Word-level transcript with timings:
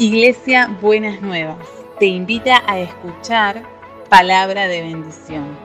Iglesia 0.00 0.66
Buenas 0.80 1.20
Nuevas 1.20 1.58
te 1.98 2.06
invita 2.06 2.62
a 2.66 2.80
escuchar 2.80 3.62
palabra 4.08 4.66
de 4.66 4.80
bendición. 4.80 5.58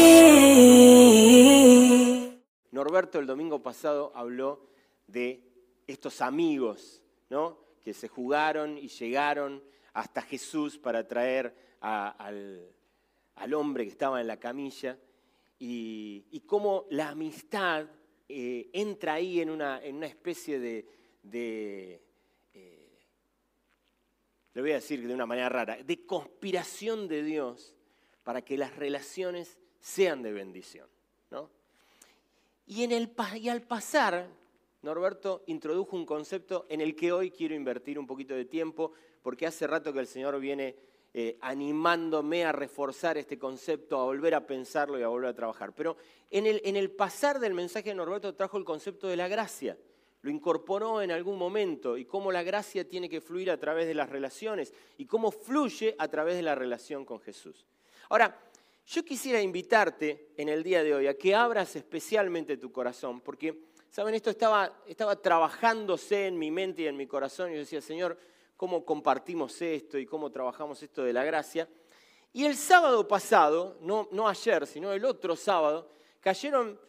Norberto 2.72 3.20
el 3.20 3.28
domingo 3.28 3.62
pasado 3.62 4.12
habló 4.16 4.72
de 5.06 5.44
estos 5.86 6.20
amigos, 6.22 7.04
¿no? 7.30 7.60
Que 7.84 7.94
se 7.94 8.08
jugaron 8.08 8.76
y 8.80 8.88
llegaron 8.88 9.64
hasta 9.94 10.24
Jesús 10.24 10.80
para 10.80 11.08
traer 11.08 11.56
a- 11.80 12.10
al, 12.10 12.72
al 13.38 13.54
hombre 13.54 13.84
que 13.84 13.92
estaba 13.92 14.22
en 14.22 14.28
la 14.28 14.40
camilla 14.40 14.98
y, 15.60 16.44
cómo 16.46 16.86
la 16.90 17.10
amistad 17.10 17.88
eh, 18.30 18.70
entra 18.74 19.16
ahí 19.16 19.42
en 19.42 19.50
una, 19.50 19.84
en 19.84 19.96
una 19.96 20.08
especie 20.08 20.60
de, 20.60 20.86
eh, 21.34 22.02
le 24.54 24.62
voy 24.62 24.72
a 24.72 24.76
decir 24.76 25.06
de 25.08 25.14
una 25.14 25.26
manera 25.26 25.50
rara, 25.50 25.78
de 25.84 26.06
conspiración 26.06 27.08
de 27.08 27.24
Dios 27.24 27.74
para 28.24 28.42
que 28.42 28.58
las 28.58 28.76
relaciones 28.76 29.58
sean 29.80 30.22
de 30.22 30.32
bendición. 30.32 30.88
¿no? 31.32 31.50
Y, 32.66 32.84
en 32.84 32.92
el, 32.92 33.14
y 33.36 33.50
al 33.50 33.62
pasar, 33.62 34.30
Norberto 34.82 35.44
introdujo 35.48 35.96
un 35.96 36.06
concepto 36.06 36.66
en 36.70 36.82
el 36.82 36.96
que 36.96 37.12
hoy 37.12 37.32
quiero 37.32 37.56
invertir 37.56 38.00
un 38.00 38.08
poquito 38.08 38.36
de 38.36 38.46
tiempo, 38.46 38.94
porque 39.22 39.46
hace 39.46 39.68
rato 39.68 39.92
que 39.92 40.00
el 40.00 40.08
Señor 40.08 40.40
viene 40.40 40.76
eh, 41.20 41.36
animándome 41.42 42.46
a 42.46 42.52
reforzar 42.52 43.18
este 43.18 43.40
concepto, 43.40 44.00
a 44.00 44.04
volver 44.04 44.36
a 44.36 44.46
pensarlo 44.46 45.00
y 45.00 45.02
a 45.02 45.08
volver 45.08 45.32
a 45.32 45.34
trabajar. 45.34 45.74
Pero 45.74 45.98
en 46.30 46.46
el, 46.46 46.62
en 46.64 46.76
el 46.76 46.92
pasar 46.92 47.40
del 47.40 47.56
mensaje 47.56 47.90
de 47.90 47.96
Norberto 47.96 48.36
trajo 48.36 48.60
el 48.60 48.64
concepto 48.64 49.08
de 49.08 49.18
la 49.18 49.28
gracia. 49.28 49.80
Lo 50.22 50.30
incorporó 50.30 51.02
en 51.02 51.10
algún 51.10 51.40
momento 51.40 51.98
y 51.98 52.06
cómo 52.06 52.32
la 52.32 52.44
gracia 52.44 52.88
tiene 52.88 53.10
que 53.10 53.20
fluir 53.20 53.50
a 53.50 53.60
través 53.60 53.88
de 53.88 53.96
las 53.96 54.10
relaciones 54.10 54.72
y 55.00 55.08
cómo 55.08 55.32
fluye 55.32 55.96
a 55.98 56.08
través 56.08 56.36
de 56.36 56.44
la 56.44 56.54
relación 56.54 57.04
con 57.04 57.20
Jesús. 57.20 57.66
Ahora, 58.10 58.40
yo 58.86 59.04
quisiera 59.04 59.42
invitarte 59.42 60.34
en 60.38 60.50
el 60.50 60.62
día 60.62 60.84
de 60.84 60.94
hoy 60.94 61.08
a 61.08 61.18
que 61.18 61.34
abras 61.34 61.76
especialmente 61.76 62.58
tu 62.58 62.72
corazón, 62.72 63.22
porque, 63.22 63.64
¿saben? 63.90 64.14
Esto 64.14 64.30
estaba, 64.30 64.84
estaba 64.86 65.20
trabajándose 65.20 66.28
en 66.28 66.38
mi 66.38 66.52
mente 66.52 66.84
y 66.84 66.86
en 66.86 66.96
mi 66.96 67.08
corazón 67.08 67.50
y 67.50 67.54
yo 67.54 67.62
decía, 67.62 67.82
Señor, 67.82 68.20
¿cómo 68.58 68.84
compartimos 68.84 69.62
esto 69.62 69.98
y 69.98 70.06
cómo 70.06 70.32
trabajamos 70.32 70.82
esto 70.84 71.04
de 71.04 71.14
la 71.14 71.24
gracia? 71.24 71.70
Y 72.34 72.46
el 72.46 72.56
sábado 72.56 73.08
pasado, 73.08 73.78
no, 73.82 74.28
ayer, 74.28 74.68
sino 74.68 74.92
el 74.92 75.06
otro 75.06 75.36
sábado, 75.36 75.90
cayeron 76.20 76.80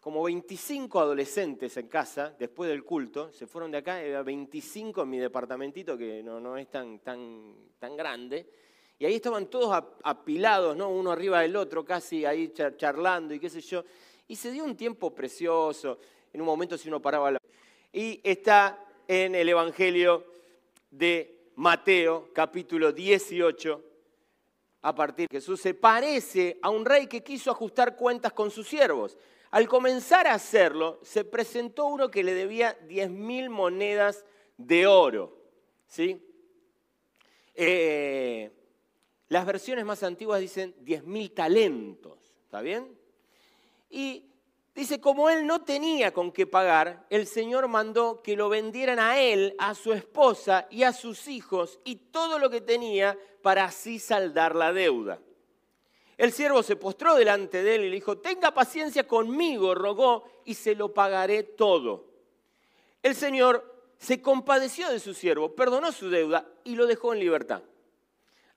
como 0.00 0.22
25 0.22 1.00
adolescentes 1.00 1.76
en 1.76 1.88
casa 1.88 2.34
después 2.38 2.70
del 2.70 2.84
culto, 2.84 3.32
se 3.32 3.46
fueron 3.46 3.70
de 3.72 3.78
acá, 3.78 3.96
había 3.96 4.22
25 4.22 5.02
en 5.02 5.10
mi 5.10 5.18
departamentito 5.18 5.96
que 5.98 6.22
no, 6.22 6.56
es 6.56 6.70
tan, 6.70 7.00
tan, 7.00 7.54
tan 7.78 7.96
grande, 7.96 8.48
y 8.98 9.04
ahí 9.04 9.16
estaban 9.16 9.46
todos 9.46 9.72
ap- 9.72 9.98
apilados, 10.04 10.76
¿no? 10.76 10.90
uno 10.90 11.10
arriba 11.10 11.40
del 11.40 11.56
otro, 11.56 11.84
casi 11.84 12.24
ahí 12.24 12.48
char- 12.48 12.76
charlando 12.76 13.34
y 13.34 13.40
qué 13.40 13.50
sé 13.50 13.60
yo, 13.60 13.84
y 14.28 14.36
se 14.36 14.52
dio 14.52 14.62
un 14.64 14.76
tiempo 14.76 15.12
precioso, 15.12 15.98
en 16.32 16.40
un 16.40 16.46
momento 16.46 16.78
si 16.78 16.88
uno 16.88 17.00
paraba 17.02 17.32
la... 17.32 17.38
Y 17.92 18.20
está 18.22 18.85
en 19.08 19.34
el 19.34 19.48
Evangelio 19.48 20.24
de 20.90 21.50
Mateo, 21.56 22.30
capítulo 22.32 22.92
18, 22.92 23.82
a 24.82 24.94
partir 24.94 25.26
de 25.28 25.38
Jesús 25.38 25.60
se 25.60 25.74
parece 25.74 26.58
a 26.62 26.70
un 26.70 26.84
rey 26.84 27.06
que 27.06 27.22
quiso 27.22 27.50
ajustar 27.50 27.96
cuentas 27.96 28.32
con 28.32 28.50
sus 28.50 28.68
siervos. 28.68 29.16
Al 29.50 29.68
comenzar 29.68 30.26
a 30.26 30.34
hacerlo, 30.34 31.00
se 31.02 31.24
presentó 31.24 31.86
uno 31.86 32.10
que 32.10 32.22
le 32.22 32.34
debía 32.34 32.78
10.000 32.86 33.48
monedas 33.48 34.24
de 34.56 34.86
oro. 34.86 35.36
¿sí? 35.88 36.22
Eh, 37.54 38.50
las 39.28 39.46
versiones 39.46 39.84
más 39.84 40.02
antiguas 40.02 40.40
dicen 40.40 40.74
10.000 40.84 41.34
talentos. 41.34 42.18
¿Está 42.44 42.60
bien? 42.60 42.96
Y 43.90 44.24
dice, 44.76 45.00
como 45.00 45.30
él 45.30 45.46
no 45.46 45.62
tenía 45.62 46.12
con 46.12 46.30
qué 46.30 46.46
pagar, 46.46 47.06
el 47.08 47.26
Señor 47.26 47.66
mandó 47.66 48.22
que 48.22 48.36
lo 48.36 48.50
vendieran 48.50 48.98
a 48.98 49.18
él, 49.18 49.54
a 49.58 49.74
su 49.74 49.92
esposa 49.94 50.68
y 50.70 50.82
a 50.82 50.92
sus 50.92 51.26
hijos 51.26 51.80
y 51.82 51.96
todo 51.96 52.38
lo 52.38 52.50
que 52.50 52.60
tenía 52.60 53.18
para 53.42 53.64
así 53.64 53.98
saldar 53.98 54.54
la 54.54 54.72
deuda. 54.72 55.18
El 56.18 56.32
siervo 56.32 56.62
se 56.62 56.76
postró 56.76 57.14
delante 57.14 57.62
de 57.62 57.74
él 57.74 57.84
y 57.84 57.88
le 57.88 57.94
dijo, 57.96 58.18
tenga 58.18 58.52
paciencia 58.52 59.06
conmigo, 59.06 59.74
rogó, 59.74 60.24
y 60.44 60.54
se 60.54 60.74
lo 60.74 60.94
pagaré 60.94 61.42
todo. 61.42 62.04
El 63.02 63.14
Señor 63.14 63.92
se 63.98 64.20
compadeció 64.20 64.90
de 64.90 65.00
su 65.00 65.14
siervo, 65.14 65.54
perdonó 65.54 65.90
su 65.90 66.08
deuda 66.10 66.46
y 66.64 66.74
lo 66.74 66.86
dejó 66.86 67.12
en 67.12 67.20
libertad. 67.20 67.62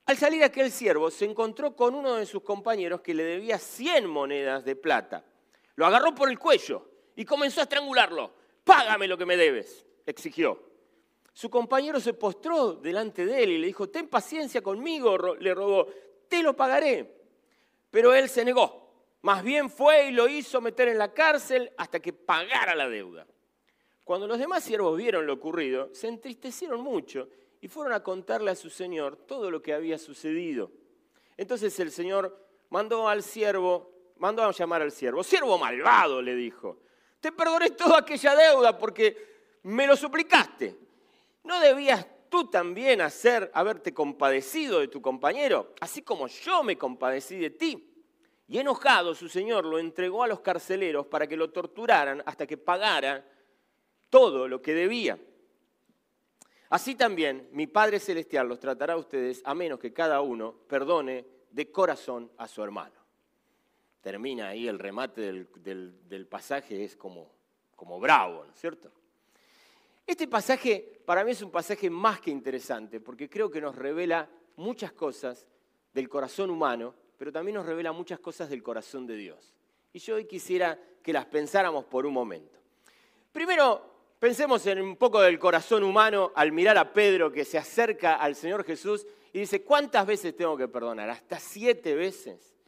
Al 0.06 0.18
salir 0.18 0.44
aquel 0.44 0.72
siervo 0.72 1.12
se 1.12 1.25
encontró 1.25 1.75
con 1.75 1.96
uno 1.96 2.16
de 2.16 2.25
sus 2.25 2.41
compañeros 2.44 3.02
que 3.02 3.13
le 3.13 3.24
debía 3.24 3.58
100 3.58 4.08
monedas 4.08 4.66
de 4.66 4.75
plata. 4.75 5.24
Lo 5.79 5.85
agarró 5.85 6.13
por 6.13 6.29
el 6.29 6.38
cuello 6.38 6.90
y 7.16 7.23
comenzó 7.23 7.62
a 7.62 7.63
estrangularlo. 7.63 8.34
Págame 8.66 9.07
lo 9.07 9.17
que 9.17 9.25
me 9.25 9.38
debes, 9.38 9.85
exigió. 10.06 10.62
Su 11.31 11.50
compañero 11.50 12.01
se 12.01 12.13
postró 12.13 12.73
delante 12.73 13.25
de 13.25 13.44
él 13.44 13.51
y 13.51 13.57
le 13.59 13.67
dijo, 13.67 13.88
ten 13.88 14.09
paciencia 14.09 14.62
conmigo, 14.62 15.17
le 15.35 15.56
rogó, 15.56 15.88
te 16.28 16.44
lo 16.44 16.53
pagaré. 16.53 17.09
Pero 17.90 18.13
él 18.13 18.28
se 18.28 18.44
negó. 18.44 18.91
Más 19.22 19.41
bien 19.41 19.69
fue 19.69 20.09
y 20.09 20.12
lo 20.12 20.28
hizo 20.28 20.59
meter 20.59 20.90
en 20.90 20.97
la 20.97 21.13
cárcel 21.13 21.72
hasta 21.78 22.01
que 22.01 22.11
pagara 22.11 22.75
la 22.75 22.90
deuda. 22.90 23.25
Cuando 24.03 24.28
los 24.28 24.38
demás 24.38 24.66
siervos 24.66 24.97
vieron 24.97 25.25
lo 25.25 25.31
ocurrido, 25.31 25.96
se 25.96 26.09
entristecieron 26.09 26.81
mucho 26.81 27.29
y 27.61 27.69
fueron 27.69 27.94
a 27.94 28.03
contarle 28.03 28.51
a 28.51 28.56
su 28.56 28.69
señor 28.69 29.16
todo 29.16 29.50
lo 29.50 29.61
que 29.61 29.73
había 29.73 29.97
sucedido. 29.97 30.72
Entonces 31.38 31.79
el 31.79 31.90
señor 31.90 32.38
mandó 32.69 33.07
al 33.07 33.23
siervo, 33.23 33.98
mandó 34.19 34.44
a 34.44 34.52
llamar 34.52 34.81
al 34.81 34.91
siervo. 34.91 35.24
Siervo 35.24 35.57
malvado, 35.57 36.22
le 36.22 36.35
dijo, 36.35 36.78
te 37.19 37.31
perdoné 37.31 37.72
toda 37.72 38.00
aquella 38.00 38.35
deuda 38.35 38.78
porque 38.78 39.59
me 39.63 39.88
lo 39.88 39.96
suplicaste. 39.96 40.78
¿No 41.44 41.59
debías 41.59 42.06
tú 42.29 42.50
también 42.50 43.02
hacer, 43.02 43.50
haberte 43.53 43.94
compadecido 43.94 44.79
de 44.79 44.88
tu 44.88 45.02
compañero, 45.02 45.74
así 45.81 46.02
como 46.02 46.28
yo 46.28 46.63
me 46.63 46.78
compadecí 46.78 47.38
de 47.38 47.50
ti? 47.50 47.85
Y 48.47 48.58
enojado 48.58 49.13
su 49.13 49.29
señor 49.29 49.66
lo 49.66 49.79
entregó 49.79 50.24
a 50.24 50.28
los 50.28 50.40
carceleros 50.40 51.06
para 51.08 51.28
que 51.28 51.38
lo 51.38 51.52
torturaran 51.52 52.24
hasta 52.25 52.47
que 52.47 52.58
pagara 52.58 53.25
todo 54.09 54.47
lo 54.47 54.62
que 54.62 54.74
debía. 54.74 55.19
Así 56.69 56.96
también 56.96 57.50
mi 57.52 57.68
Padre 57.68 58.00
Celestial 58.00 58.47
los 58.47 58.59
tratará 58.59 58.94
a 58.94 58.97
ustedes 58.97 59.41
a 59.46 59.56
menos 59.56 59.79
que 59.79 59.94
cada 59.94 60.22
uno 60.22 60.53
perdone 60.68 61.25
de 61.52 61.72
corazón 61.72 62.31
a 62.38 62.47
su 62.47 62.63
hermano. 62.63 62.98
Termina 64.01 64.49
ahí 64.49 64.67
el 64.67 64.79
remate 64.79 65.21
del, 65.21 66.27
pasaje, 66.27 66.83
es 66.83 66.95
como, 66.95 67.29
como 67.75 67.99
bravo, 67.99 68.45
¿no 68.45 68.53
es 68.53 68.59
cierto? 68.59 68.91
Este 70.07 70.27
pasaje 70.27 71.01
para 71.05 71.23
mí 71.23 71.31
es 71.31 71.41
un 71.41 71.51
pasaje 71.51 71.89
más 71.89 72.19
que 72.19 72.31
interesante 72.31 72.99
porque 72.99 73.29
creo 73.29 73.51
que 73.51 73.61
nos 73.61 73.75
revela 73.75 74.29
muchas 74.55 74.91
cosas 74.93 75.47
del 75.93 76.07
corazón 76.07 76.49
humano, 76.49 76.95
pero 77.17 77.31
también 77.31 77.55
nos 77.55 77.65
revela 77.65 77.91
muchas 77.91 78.19
cosas 78.19 78.49
del 78.49 78.63
corazón 78.63 79.05
de 79.05 79.15
Dios. 79.15 79.53
Y 79.91 79.99
yo 79.99 80.16
hoy 80.16 80.25
quisiera 80.25 80.79
que 81.03 81.13
las 81.13 81.25
pensáramos 81.25 81.85
por 81.85 82.05
un 82.05 82.13
momento. 82.13 82.59
Primero, 83.31 83.81
pensemos 84.19 84.66
en 84.67 84.81
un 84.81 84.95
poco 84.95 85.21
del 85.21 85.37
corazón 85.37 85.83
humano 85.83 86.31
al 86.35 86.52
mirar 86.52 86.78
a 86.78 86.93
Pedro 86.93 87.31
que 87.31 87.45
se 87.45 87.57
acerca 87.57 88.16
al 88.16 88.35
Señor 88.35 88.63
Jesús 88.63 89.05
y 89.34 89.40
dice, 89.40 89.63
¿cuántas 89.63 90.05
veces 90.05 90.35
tengo 90.35 90.57
que 90.57 90.67
perdonar? 90.67 91.09
¿Hasta 91.09 91.40
siete 91.40 91.95
veces? 91.95 92.59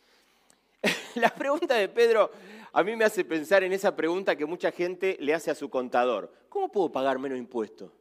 La 1.16 1.30
pregunta 1.34 1.76
de 1.76 1.90
Pedro 1.90 2.32
a 2.74 2.84
mí 2.84 2.96
me 2.96 3.04
hace 3.06 3.26
pensar 3.26 3.64
en 3.64 3.74
esa 3.74 3.96
pregunta 3.96 4.36
que 4.36 4.46
mucha 4.46 4.72
gente 4.72 5.18
le 5.20 5.34
hace 5.34 5.52
a 5.52 5.56
su 5.56 5.70
contador. 5.70 6.32
¿Cómo 6.50 6.72
puedo 6.72 6.92
pagar 6.92 7.20
menos 7.20 7.38
impuestos? 7.38 7.92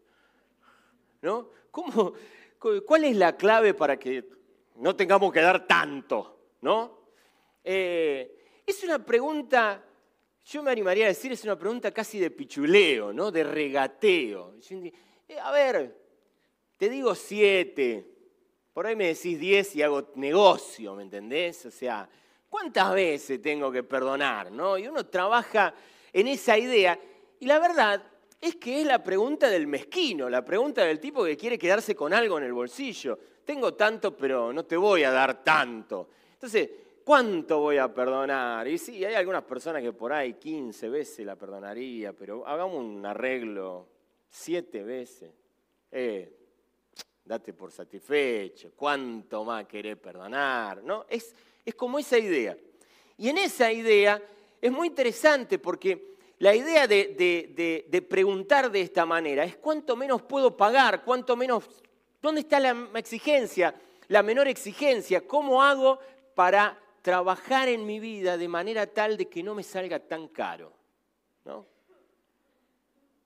¿No? 1.22 1.50
¿Cómo, 1.70 2.12
cu- 2.58 2.82
¿Cuál 2.86 3.04
es 3.04 3.16
la 3.16 3.36
clave 3.36 3.74
para 3.74 3.98
que 3.98 4.28
no 4.76 4.94
tengamos 4.94 5.32
que 5.32 5.40
dar 5.40 5.66
tanto? 5.66 6.38
¿No? 6.60 6.98
Eh, 7.64 8.62
es 8.64 8.82
una 8.84 9.04
pregunta, 9.04 9.84
yo 10.44 10.62
me 10.62 10.70
animaría 10.70 11.06
a 11.06 11.08
decir, 11.08 11.32
es 11.32 11.42
una 11.44 11.58
pregunta 11.58 11.90
casi 11.90 12.18
de 12.18 12.30
pichuleo, 12.30 13.12
¿no? 13.12 13.30
De 13.30 13.42
regateo. 13.44 14.54
Eh, 15.28 15.38
a 15.42 15.50
ver, 15.50 15.96
te 16.76 16.88
digo 16.88 17.14
siete, 17.14 18.06
por 18.72 18.86
ahí 18.86 18.94
me 18.96 19.08
decís 19.08 19.38
diez 19.38 19.74
y 19.76 19.82
hago 19.82 20.12
negocio, 20.14 20.94
¿me 20.94 21.02
entendés? 21.02 21.66
O 21.66 21.70
sea, 21.70 22.08
¿cuántas 22.50 22.92
veces 22.92 23.40
tengo 23.40 23.72
que 23.72 23.82
perdonar? 23.82 24.52
¿no? 24.52 24.76
Y 24.76 24.86
uno 24.86 25.06
trabaja 25.06 25.72
en 26.12 26.26
esa 26.28 26.58
idea. 26.58 26.98
Y 27.38 27.46
la 27.46 27.58
verdad 27.58 28.02
es 28.40 28.56
que 28.56 28.80
es 28.80 28.86
la 28.86 29.02
pregunta 29.02 29.48
del 29.48 29.66
mezquino, 29.66 30.28
la 30.28 30.44
pregunta 30.44 30.84
del 30.84 31.00
tipo 31.00 31.24
que 31.24 31.36
quiere 31.36 31.58
quedarse 31.58 31.94
con 31.94 32.12
algo 32.12 32.36
en 32.36 32.44
el 32.44 32.52
bolsillo. 32.52 33.18
Tengo 33.44 33.74
tanto, 33.74 34.14
pero 34.16 34.52
no 34.52 34.64
te 34.64 34.76
voy 34.76 35.04
a 35.04 35.10
dar 35.10 35.42
tanto. 35.42 36.08
Entonces, 36.32 36.68
¿cuánto 37.04 37.60
voy 37.60 37.78
a 37.78 37.92
perdonar? 37.92 38.66
Y 38.68 38.78
sí, 38.78 39.04
hay 39.04 39.14
algunas 39.14 39.44
personas 39.44 39.82
que 39.82 39.92
por 39.92 40.12
ahí 40.12 40.34
15 40.34 40.88
veces 40.88 41.24
la 41.24 41.36
perdonaría, 41.36 42.12
pero 42.12 42.46
hagamos 42.46 42.76
un 42.76 43.04
arreglo 43.06 43.88
siete 44.28 44.82
veces. 44.82 45.30
Eh, 45.90 46.36
date 47.24 47.52
por 47.52 47.70
satisfecho. 47.70 48.72
¿Cuánto 48.74 49.44
más 49.44 49.66
querés 49.66 49.96
perdonar? 49.96 50.82
¿No? 50.82 51.06
Es, 51.08 51.34
es 51.70 51.74
como 51.74 51.98
esa 51.98 52.18
idea. 52.18 52.56
Y 53.16 53.28
en 53.28 53.38
esa 53.38 53.72
idea 53.72 54.22
es 54.60 54.70
muy 54.70 54.88
interesante 54.88 55.58
porque 55.58 56.16
la 56.38 56.54
idea 56.54 56.86
de, 56.86 58.06
preguntar 58.08 58.70
de 58.70 58.80
esta 58.80 59.06
manera 59.06 59.44
es 59.44 59.56
cuánto 59.56 59.96
menos 59.96 60.22
puedo 60.22 60.56
pagar, 60.56 61.04
cuánto 61.04 61.36
menos, 61.36 61.64
¿dónde 62.20 62.42
está 62.42 62.60
la 62.60 62.90
exigencia, 62.94 63.74
la 64.08 64.22
menor 64.22 64.48
exigencia? 64.48 65.26
¿Cómo 65.26 65.62
hago 65.62 65.98
para 66.34 66.78
trabajar 67.02 67.68
en 67.68 67.86
mi 67.86 68.00
vida 68.00 68.36
de 68.36 68.48
manera 68.48 68.86
tal 68.86 69.16
de 69.16 69.28
que 69.28 69.42
no 69.42 69.54
me 69.54 69.62
salga 69.62 69.98
tan 69.98 70.28
caro? 70.28 70.72
¿no? 71.44 71.66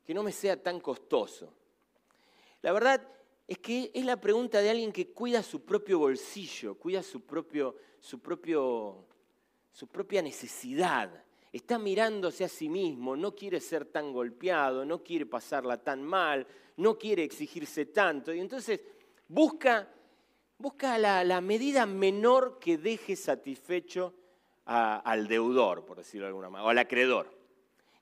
Que 0.05 0.12
no 0.12 0.23
me 0.23 0.32
sea 0.32 0.61
tan 0.62 0.81
costoso. 0.81 1.52
La 2.62 2.73
verdad 2.73 3.00
es 3.46 3.58
que 3.58 3.91
es 3.94 4.05
la 4.05 4.20
pregunta 4.20 4.61
de 4.61 4.70
alguien 4.70 4.93
que 4.93 5.12
cuida 5.12 5.43
su 5.43 5.64
propio 5.64 5.99
bolsillo, 5.99 6.76
cuida 6.76 7.02
su, 7.02 7.20
propio, 7.20 7.76
su, 8.04 8.20
propio, 8.20 9.06
su 9.72 9.86
propia 9.86 10.20
necesidad 10.20 11.24
está 11.50 11.78
mirándose 11.78 12.44
a 12.44 12.48
sí 12.48 12.68
mismo, 12.68 13.16
no 13.16 13.34
quiere 13.34 13.60
ser 13.60 13.86
tan 13.86 14.12
golpeado, 14.12 14.84
no 14.84 15.02
quiere 15.02 15.24
pasarla 15.24 15.78
tan 15.78 16.02
mal, 16.02 16.46
no 16.76 16.98
quiere 16.98 17.24
exigirse 17.24 17.86
tanto. 17.86 18.34
Y 18.34 18.40
entonces 18.40 18.82
busca, 19.26 19.88
busca 20.58 20.98
la, 20.98 21.40
medida 21.40 21.86
menor 21.86 22.58
que 22.58 22.76
deje 22.76 23.16
satisfecho 23.16 24.12
al 24.66 25.26
deudor, 25.26 25.86
por 25.86 25.96
decirlo 25.96 26.26
de 26.26 26.28
alguna 26.28 26.50
manera, 26.50 26.66
o 26.66 26.70
al 26.70 26.78
acreedor. 26.78 27.34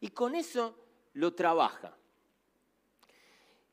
Y 0.00 0.08
con 0.08 0.34
eso 0.34 0.76
lo 1.12 1.32
trabaja. 1.32 1.96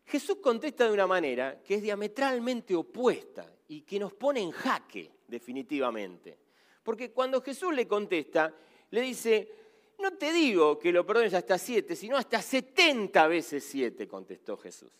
Jesús 0.05 0.37
contesta 0.43 0.85
de 0.85 0.93
una 0.93 1.07
manera 1.07 1.59
que 1.63 1.75
es 1.75 1.81
diametralmente 1.81 2.75
opuesta 2.75 3.51
y 3.67 3.81
que 3.81 3.97
nos 3.97 4.13
pone 4.13 4.41
en 4.41 4.51
jaque, 4.51 5.18
definitivamente. 5.29 6.37
Porque 6.83 7.11
cuando 7.11 7.41
Jesús 7.41 7.73
le 7.73 7.87
contesta, 7.87 8.53
le 8.91 9.01
dice, 9.01 9.51
no 9.99 10.13
te 10.13 10.31
digo 10.31 10.79
que 10.79 10.91
lo 10.91 11.05
perdones 11.05 11.33
hasta 11.33 11.57
siete, 11.57 11.95
sino 11.95 12.17
hasta 12.17 12.41
setenta 12.41 13.27
veces 13.27 13.63
siete, 13.63 14.07
contestó 14.07 14.57
Jesús. 14.57 14.91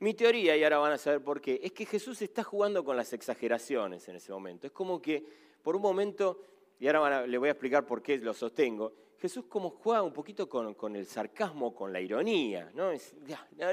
Mi 0.00 0.14
teoría, 0.14 0.56
y 0.56 0.64
ahora 0.64 0.78
van 0.78 0.92
a 0.92 0.98
saber 0.98 1.22
por 1.22 1.40
qué, 1.40 1.60
es 1.62 1.72
que 1.72 1.86
Jesús 1.86 2.20
está 2.20 2.42
jugando 2.44 2.84
con 2.84 2.96
las 2.96 3.12
exageraciones 3.12 4.06
en 4.08 4.16
ese 4.16 4.32
momento. 4.32 4.66
Es 4.66 4.72
como 4.72 5.00
que 5.00 5.24
por 5.62 5.74
un 5.74 5.82
momento, 5.82 6.42
y 6.78 6.86
ahora 6.86 7.26
le 7.26 7.38
voy 7.38 7.48
a 7.48 7.52
explicar 7.52 7.86
por 7.86 8.02
qué 8.02 8.18
lo 8.18 8.34
sostengo, 8.34 8.92
Jesús 9.18 9.46
como 9.48 9.70
juega 9.70 10.02
un 10.02 10.12
poquito 10.12 10.46
con, 10.46 10.96
el 10.96 11.06
sarcasmo, 11.06 11.74
con 11.74 11.90
la 11.90 12.00
ironía. 12.00 12.70
No, 12.74 12.90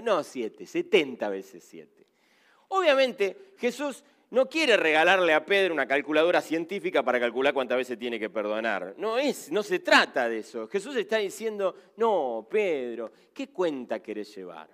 no 0.02 0.24
siete, 0.24 0.66
setenta 0.66 1.28
veces 1.28 1.62
siete. 1.62 2.08
Obviamente 2.70 3.52
Jesús 3.58 4.02
no 4.32 4.48
quiere 4.48 4.78
regalarle 4.78 5.34
a 5.34 5.46
Pedro 5.46 5.74
una 5.74 5.86
calculadora 5.86 6.42
científica 6.42 7.04
para 7.04 7.20
calcular 7.20 7.54
cuántas 7.54 7.78
veces 7.78 8.00
tiene 8.00 8.18
que 8.18 8.30
perdonar. 8.30 8.96
No 8.98 9.18
es, 9.18 9.52
no 9.52 9.62
se 9.62 9.80
trata 9.80 10.30
de 10.30 10.40
eso. 10.40 10.70
Jesús 10.70 10.96
está 10.96 11.18
diciendo, 11.18 11.76
no, 11.98 12.48
Pedro, 12.50 13.12
¿qué 13.34 13.50
cuenta 13.50 14.02
querés 14.02 14.34
llevar? 14.34 14.70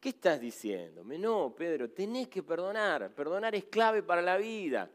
¿Qué 0.00 0.08
estás 0.08 0.40
diciéndome? 0.40 1.18
No, 1.18 1.54
Pedro, 1.56 1.88
tenés 1.90 2.26
que 2.26 2.42
perdonar. 2.42 3.14
Perdonar 3.14 3.54
es 3.54 3.64
clave 3.66 4.02
para 4.02 4.20
la 4.20 4.36
vida. 4.36 4.90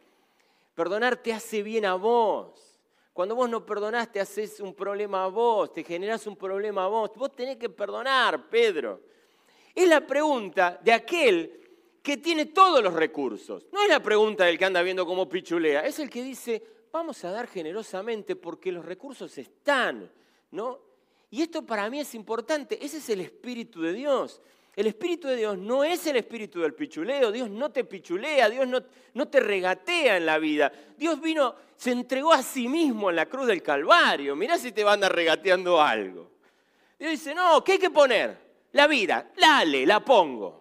Perdonar 0.75 1.15
te 1.17 1.31
hace 1.31 1.63
bien 1.63 1.85
a 1.85 1.95
vos. 1.95 2.81
Cuando 3.13 3.33
vos 3.33 3.49
no 3.49 3.65
perdonás, 3.65 4.11
te 4.11 4.19
haces 4.19 4.59
un 4.59 4.75
problema 4.75 5.23
a 5.23 5.27
vos, 5.27 5.71
te 5.71 5.85
generás 5.85 6.27
un 6.27 6.35
problema 6.35 6.83
a 6.83 6.87
vos. 6.87 7.11
Vos 7.15 7.33
tenés 7.33 7.55
que 7.55 7.69
perdonar, 7.69 8.49
Pedro. 8.49 9.01
Es 9.73 9.87
la 9.87 10.05
pregunta 10.05 10.77
de 10.83 10.91
aquel 10.91 11.58
que 12.01 12.18
tiene 12.18 12.48
todos 12.48 12.84
los 12.84 12.94
recursos. 12.94 13.68
No 13.72 13.81
es 13.84 13.90
la 13.90 14.01
pregunta 14.01 14.46
del 14.46 14.57
que 14.57 14.66
anda 14.66 14.81
viendo 14.81 15.06
cómo 15.06 15.28
pichulea, 15.28 15.86
es 15.86 16.00
el 16.00 16.10
que 16.10 16.24
dice, 16.24 16.62
vamos 16.92 17.24
a 17.24 17.31
dar 17.31 17.48
generosamente 17.48 18.36
porque 18.36 18.72
los 18.72 18.86
recursos 18.86 19.38
están, 19.38 20.10
¿no? 20.51 20.80
Y 21.31 21.42
esto 21.42 21.63
para 21.63 21.90
mí 21.90 22.00
es 22.00 22.16
importante, 22.16 22.84
ese 22.84 22.98
es 22.98 23.10
el 23.10 23.22
Espíritu 23.22 23.81
de 23.81 23.94
Dios. 23.94 24.42
El 24.75 24.88
Espíritu 24.88 25.28
de 25.28 25.36
Dios 25.36 25.57
no 25.57 25.84
es 25.84 26.07
el 26.07 26.16
espíritu 26.16 26.62
del 26.62 26.74
pichuleo, 26.74 27.34
Dios 27.34 27.50
no 27.50 27.69
te 27.69 27.84
pichulea, 27.84 28.50
Dios 28.50 28.66
no, 28.66 28.81
no 29.13 29.28
te 29.28 29.42
regatea 29.42 30.16
en 30.16 30.25
la 30.25 30.38
vida. 30.38 30.72
Dios 30.96 31.19
vino, 31.19 31.54
se 31.75 31.92
entregó 31.92 32.31
a 32.31 32.42
sí 32.42 32.69
mismo 32.69 33.10
en 33.10 33.18
la 33.18 33.25
cruz 33.25 33.48
del 33.48 33.62
Calvario. 33.62 34.38
Mirá 34.38 34.57
si 34.57 34.72
te 34.72 34.84
va 34.84 34.92
a 34.92 34.94
andar 34.94 35.13
regateando 35.13 35.81
algo. 35.81 36.31
Dios 36.98 37.12
dice, 37.12 37.36
no, 37.36 37.62
¿qué 37.63 37.74
hay 37.74 37.80
que 37.80 37.90
poner? 37.90 38.38
La 38.72 38.88
vida, 38.88 39.31
dale, 39.38 39.86
la 39.86 40.00
pongo. 40.00 40.58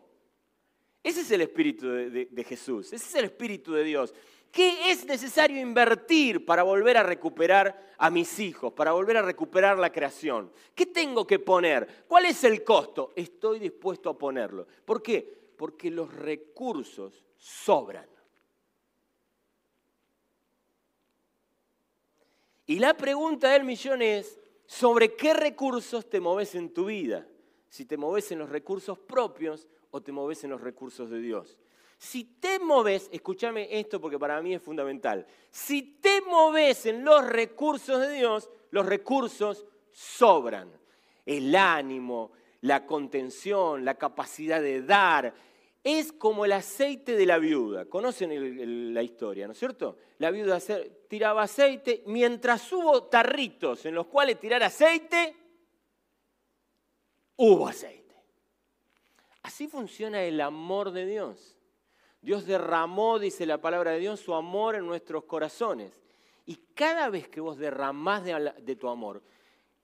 Ese 1.08 1.22
es 1.22 1.30
el 1.30 1.40
espíritu 1.40 1.88
de, 1.88 2.44
Jesús, 2.46 2.92
ese 2.92 3.06
es 3.06 3.14
el 3.14 3.24
espíritu 3.24 3.72
de 3.72 3.82
Dios. 3.82 4.12
¿Qué 4.52 4.92
es 4.92 5.06
necesario 5.06 5.58
invertir 5.58 6.44
para 6.44 6.62
volver 6.62 6.98
a 6.98 7.02
recuperar 7.02 7.94
a 7.96 8.10
mis 8.10 8.38
hijos, 8.38 8.74
para 8.74 8.92
volver 8.92 9.16
a 9.16 9.22
recuperar 9.22 9.78
la 9.78 9.90
creación? 9.90 10.52
¿Qué 10.74 10.84
tengo 10.84 11.26
que 11.26 11.38
poner? 11.38 12.04
¿Cuál 12.06 12.26
es 12.26 12.44
el 12.44 12.62
costo? 12.62 13.14
Estoy 13.16 13.58
dispuesto 13.58 14.10
a 14.10 14.18
ponerlo. 14.18 14.66
¿Por 14.84 15.00
qué? 15.00 15.26
Porque 15.56 15.90
los 15.90 16.12
recursos 16.12 17.24
sobran. 17.38 18.06
Y 22.66 22.78
la 22.78 22.94
pregunta 22.94 23.48
del 23.48 23.64
millón 23.64 24.02
es, 24.02 24.38
¿sobre 24.66 25.14
qué 25.14 25.32
recursos 25.32 26.10
te 26.10 26.20
moves 26.20 26.54
en 26.54 26.68
tu 26.68 26.84
vida? 26.84 27.26
Si 27.70 27.86
te 27.86 27.96
moves 27.96 28.30
en 28.30 28.40
los 28.40 28.50
recursos 28.50 28.98
propios 28.98 29.66
o 29.90 30.00
te 30.02 30.12
moves 30.12 30.44
en 30.44 30.50
los 30.50 30.60
recursos 30.60 31.10
de 31.10 31.20
Dios. 31.20 31.58
Si 31.98 32.24
te 32.24 32.58
moves, 32.60 33.08
escúchame 33.12 33.68
esto 33.78 34.00
porque 34.00 34.18
para 34.18 34.40
mí 34.40 34.54
es 34.54 34.62
fundamental, 34.62 35.26
si 35.50 35.82
te 36.00 36.20
moves 36.22 36.86
en 36.86 37.04
los 37.04 37.26
recursos 37.26 38.00
de 38.00 38.12
Dios, 38.12 38.48
los 38.70 38.86
recursos 38.86 39.66
sobran. 39.90 40.70
El 41.26 41.54
ánimo, 41.56 42.32
la 42.62 42.86
contención, 42.86 43.84
la 43.84 43.96
capacidad 43.96 44.62
de 44.62 44.82
dar, 44.82 45.34
es 45.82 46.12
como 46.12 46.44
el 46.44 46.52
aceite 46.52 47.16
de 47.16 47.26
la 47.26 47.38
viuda. 47.38 47.86
Conocen 47.86 48.94
la 48.94 49.02
historia, 49.02 49.46
¿no 49.46 49.52
es 49.52 49.58
cierto? 49.58 49.98
La 50.18 50.30
viuda 50.30 50.58
tiraba 51.08 51.42
aceite, 51.42 52.02
mientras 52.06 52.72
hubo 52.72 53.04
tarritos 53.04 53.84
en 53.86 53.94
los 53.94 54.06
cuales 54.06 54.38
tirar 54.38 54.62
aceite, 54.62 55.36
hubo 57.36 57.68
aceite. 57.68 58.07
Así 59.58 59.66
funciona 59.66 60.22
el 60.22 60.40
amor 60.40 60.92
de 60.92 61.04
Dios. 61.04 61.56
Dios 62.22 62.46
derramó, 62.46 63.18
dice 63.18 63.44
la 63.44 63.60
palabra 63.60 63.90
de 63.90 63.98
Dios, 63.98 64.20
su 64.20 64.32
amor 64.32 64.76
en 64.76 64.86
nuestros 64.86 65.24
corazones. 65.24 66.00
Y 66.46 66.54
cada 66.74 67.10
vez 67.10 67.26
que 67.28 67.40
vos 67.40 67.58
derramás 67.58 68.22
de, 68.24 68.76
tu 68.76 68.88
amor, 68.88 69.20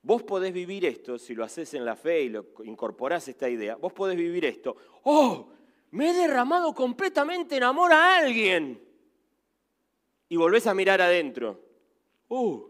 vos 0.00 0.22
podés 0.22 0.52
vivir 0.52 0.84
esto, 0.84 1.18
si 1.18 1.34
lo 1.34 1.42
haces 1.42 1.74
en 1.74 1.84
la 1.84 1.96
fe 1.96 2.22
y 2.22 2.28
lo 2.28 2.46
incorporás 2.62 3.26
esta 3.26 3.48
idea, 3.48 3.74
vos 3.74 3.92
podés 3.92 4.16
vivir 4.16 4.44
esto. 4.44 4.76
¡Oh! 5.02 5.48
Me 5.90 6.10
he 6.10 6.14
derramado 6.14 6.72
completamente 6.72 7.56
en 7.56 7.64
amor 7.64 7.92
a 7.92 8.18
alguien. 8.18 8.80
Y 10.28 10.36
volvés 10.36 10.68
a 10.68 10.74
mirar 10.74 11.00
adentro. 11.00 11.60
¡Uh! 12.28 12.68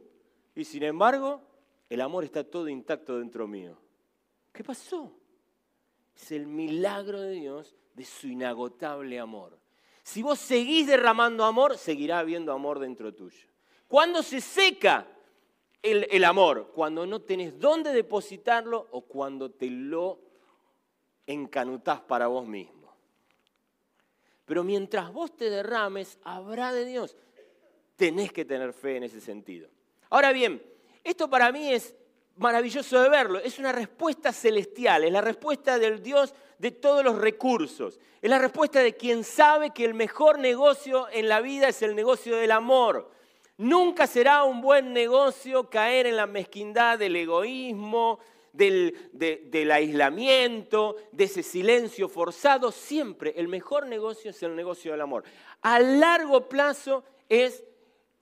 Y 0.55 0.65
sin 0.65 0.85
embargo, 0.85 1.43
el 1.91 2.01
amor 2.01 2.25
está 2.25 2.45
todo 2.45 2.67
intacto 2.67 3.19
dentro 3.19 3.47
mío. 3.47 3.77
¿Qué 4.51 4.65
pasó? 4.65 5.13
Es 6.15 6.33
el 6.33 6.47
milagro 6.47 7.21
de 7.21 7.33
Dios 7.33 7.75
de 7.95 8.05
su 8.05 8.29
inagotable 8.29 9.19
amor. 9.19 9.59
Si 10.03 10.23
vos 10.23 10.39
seguís 10.39 10.87
derramando 10.87 11.45
amor, 11.45 11.79
seguirá 11.79 12.19
habiendo 12.19 12.53
amor 12.53 12.79
dentro 12.79 13.15
tuyo. 13.15 13.49
¿Cuándo 13.89 14.23
se 14.23 14.41
seca 14.41 15.07
el, 15.83 16.07
el 16.11 16.25
amor? 16.25 16.73
Cuando 16.75 17.07
no 17.07 17.23
tenés 17.23 17.59
dónde 17.59 17.93
depositarlo 17.93 18.89
o 18.91 19.03
cuando 19.03 19.51
te 19.51 19.71
lo 19.71 20.21
encanutás 21.27 22.01
para 22.01 22.27
vos 22.27 22.47
mismo. 22.47 22.95
Pero 24.45 24.63
mientras 24.63 25.13
vos 25.13 25.35
te 25.37 25.49
derrames, 25.49 26.19
habrá 26.23 26.73
de 26.73 26.85
Dios. 26.85 27.17
Tenés 27.97 28.33
que 28.33 28.45
tener 28.45 28.73
fe 28.73 28.97
en 28.97 29.05
ese 29.05 29.21
sentido. 29.21 29.69
Ahora 30.11 30.33
bien, 30.33 30.63
esto 31.03 31.31
para 31.31 31.51
mí 31.51 31.73
es 31.73 31.95
maravilloso 32.37 33.01
de 33.01 33.09
verlo. 33.09 33.39
Es 33.39 33.59
una 33.59 33.73
respuesta 33.73 34.33
celestial, 34.33 35.05
es 35.05 35.13
la 35.13 35.21
respuesta 35.21 35.79
del 35.79 36.03
Dios 36.03 36.35
de 36.59 36.71
todos 36.71 37.05
los 37.05 37.19
recursos. 37.19 38.01
Es 38.21 38.31
la 38.31 38.39
respuesta 38.39 38.81
de 38.81 38.97
quien 38.97 39.25
sabe 39.25 39.71
que 39.71 39.85
el 39.85 39.95
mejor 39.95 40.39
negocio 40.39 41.09
en 41.13 41.29
la 41.29 41.41
vida 41.41 41.69
es 41.69 41.83
el 41.83 41.95
negocio 41.95 42.37
del 42.37 42.53
amor. 42.53 43.11
Nunca 43.57 44.07
será 44.07 44.45
un 44.45 44.61
buen 44.61 44.93
negocio 44.93 45.71
caer 45.71 46.07
en 46.07 46.17
la 46.17 46.27
mezquindad 46.27 46.99
del 46.99 47.15
egoísmo, 47.17 48.19
del, 48.53 49.11
del 49.13 49.71
aislamiento, 49.71 50.97
de 51.13 51.25
ese 51.25 51.43
silencio 51.43 52.09
forzado, 52.09 52.71
siempre 52.71 53.35
el 53.37 53.49
mejor 53.49 53.87
negocio 53.87 54.31
es 54.31 54.43
el 54.45 54.55
negocio 54.55 54.93
del 54.93 55.01
amor. 55.01 55.25
A 55.61 55.81
largo 55.81 56.49
plazo 56.49 57.05
es 57.29 57.65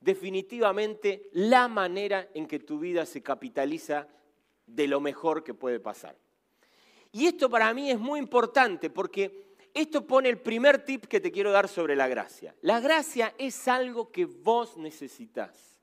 definitivamente 0.03 1.29
la 1.33 1.69
manera 1.69 2.29
en 2.35 2.47
que 2.47 2.59
tu 2.59 2.79
vida 2.79 3.07
se 3.07 3.23
capitaliza 3.23 4.09
de 4.67 4.87
lo 4.87 5.01
mejor 5.01 5.45
que 5.45 5.55
puede 5.55 5.81
pasar. 5.81 6.17
Y 7.13 7.27
esto 7.27 7.49
para 7.49 7.73
mí 7.75 7.91
es 7.91 7.99
muy 7.99 8.19
importante 8.19 8.91
porque 8.91 9.55
esto 9.75 10.07
pone 10.07 10.29
el 10.29 10.39
primer 10.39 10.85
tip 10.85 11.07
que 11.07 11.21
te 11.21 11.31
quiero 11.31 11.53
dar 11.53 11.69
sobre 11.69 11.97
la 11.97 12.09
gracia. 12.09 12.55
La 12.63 12.81
gracia 12.81 13.35
es 13.39 13.69
algo 13.69 14.11
que 14.11 14.25
vos 14.25 14.77
necesitas. 14.77 15.79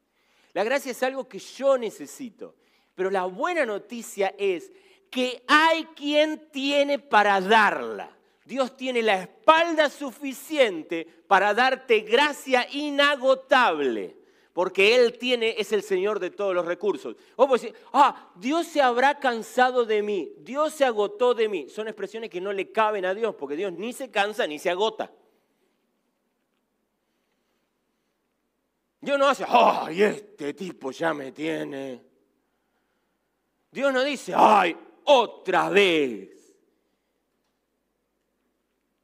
La 0.53 0.63
gracia 0.63 0.91
es 0.91 1.01
algo 1.03 1.27
que 1.27 1.39
yo 1.39 1.77
necesito. 1.77 2.55
Pero 2.95 3.09
la 3.09 3.25
buena 3.25 3.65
noticia 3.65 4.35
es 4.37 4.71
que 5.09 5.43
hay 5.47 5.85
quien 5.95 6.49
tiene 6.51 6.99
para 6.99 7.39
darla. 7.39 8.15
Dios 8.49 8.75
tiene 8.75 9.03
la 9.03 9.21
espalda 9.21 9.91
suficiente 9.91 11.05
para 11.27 11.53
darte 11.53 11.99
gracia 11.99 12.67
inagotable 12.71 14.17
porque 14.53 14.95
Él 14.95 15.19
tiene, 15.19 15.53
es 15.59 15.71
el 15.71 15.83
Señor 15.83 16.19
de 16.19 16.31
todos 16.31 16.55
los 16.55 16.65
recursos. 16.65 17.15
O 17.35 17.47
puedes 17.47 17.61
decir, 17.61 17.77
ah, 17.93 18.31
Dios 18.35 18.65
se 18.65 18.81
habrá 18.81 19.19
cansado 19.19 19.85
de 19.85 20.01
mí, 20.01 20.33
Dios 20.39 20.73
se 20.73 20.83
agotó 20.83 21.35
de 21.35 21.47
mí. 21.47 21.69
Son 21.69 21.87
expresiones 21.87 22.31
que 22.31 22.41
no 22.41 22.51
le 22.51 22.71
caben 22.71 23.05
a 23.05 23.13
Dios, 23.13 23.35
porque 23.35 23.55
Dios 23.55 23.71
ni 23.71 23.93
se 23.93 24.09
cansa 24.09 24.47
ni 24.47 24.57
se 24.57 24.71
agota. 24.71 25.11
Dios 28.99 29.19
no 29.19 29.27
hace, 29.27 29.45
ay, 29.47 30.01
este 30.01 30.55
tipo 30.55 30.89
ya 30.89 31.13
me 31.13 31.31
tiene. 31.31 32.01
Dios 33.71 33.93
no 33.93 34.03
dice, 34.03 34.33
ay, 34.35 34.75
otra 35.03 35.69
vez. 35.69 36.38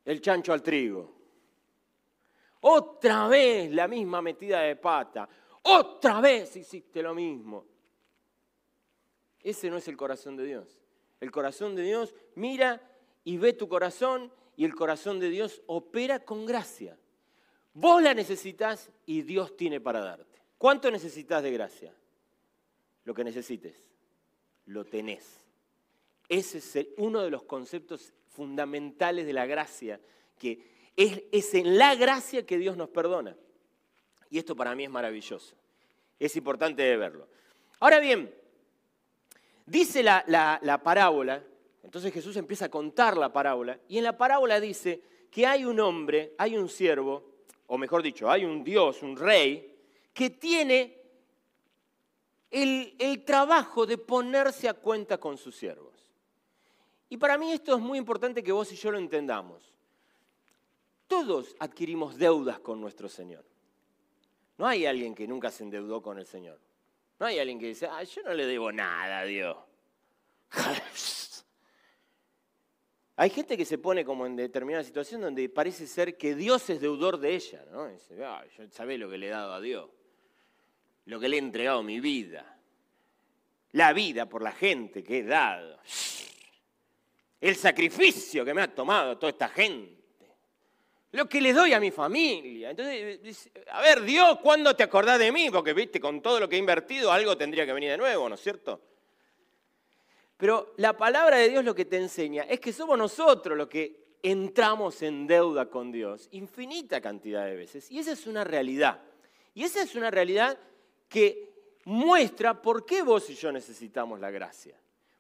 El 0.06 0.22
chancho 0.22 0.54
al 0.54 0.62
trigo. 0.62 1.14
Otra 2.62 3.28
vez 3.28 3.72
la 3.72 3.88
misma 3.88 4.22
metida 4.22 4.62
de 4.62 4.76
pata 4.76 5.28
otra 5.68 6.22
vez 6.22 6.56
hiciste 6.58 7.02
lo 7.02 7.16
mismo. 7.16 7.66
Ese 9.42 9.70
no 9.72 9.78
es 9.78 9.88
el 9.88 9.98
corazón 9.98 10.38
de 10.38 10.46
Dios. 10.46 10.80
El 11.20 11.32
corazón 11.32 11.76
de 11.76 11.82
Dios 11.82 12.14
mira 12.36 12.88
y 13.24 13.38
ve 13.38 13.54
tu 13.54 13.68
corazón 13.68 14.32
y 14.56 14.64
el 14.64 14.76
corazón 14.76 15.20
de 15.20 15.30
Dios 15.30 15.64
opera 15.66 16.24
con 16.24 16.46
gracia. 16.46 17.00
Vos 17.74 18.02
la 18.04 18.14
necesitas 18.14 18.92
y 19.08 19.24
Dios 19.24 19.58
tiene 19.58 19.82
para 19.82 20.02
darte. 20.02 20.40
¿Cuánto 20.60 20.92
necesitas 20.92 21.42
de 21.42 21.52
gracia? 21.52 21.96
Lo 23.04 23.16
que 23.16 23.24
necesites. 23.24 23.76
Lo 24.68 24.86
tenés. 24.86 25.42
Ese 26.30 26.60
es 26.60 26.88
uno 26.98 27.22
de 27.22 27.32
los 27.32 27.42
conceptos 27.42 28.14
fundamentales 28.36 29.26
de 29.26 29.34
la 29.34 29.46
gracia, 29.46 30.00
que 30.38 30.60
es, 30.96 31.24
es 31.32 31.54
en 31.54 31.78
la 31.78 31.96
gracia 31.96 32.46
que 32.46 32.58
Dios 32.58 32.78
nos 32.78 32.90
perdona. 32.90 33.36
Y 34.30 34.38
esto 34.38 34.56
para 34.56 34.76
mí 34.76 34.84
es 34.84 34.90
maravilloso. 34.90 35.56
Es 36.20 36.36
importante 36.36 36.96
verlo. 36.98 37.28
Ahora 37.80 38.00
bien, 38.00 38.34
dice 39.66 40.04
la, 40.04 40.24
la, 40.28 40.84
parábola, 40.84 41.44
entonces 41.84 42.14
Jesús 42.14 42.36
empieza 42.38 42.66
a 42.66 42.70
contar 42.70 43.18
la 43.18 43.32
parábola, 43.32 43.80
y 43.88 43.98
en 43.98 44.04
la 44.04 44.18
parábola 44.18 44.60
dice 44.60 45.02
que 45.30 45.46
hay 45.46 45.66
un 45.66 45.80
hombre, 45.80 46.34
hay 46.38 46.58
un 46.58 46.70
siervo, 46.70 47.24
o 47.68 47.78
mejor 47.78 48.02
dicho, 48.02 48.30
hay 48.30 48.46
un 48.46 48.64
Dios, 48.64 49.04
un 49.04 49.18
rey, 49.18 49.74
que 50.14 50.30
tiene 50.30 51.02
el, 52.50 52.96
el, 53.00 53.26
trabajo 53.26 53.86
de 53.86 53.98
ponerse 53.98 54.70
a 54.70 54.74
cuenta 54.74 55.18
con 55.18 55.38
sus 55.38 55.56
siervos. 55.56 55.95
Y 57.10 57.18
para 57.18 57.38
mí 57.38 57.52
esto 57.52 57.76
es 57.76 57.82
muy 57.82 57.98
importante 57.98 58.44
que 58.44 58.52
vos 58.52 58.72
y 58.72 58.76
yo 58.76 58.92
lo 58.92 58.98
entendamos. 58.98 59.74
Todos 61.08 61.56
adquirimos 61.60 62.18
deudas 62.18 62.60
con 62.60 62.82
nuestro 62.82 63.08
Señor. 63.08 63.46
No 64.58 64.68
hay 64.68 64.86
alguien 64.86 65.14
que 65.14 65.28
nunca 65.28 65.52
se 65.52 65.64
endeudó 65.64 66.02
con 66.02 66.18
el 66.18 66.26
Señor. 66.26 66.60
No 67.20 67.26
hay 67.26 67.40
alguien 67.40 67.60
que 67.60 67.68
dice, 67.68 67.88
ah, 67.88 68.04
yo 68.04 68.24
no 68.24 68.34
le 68.34 68.46
debo 68.46 68.72
nada 68.72 69.20
a 69.20 69.26
Dios. 69.26 69.58
Hay 73.18 73.30
gente 73.30 73.56
que 73.56 73.64
se 73.64 73.78
pone 73.78 74.04
como 74.04 74.26
en 74.26 74.36
determinada 74.36 74.84
situación 74.84 75.22
donde 75.22 75.48
parece 75.48 75.88
ser 75.88 76.18
que 76.18 76.36
Dios 76.36 76.70
es 76.70 76.82
deudor 76.82 77.18
de 77.18 77.34
ella, 77.34 77.64
¿no? 77.72 77.88
dice, 77.88 78.18
yo 78.18 78.70
sabés 78.70 79.00
lo 79.00 79.10
que 79.10 79.18
le 79.18 79.28
he 79.28 79.30
dado 79.30 79.54
a 79.54 79.62
Dios, 79.62 79.90
lo 81.06 81.18
que 81.18 81.30
le 81.30 81.38
he 81.38 81.40
entregado 81.40 81.82
mi 81.82 82.02
vida, 82.02 82.60
la 83.72 83.94
vida 83.94 84.28
por 84.28 84.42
la 84.42 84.52
gente 84.52 85.02
que 85.02 85.20
he 85.20 85.24
dado, 85.24 85.80
el 87.42 87.56
sacrificio 87.56 88.44
que 88.46 88.54
me 88.54 88.62
ha 88.62 88.74
tomado 88.74 89.18
toda 89.18 89.32
esta 89.32 89.50
gente 89.50 89.96
lo 91.16 91.30
que 91.30 91.40
le 91.40 91.54
doy 91.54 91.72
a 91.74 91.80
mi 91.80 91.92
familia. 91.92 92.72
Entonces, 92.72 93.50
a 93.72 93.82
ver, 93.82 94.02
Dios, 94.02 94.40
¿cuándo 94.40 94.76
te 94.76 94.84
acordás 94.84 95.18
de 95.18 95.32
mí? 95.32 95.50
Porque, 95.50 95.74
viste, 95.74 96.00
con 96.00 96.22
todo 96.22 96.42
lo 96.42 96.50
que 96.50 96.58
he 96.58 96.60
invertido, 96.60 97.12
algo 97.12 97.38
tendría 97.38 97.66
que 97.66 97.74
venir 97.74 97.92
de 97.92 97.98
nuevo, 97.98 98.28
¿no 98.28 98.36
es 98.36 98.42
cierto? 98.42 98.82
Pero 100.38 100.74
la 100.78 100.98
palabra 100.98 101.38
de 101.38 101.50
Dios 101.50 101.64
lo 101.64 101.74
que 101.74 101.86
te 101.86 101.98
enseña 101.98 102.44
es 102.44 102.60
que 102.60 102.74
somos 102.74 102.98
nosotros 102.98 103.58
los 103.58 103.70
que 103.70 104.18
entramos 104.22 105.02
en 105.04 105.26
deuda 105.26 105.70
con 105.70 105.92
Dios, 105.92 106.28
infinita 106.32 107.00
cantidad 107.00 107.46
de 107.46 107.56
veces. 107.56 107.90
Y 107.90 108.00
esa 108.00 108.12
es 108.12 108.28
una 108.28 108.44
realidad. 108.44 109.00
Y 109.54 109.64
esa 109.64 109.82
es 109.82 109.96
una 109.96 110.12
realidad 110.12 110.58
que 111.08 111.80
muestra 111.86 112.62
por 112.62 112.86
qué 112.86 113.04
vos 113.04 113.30
y 113.30 113.36
yo 113.36 113.54
necesitamos 113.54 114.20
la 114.20 114.32
gracia 114.32 114.76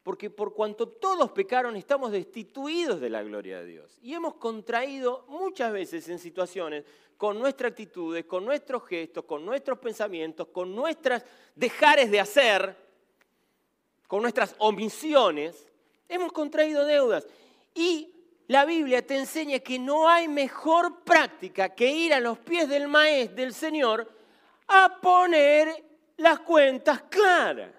porque 0.05 0.29
por 0.29 0.53
cuanto 0.53 0.87
todos 0.87 1.31
pecaron 1.31 1.75
estamos 1.75 2.11
destituidos 2.11 3.01
de 3.01 3.09
la 3.09 3.23
gloria 3.23 3.61
de 3.61 3.65
Dios. 3.65 3.97
Y 4.03 4.13
hemos 4.13 4.35
contraído 4.35 5.25
muchas 5.29 5.73
veces 5.73 6.07
en 6.09 6.19
situaciones 6.19 6.85
con 7.17 7.39
nuestras 7.39 7.71
actitudes, 7.71 8.23
con 8.25 8.45
nuestros 8.45 8.85
gestos, 8.85 9.25
con 9.25 9.43
nuestros 9.43 9.79
pensamientos, 9.79 10.49
con 10.49 10.75
nuestras 10.75 11.25
dejares 11.55 12.11
de 12.11 12.19
hacer, 12.19 12.77
con 14.05 14.21
nuestras 14.21 14.53
omisiones, 14.59 15.65
hemos 16.07 16.31
contraído 16.31 16.85
deudas. 16.85 17.25
Y 17.73 18.13
la 18.45 18.63
Biblia 18.63 19.03
te 19.03 19.17
enseña 19.17 19.57
que 19.57 19.79
no 19.79 20.07
hay 20.07 20.27
mejor 20.27 20.99
práctica 20.99 21.69
que 21.69 21.89
ir 21.89 22.13
a 22.13 22.19
los 22.19 22.37
pies 22.37 22.69
del 22.69 22.87
Maestro, 22.87 23.37
del 23.37 23.55
Señor, 23.55 24.07
a 24.67 25.01
poner 25.01 25.83
las 26.17 26.41
cuentas 26.41 27.01
claras. 27.09 27.73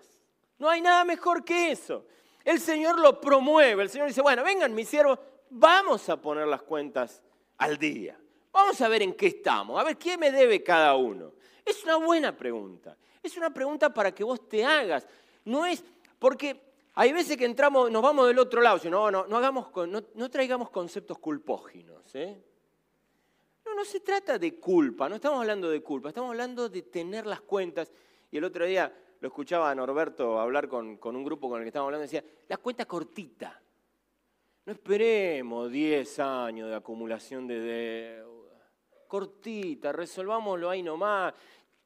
No 0.58 0.68
hay 0.68 0.80
nada 0.80 1.04
mejor 1.04 1.44
que 1.44 1.70
eso. 1.70 2.04
El 2.46 2.60
Señor 2.60 3.00
lo 3.00 3.20
promueve. 3.20 3.82
El 3.82 3.90
Señor 3.90 4.06
dice, 4.06 4.22
bueno, 4.22 4.44
vengan 4.44 4.72
mis 4.72 4.88
siervos, 4.88 5.18
vamos 5.50 6.08
a 6.08 6.16
poner 6.16 6.46
las 6.46 6.62
cuentas 6.62 7.20
al 7.58 7.76
día. 7.76 8.16
Vamos 8.52 8.80
a 8.80 8.88
ver 8.88 9.02
en 9.02 9.14
qué 9.14 9.26
estamos, 9.26 9.78
a 9.78 9.82
ver 9.82 9.98
qué 9.98 10.16
me 10.16 10.30
debe 10.30 10.62
cada 10.62 10.94
uno. 10.94 11.32
Es 11.64 11.82
una 11.82 11.96
buena 11.96 12.36
pregunta. 12.36 12.96
Es 13.20 13.36
una 13.36 13.52
pregunta 13.52 13.92
para 13.92 14.14
que 14.14 14.22
vos 14.22 14.48
te 14.48 14.64
hagas. 14.64 15.08
No 15.44 15.66
es 15.66 15.82
porque 16.20 16.62
hay 16.94 17.12
veces 17.12 17.36
que 17.36 17.46
entramos, 17.46 17.90
nos 17.90 18.00
vamos 18.00 18.28
del 18.28 18.38
otro 18.38 18.60
lado, 18.62 18.78
no, 18.88 19.10
no, 19.10 19.26
no, 19.26 19.36
hagamos, 19.36 19.66
no, 20.14 20.30
traigamos 20.30 20.70
conceptos 20.70 21.18
culpóginos. 21.18 22.14
¿eh? 22.14 22.40
No, 23.64 23.74
no 23.74 23.84
se 23.84 23.98
trata 23.98 24.38
de 24.38 24.54
culpa, 24.60 25.08
no 25.08 25.16
estamos 25.16 25.40
hablando 25.40 25.68
de 25.68 25.82
culpa, 25.82 26.10
estamos 26.10 26.30
hablando 26.30 26.68
de 26.68 26.82
tener 26.82 27.26
las 27.26 27.40
cuentas. 27.40 27.90
Y 28.30 28.38
el 28.38 28.44
otro 28.44 28.64
día 28.64 28.92
lo 29.20 29.28
escuchaba 29.28 29.70
a 29.70 29.74
Norberto 29.74 30.38
hablar 30.38 30.68
con, 30.68 30.98
un 31.02 31.24
grupo 31.24 31.48
con 31.48 31.58
el 31.58 31.64
que 31.64 31.68
estábamos 31.68 31.88
hablando, 31.88 32.02
decía, 32.02 32.24
la 32.48 32.56
cuenta 32.58 32.84
cortita. 32.84 33.60
No 34.64 34.72
esperemos 34.72 35.70
10 35.70 36.18
años 36.18 36.68
de 36.68 36.74
acumulación 36.74 37.46
de 37.46 37.60
deuda. 37.60 38.70
Cortita, 39.06 39.92
resolvámoslo 39.92 40.68
ahí 40.68 40.82
nomás. 40.82 41.32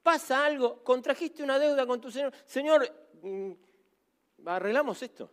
Pasa 0.02 0.46
algo, 0.46 0.82
contrajiste 0.82 1.42
una 1.42 1.58
deuda 1.58 1.87
con 1.87 2.00
tu 2.00 2.10
señor. 2.10 2.32
Señor, 2.46 2.90
mm, 3.22 3.52
arreglamos 4.46 5.02
esto. 5.02 5.30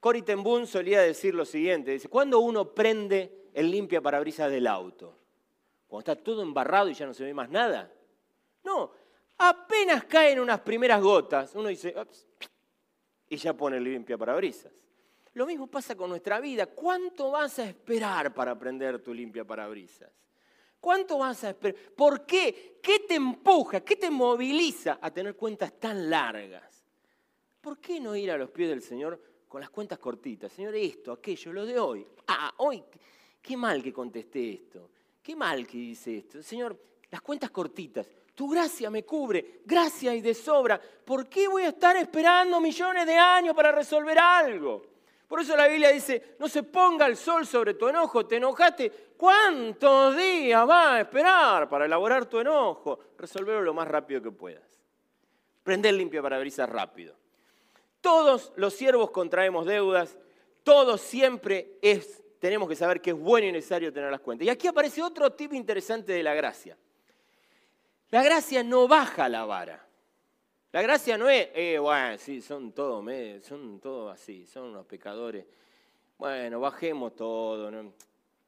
Cory 0.00 0.22
Ten 0.22 0.66
solía 0.66 1.00
decir 1.02 1.34
lo 1.34 1.44
siguiente, 1.44 1.90
dice, 1.90 2.08
¿cuándo 2.08 2.38
uno 2.38 2.72
prende 2.72 3.50
el 3.52 3.70
limpia 3.70 4.00
parabrisas 4.00 4.50
del 4.50 4.66
auto? 4.66 5.18
Cuando 5.88 6.12
está 6.12 6.22
todo 6.22 6.42
embarrado 6.42 6.88
y 6.88 6.94
ya 6.94 7.06
no 7.06 7.14
se 7.14 7.24
ve 7.24 7.34
más 7.34 7.50
nada. 7.50 7.92
No, 8.62 8.92
Apenas 9.38 10.04
caen 10.04 10.40
unas 10.40 10.60
primeras 10.60 11.00
gotas, 11.02 11.54
uno 11.54 11.68
dice, 11.68 11.94
y 13.28 13.36
ya 13.36 13.54
pone 13.54 13.76
el 13.76 13.84
limpia 13.84 14.16
parabrisas. 14.16 14.72
Lo 15.34 15.44
mismo 15.44 15.66
pasa 15.66 15.94
con 15.94 16.08
nuestra 16.08 16.40
vida. 16.40 16.66
¿Cuánto 16.66 17.30
vas 17.30 17.58
a 17.58 17.64
esperar 17.68 18.32
para 18.32 18.52
aprender 18.52 19.02
tu 19.02 19.12
limpia 19.12 19.44
parabrisas? 19.44 20.10
¿Cuánto 20.80 21.18
vas 21.18 21.44
a 21.44 21.50
esperar? 21.50 21.78
¿Por 21.94 22.24
qué? 22.24 22.78
¿Qué 22.82 23.00
te 23.00 23.16
empuja? 23.16 23.80
¿Qué 23.80 23.96
te 23.96 24.10
moviliza 24.10 24.98
a 25.00 25.10
tener 25.10 25.36
cuentas 25.36 25.78
tan 25.78 26.08
largas? 26.08 26.86
¿Por 27.60 27.78
qué 27.78 28.00
no 28.00 28.16
ir 28.16 28.30
a 28.30 28.38
los 28.38 28.50
pies 28.50 28.70
del 28.70 28.80
Señor 28.80 29.20
con 29.46 29.60
las 29.60 29.68
cuentas 29.68 29.98
cortitas? 29.98 30.50
Señor, 30.52 30.74
esto, 30.74 31.12
aquello, 31.12 31.52
lo 31.52 31.66
de 31.66 31.78
hoy. 31.78 32.06
Ah, 32.28 32.54
hoy, 32.58 32.82
qué 33.42 33.58
mal 33.58 33.82
que 33.82 33.92
contesté 33.92 34.54
esto. 34.54 34.90
Qué 35.22 35.36
mal 35.36 35.66
que 35.66 35.76
hice 35.76 36.18
esto. 36.18 36.42
Señor, 36.42 36.80
las 37.10 37.20
cuentas 37.20 37.50
cortitas 37.50 38.06
Tu 38.36 38.46
gracia 38.50 38.90
me 38.90 39.02
cubre, 39.02 39.62
gracia 39.64 40.14
y 40.14 40.20
de 40.20 40.34
sobra. 40.34 40.78
¿Por 40.78 41.26
qué 41.26 41.48
voy 41.48 41.62
a 41.62 41.68
estar 41.68 41.96
esperando 41.96 42.60
millones 42.60 43.06
de 43.06 43.16
años 43.16 43.56
para 43.56 43.72
resolver 43.72 44.18
algo? 44.18 44.82
Por 45.26 45.40
eso 45.40 45.56
la 45.56 45.66
Biblia 45.66 45.88
dice, 45.88 46.36
no 46.38 46.46
se 46.46 46.62
ponga 46.62 47.06
el 47.06 47.16
sol 47.16 47.46
sobre 47.46 47.72
tu 47.72 47.88
enojo, 47.88 48.26
te 48.26 48.36
enojaste. 48.36 48.92
¿Cuántos 49.16 50.14
días 50.18 50.68
va 50.68 50.96
a 50.96 51.00
esperar 51.00 51.66
para 51.66 51.86
elaborar 51.86 52.26
tu 52.26 52.38
enojo? 52.38 52.98
Resolverlo 53.16 53.62
lo 53.62 53.72
más 53.72 53.88
rápido 53.88 54.20
que 54.20 54.30
puedas. 54.30 54.82
Prender 55.62 55.94
limpia 55.94 56.20
parabrisas 56.20 56.68
rápido. 56.68 57.16
Todos 58.02 58.52
los 58.56 58.74
siervos 58.74 59.12
contraemos 59.12 59.64
deudas, 59.64 60.18
todos 60.62 61.00
siempre 61.00 61.78
es, 61.80 62.22
tenemos 62.38 62.68
que 62.68 62.76
saber 62.76 63.00
que 63.00 63.10
es 63.10 63.18
bueno 63.18 63.46
y 63.46 63.52
necesario 63.52 63.90
tener 63.90 64.10
las 64.10 64.20
cuentas. 64.20 64.46
Y 64.46 64.50
aquí 64.50 64.68
aparece 64.68 65.02
otro 65.02 65.32
tipo 65.32 65.54
interesante 65.54 66.12
de 66.12 66.22
la 66.22 66.34
gracia. 66.34 66.76
La 68.10 68.22
gracia 68.22 68.62
no 68.62 68.86
baja 68.86 69.28
la 69.28 69.44
vara. 69.44 69.86
La 70.72 70.82
gracia 70.82 71.16
no 71.16 71.28
es, 71.28 71.48
eh, 71.54 71.78
bueno, 71.78 72.18
sí, 72.18 72.40
son 72.42 72.72
todos 72.72 73.04
son 73.42 73.80
todos 73.80 74.12
así, 74.12 74.46
son 74.46 74.64
unos 74.64 74.86
pecadores. 74.86 75.46
Bueno, 76.18 76.60
bajemos 76.60 77.16
todo. 77.16 77.70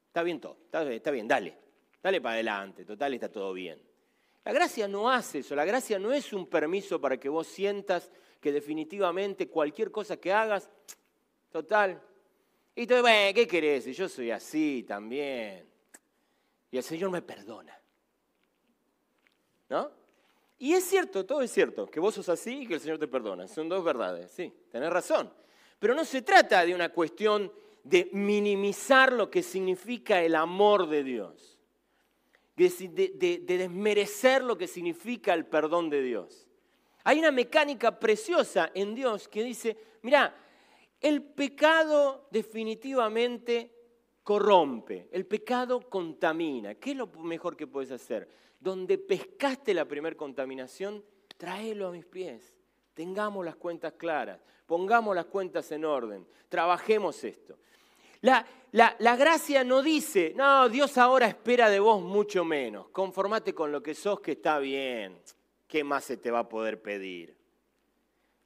Está 0.07 0.23
bien 0.23 0.39
todo, 0.39 0.57
está, 0.65 0.83
está 0.91 1.11
bien, 1.11 1.27
dale, 1.27 1.57
dale 2.01 2.21
para 2.21 2.35
adelante, 2.35 2.85
total 2.85 3.13
está 3.15 3.31
todo 3.31 3.51
bien. 3.53 3.81
La 4.45 4.53
gracia 4.53 4.87
no 4.87 5.09
hace 5.09 5.39
eso, 5.39 5.55
la 5.55 5.65
gracia 5.65 5.99
no 5.99 6.11
es 6.11 6.31
un 6.31 6.47
permiso 6.47 7.01
para 7.01 7.19
que 7.19 7.29
vos 7.29 7.47
sientas 7.47 8.11
que 8.39 8.51
definitivamente 8.51 9.49
cualquier 9.49 9.91
cosa 9.91 10.17
que 10.17 10.31
hagas, 10.31 10.69
total. 11.51 12.01
Y 12.75 12.87
tú, 12.87 12.95
bueno, 13.01 13.33
¿qué 13.33 13.47
querés? 13.47 13.85
Yo 13.85 14.07
soy 14.07 14.31
así 14.31 14.85
también. 14.87 15.67
Y 16.71 16.77
el 16.77 16.83
Señor 16.83 17.09
me 17.09 17.21
perdona. 17.21 17.78
¿No? 19.69 19.91
Y 20.57 20.73
es 20.73 20.83
cierto, 20.83 21.25
todo 21.25 21.41
es 21.41 21.51
cierto, 21.51 21.87
que 21.87 21.99
vos 21.99 22.15
sos 22.15 22.27
así 22.27 22.63
y 22.63 22.67
que 22.67 22.73
el 22.73 22.79
Señor 22.81 22.99
te 22.99 23.07
perdona. 23.07 23.47
Son 23.47 23.69
dos 23.69 23.83
verdades, 23.83 24.29
sí, 24.31 24.53
tenés 24.69 24.89
razón. 24.89 25.31
Pero 25.79 25.95
no 25.95 26.03
se 26.03 26.21
trata 26.21 26.65
de 26.65 26.75
una 26.75 26.89
cuestión 26.89 27.51
de 27.83 28.09
minimizar 28.11 29.13
lo 29.13 29.29
que 29.29 29.41
significa 29.41 30.21
el 30.21 30.35
amor 30.35 30.89
de 30.89 31.03
Dios, 31.03 31.57
de, 32.57 33.13
de 33.47 33.57
desmerecer 33.57 34.43
lo 34.43 34.57
que 34.57 34.67
significa 34.67 35.33
el 35.33 35.45
perdón 35.45 35.89
de 35.89 36.01
Dios. 36.01 36.49
Hay 37.05 37.19
una 37.19 37.31
mecánica 37.31 37.97
preciosa 37.97 38.71
en 38.73 38.93
Dios 38.93 39.29
que 39.29 39.43
dice, 39.43 39.77
mira, 40.01 40.35
el 40.99 41.23
pecado 41.23 42.27
definitivamente 42.29 43.73
corrompe, 44.23 45.07
el 45.13 45.25
pecado 45.25 45.79
contamina. 45.89 46.75
¿Qué 46.75 46.91
es 46.91 46.97
lo 46.97 47.07
mejor 47.07 47.55
que 47.55 47.65
puedes 47.65 47.91
hacer? 47.91 48.27
Donde 48.59 48.97
pescaste 48.97 49.73
la 49.73 49.85
primera 49.85 50.15
contaminación, 50.15 51.03
tráelo 51.37 51.87
a 51.87 51.91
mis 51.91 52.05
pies. 52.05 52.53
Tengamos 52.93 53.45
las 53.45 53.55
cuentas 53.55 53.93
claras, 53.93 54.39
pongamos 54.65 55.15
las 55.15 55.25
cuentas 55.25 55.71
en 55.71 55.85
orden, 55.85 56.27
trabajemos 56.49 57.23
esto. 57.23 57.57
La, 58.21 58.45
la, 58.71 59.15
gracia 59.15 59.63
no 59.63 59.81
dice, 59.81 60.33
no, 60.35 60.67
Dios 60.67 60.97
ahora 60.97 61.27
espera 61.27 61.69
de 61.69 61.79
vos 61.79 62.01
mucho 62.01 62.43
menos, 62.43 62.89
conformate 62.89 63.53
con 63.53 63.71
lo 63.71 63.81
que 63.81 63.95
sos 63.95 64.19
que 64.19 64.33
está 64.33 64.59
bien. 64.59 65.17
¿qué 65.69 65.83
más 65.85 66.03
se 66.03 66.17
te 66.17 66.31
va 66.31 66.39
a 66.39 66.49
poder 66.49 66.81
pedir? 66.81 67.37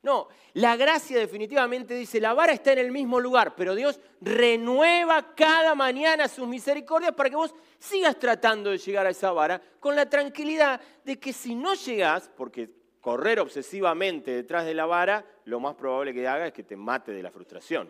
No, 0.04 0.28
la 0.56 0.76
gracia 0.76 1.18
definitivamente 1.18 1.96
dice, 1.96 2.20
la 2.20 2.34
vara 2.34 2.52
está 2.52 2.74
en 2.74 2.80
el 2.80 2.92
mismo 2.92 3.22
lugar, 3.22 3.56
pero 3.56 3.74
Dios 3.74 4.02
renueva 4.20 5.34
cada 5.34 5.76
mañana 5.76 6.28
sus 6.28 6.46
misericordias 6.46 7.14
para 7.14 7.30
que 7.30 7.38
vos 7.38 7.56
sigas 7.80 8.20
tratando 8.20 8.70
de 8.72 8.78
llegar 8.78 9.06
a 9.06 9.12
esa 9.12 9.32
vara 9.32 9.62
con 9.80 9.96
la 9.96 10.10
tranquilidad 10.10 10.82
de 11.06 11.18
que 11.18 11.32
si 11.32 11.56
no 11.56 11.74
llegás, 11.74 12.30
porque 12.36 12.70
correr 13.00 13.40
obsesivamente 13.40 14.32
detrás 14.32 14.66
de 14.66 14.74
la 14.74 14.86
vara, 14.86 15.26
lo 15.46 15.62
más 15.62 15.76
probable 15.76 16.14
que 16.14 16.28
haga 16.28 16.48
es 16.48 16.54
que 16.54 16.64
te 16.64 16.76
mate 16.76 17.14
de 17.14 17.24
la 17.24 17.32
frustración. 17.32 17.90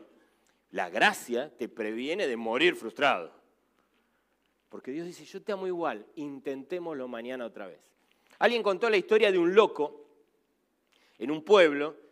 La 0.70 0.92
gracia 0.92 1.52
te 1.58 1.68
previene 1.68 2.28
de 2.28 2.38
morir 2.38 2.76
frustrado. 2.76 3.32
Porque 4.70 4.92
Dios 4.92 5.08
dice, 5.08 5.26
yo 5.26 5.42
te 5.42 5.52
amo 5.52 5.66
igual, 5.66 6.06
intentémoslo 6.16 7.08
mañana 7.08 7.46
otra 7.46 7.66
vez. 7.66 7.80
Alguien 8.38 8.62
contó 8.62 8.88
la 8.88 8.98
historia 8.98 9.32
de 9.32 9.40
un 9.40 9.56
loco 9.56 10.04
en 11.18 11.32
un 11.32 11.44
pueblo 11.44 12.03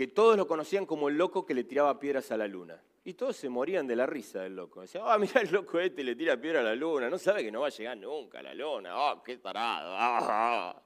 que 0.00 0.06
todos 0.06 0.34
lo 0.34 0.46
conocían 0.46 0.86
como 0.86 1.10
el 1.10 1.18
loco 1.18 1.44
que 1.44 1.52
le 1.52 1.64
tiraba 1.64 2.00
piedras 2.00 2.32
a 2.32 2.38
la 2.38 2.48
luna. 2.48 2.82
Y 3.04 3.12
todos 3.12 3.36
se 3.36 3.50
morían 3.50 3.86
de 3.86 3.94
la 3.94 4.06
risa 4.06 4.40
del 4.40 4.56
loco. 4.56 4.80
Decían, 4.80 5.04
ah, 5.06 5.18
mira 5.18 5.42
el 5.42 5.52
loco 5.52 5.78
este 5.78 6.02
le 6.02 6.16
tira 6.16 6.40
piedra 6.40 6.60
a 6.60 6.62
la 6.62 6.74
luna, 6.74 7.10
no 7.10 7.18
sabe 7.18 7.44
que 7.44 7.52
no 7.52 7.60
va 7.60 7.66
a 7.66 7.70
llegar 7.70 7.98
nunca 7.98 8.38
a 8.38 8.42
la 8.44 8.54
luna. 8.54 8.92
Ah, 8.94 9.22
qué 9.22 9.36
tarado. 9.36 9.94
Ah, 9.94 10.82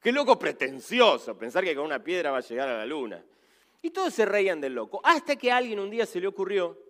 qué 0.00 0.10
loco 0.10 0.38
pretencioso 0.38 1.36
pensar 1.36 1.64
que 1.64 1.74
con 1.74 1.84
una 1.84 2.02
piedra 2.02 2.30
va 2.30 2.38
a 2.38 2.40
llegar 2.40 2.66
a 2.70 2.78
la 2.78 2.86
luna. 2.86 3.22
Y 3.82 3.90
todos 3.90 4.14
se 4.14 4.24
reían 4.24 4.58
del 4.58 4.74
loco. 4.74 5.02
Hasta 5.04 5.36
que 5.36 5.52
alguien 5.52 5.78
un 5.78 5.90
día 5.90 6.06
se 6.06 6.18
le 6.18 6.26
ocurrió, 6.26 6.82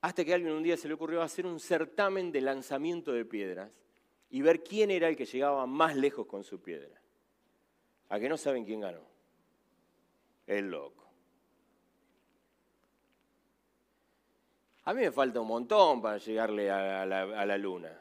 hasta 0.00 0.24
que 0.24 0.32
a 0.32 0.34
alguien 0.34 0.52
un 0.52 0.64
día 0.64 0.76
se 0.76 0.88
le 0.88 0.94
ocurrió 0.94 1.22
hacer 1.22 1.46
un 1.46 1.60
certamen 1.60 2.32
de 2.32 2.40
lanzamiento 2.40 3.12
de 3.12 3.24
piedras 3.24 3.70
y 4.30 4.42
ver 4.42 4.64
quién 4.64 4.90
era 4.90 5.06
el 5.06 5.14
que 5.14 5.26
llegaba 5.26 5.64
más 5.66 5.94
lejos 5.94 6.26
con 6.26 6.42
su 6.42 6.60
piedra. 6.60 7.00
¿A 8.08 8.18
que 8.18 8.28
no 8.28 8.36
saben 8.36 8.64
quién 8.64 8.80
ganó? 8.80 9.09
El 10.50 10.68
loco. 10.68 11.04
A 14.82 14.92
mí 14.92 15.02
me 15.02 15.12
falta 15.12 15.40
un 15.40 15.46
montón 15.46 16.02
para 16.02 16.18
llegarle 16.18 16.68
a 16.70 17.06
la, 17.06 17.22
a 17.22 17.46
la 17.46 17.56
luna, 17.56 17.96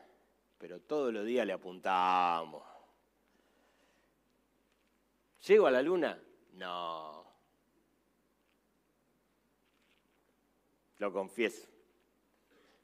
pero 0.58 0.80
todos 0.80 1.14
los 1.14 1.26
días 1.26 1.46
le 1.46 1.54
apuntamos. 1.54 2.64
¿Llego 5.46 5.68
a 5.68 5.72
la 5.72 5.84
luna? 5.84 6.20
No. 6.54 7.24
Lo 10.98 11.14
confieso. 11.14 11.68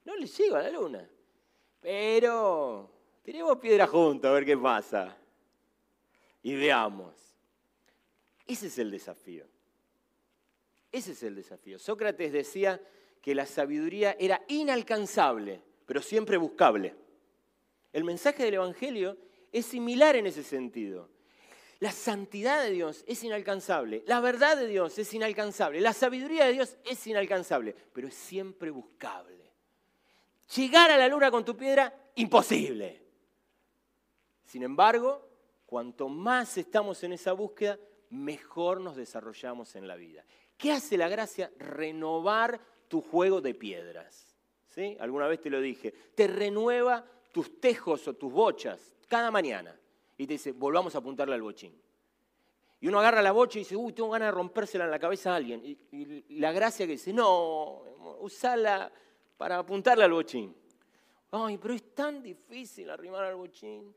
No 0.04 0.16
le 0.16 0.28
llego 0.28 0.58
a 0.58 0.62
la 0.62 0.70
luna. 0.70 1.10
Pero 1.82 2.96
Tiremos 3.24 3.58
piedra 3.58 3.88
juntos 3.88 4.30
a 4.30 4.34
ver 4.36 4.46
qué 4.46 4.56
pasa. 4.56 5.18
Y 6.44 6.54
veamos. 6.54 7.16
Ese 8.46 8.68
es 8.68 8.78
el 8.78 8.92
desafío. 8.92 9.55
Ese 10.96 11.12
es 11.12 11.24
el 11.24 11.36
desafío. 11.36 11.78
Sócrates 11.78 12.32
decía 12.32 12.80
que 13.22 13.36
la 13.36 13.46
sabiduría 13.46 14.16
era 14.18 14.42
inalcanzable, 14.48 15.62
pero 15.86 16.02
siempre 16.02 16.38
buscable. 16.38 16.96
El 17.92 18.06
mensaje 18.06 18.46
del 18.46 18.54
Evangelio 18.54 19.18
es 19.52 19.66
similar 19.66 20.16
en 20.16 20.28
ese 20.28 20.42
sentido. 20.42 21.10
La 21.80 21.92
santidad 21.92 22.64
de 22.64 22.72
Dios 22.72 23.04
es 23.08 23.22
inalcanzable, 23.26 24.06
la 24.08 24.22
verdad 24.22 24.56
de 24.56 24.68
Dios 24.68 24.98
es 24.98 25.14
inalcanzable, 25.14 25.82
la 25.82 25.92
sabiduría 25.92 26.46
de 26.46 26.54
Dios 26.54 26.78
es 26.86 27.06
inalcanzable, 27.08 27.76
pero 27.92 28.08
es 28.08 28.14
siempre 28.14 28.72
buscable. 28.72 29.52
Llegar 30.56 30.92
a 30.92 30.98
la 30.98 31.10
luna 31.10 31.30
con 31.30 31.44
tu 31.44 31.58
piedra, 31.58 31.94
imposible. 32.16 33.02
Sin 34.46 34.64
embargo, 34.64 35.28
cuanto 35.66 36.08
más 36.08 36.58
estamos 36.58 37.04
en 37.04 37.12
esa 37.12 37.34
búsqueda, 37.34 37.78
mejor 38.12 38.80
nos 38.80 38.96
desarrollamos 38.96 39.76
en 39.76 39.90
la 39.90 39.98
vida. 39.98 40.24
¿Qué 40.58 40.72
hace 40.72 40.98
la 40.98 41.10
gracia? 41.10 41.52
Renovar 41.58 42.60
tu 42.88 43.02
juego 43.02 43.42
de 43.42 43.54
piedras. 43.54 44.36
¿Sí? 44.70 44.98
Alguna 45.00 45.28
vez 45.28 45.42
te 45.42 45.50
lo 45.50 45.60
dije. 45.62 45.92
Te 45.92 46.28
renueva 46.28 47.06
tus 47.32 47.60
tejos 47.60 48.08
o 48.08 48.14
tus 48.14 48.32
bochas 48.32 48.96
cada 49.08 49.32
mañana. 49.32 49.78
Y 50.18 50.28
te 50.28 50.34
dice, 50.34 50.52
volvamos 50.52 50.96
a 50.96 51.00
apuntarle 51.00 51.36
al 51.36 51.42
bochín. 51.42 51.78
Y 52.80 52.88
uno 52.88 53.00
agarra 53.00 53.22
la 53.22 53.32
bocha 53.32 53.58
y 53.58 53.64
dice, 53.64 53.76
uy, 53.76 53.94
tengo 53.94 54.10
ganas 54.10 54.28
de 54.28 54.32
rompérsela 54.32 54.86
en 54.86 54.92
la 54.92 55.00
cabeza 55.00 55.34
a 55.34 55.36
alguien. 55.36 55.62
Y, 55.66 56.40
la 56.40 56.52
gracia 56.52 56.86
que 56.86 56.94
dice, 56.94 57.12
no, 57.14 57.82
usala 58.20 58.92
para 59.38 59.60
apuntarle 59.60 60.04
al 60.04 60.12
bochín. 60.12 60.56
Ay, 61.32 61.58
pero 61.58 61.74
es 61.74 61.94
tan 61.94 62.22
difícil 62.22 62.90
arrimar 62.90 63.26
al 63.26 63.36
bochín. 63.36 63.94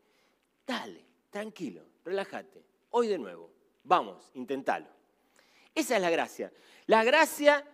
Dale, 0.67 1.05
tranquilo, 1.31 1.83
relájate. 2.05 2.65
Hoy 2.91 3.09
de 3.09 3.19
nuevo, 3.19 3.51
vamos, 3.85 4.31
intentalo. 4.35 4.98
Esa 5.79 5.95
es 5.95 6.03
la 6.03 6.11
gracia. 6.11 6.51
La 6.87 7.05
gracia 7.05 7.65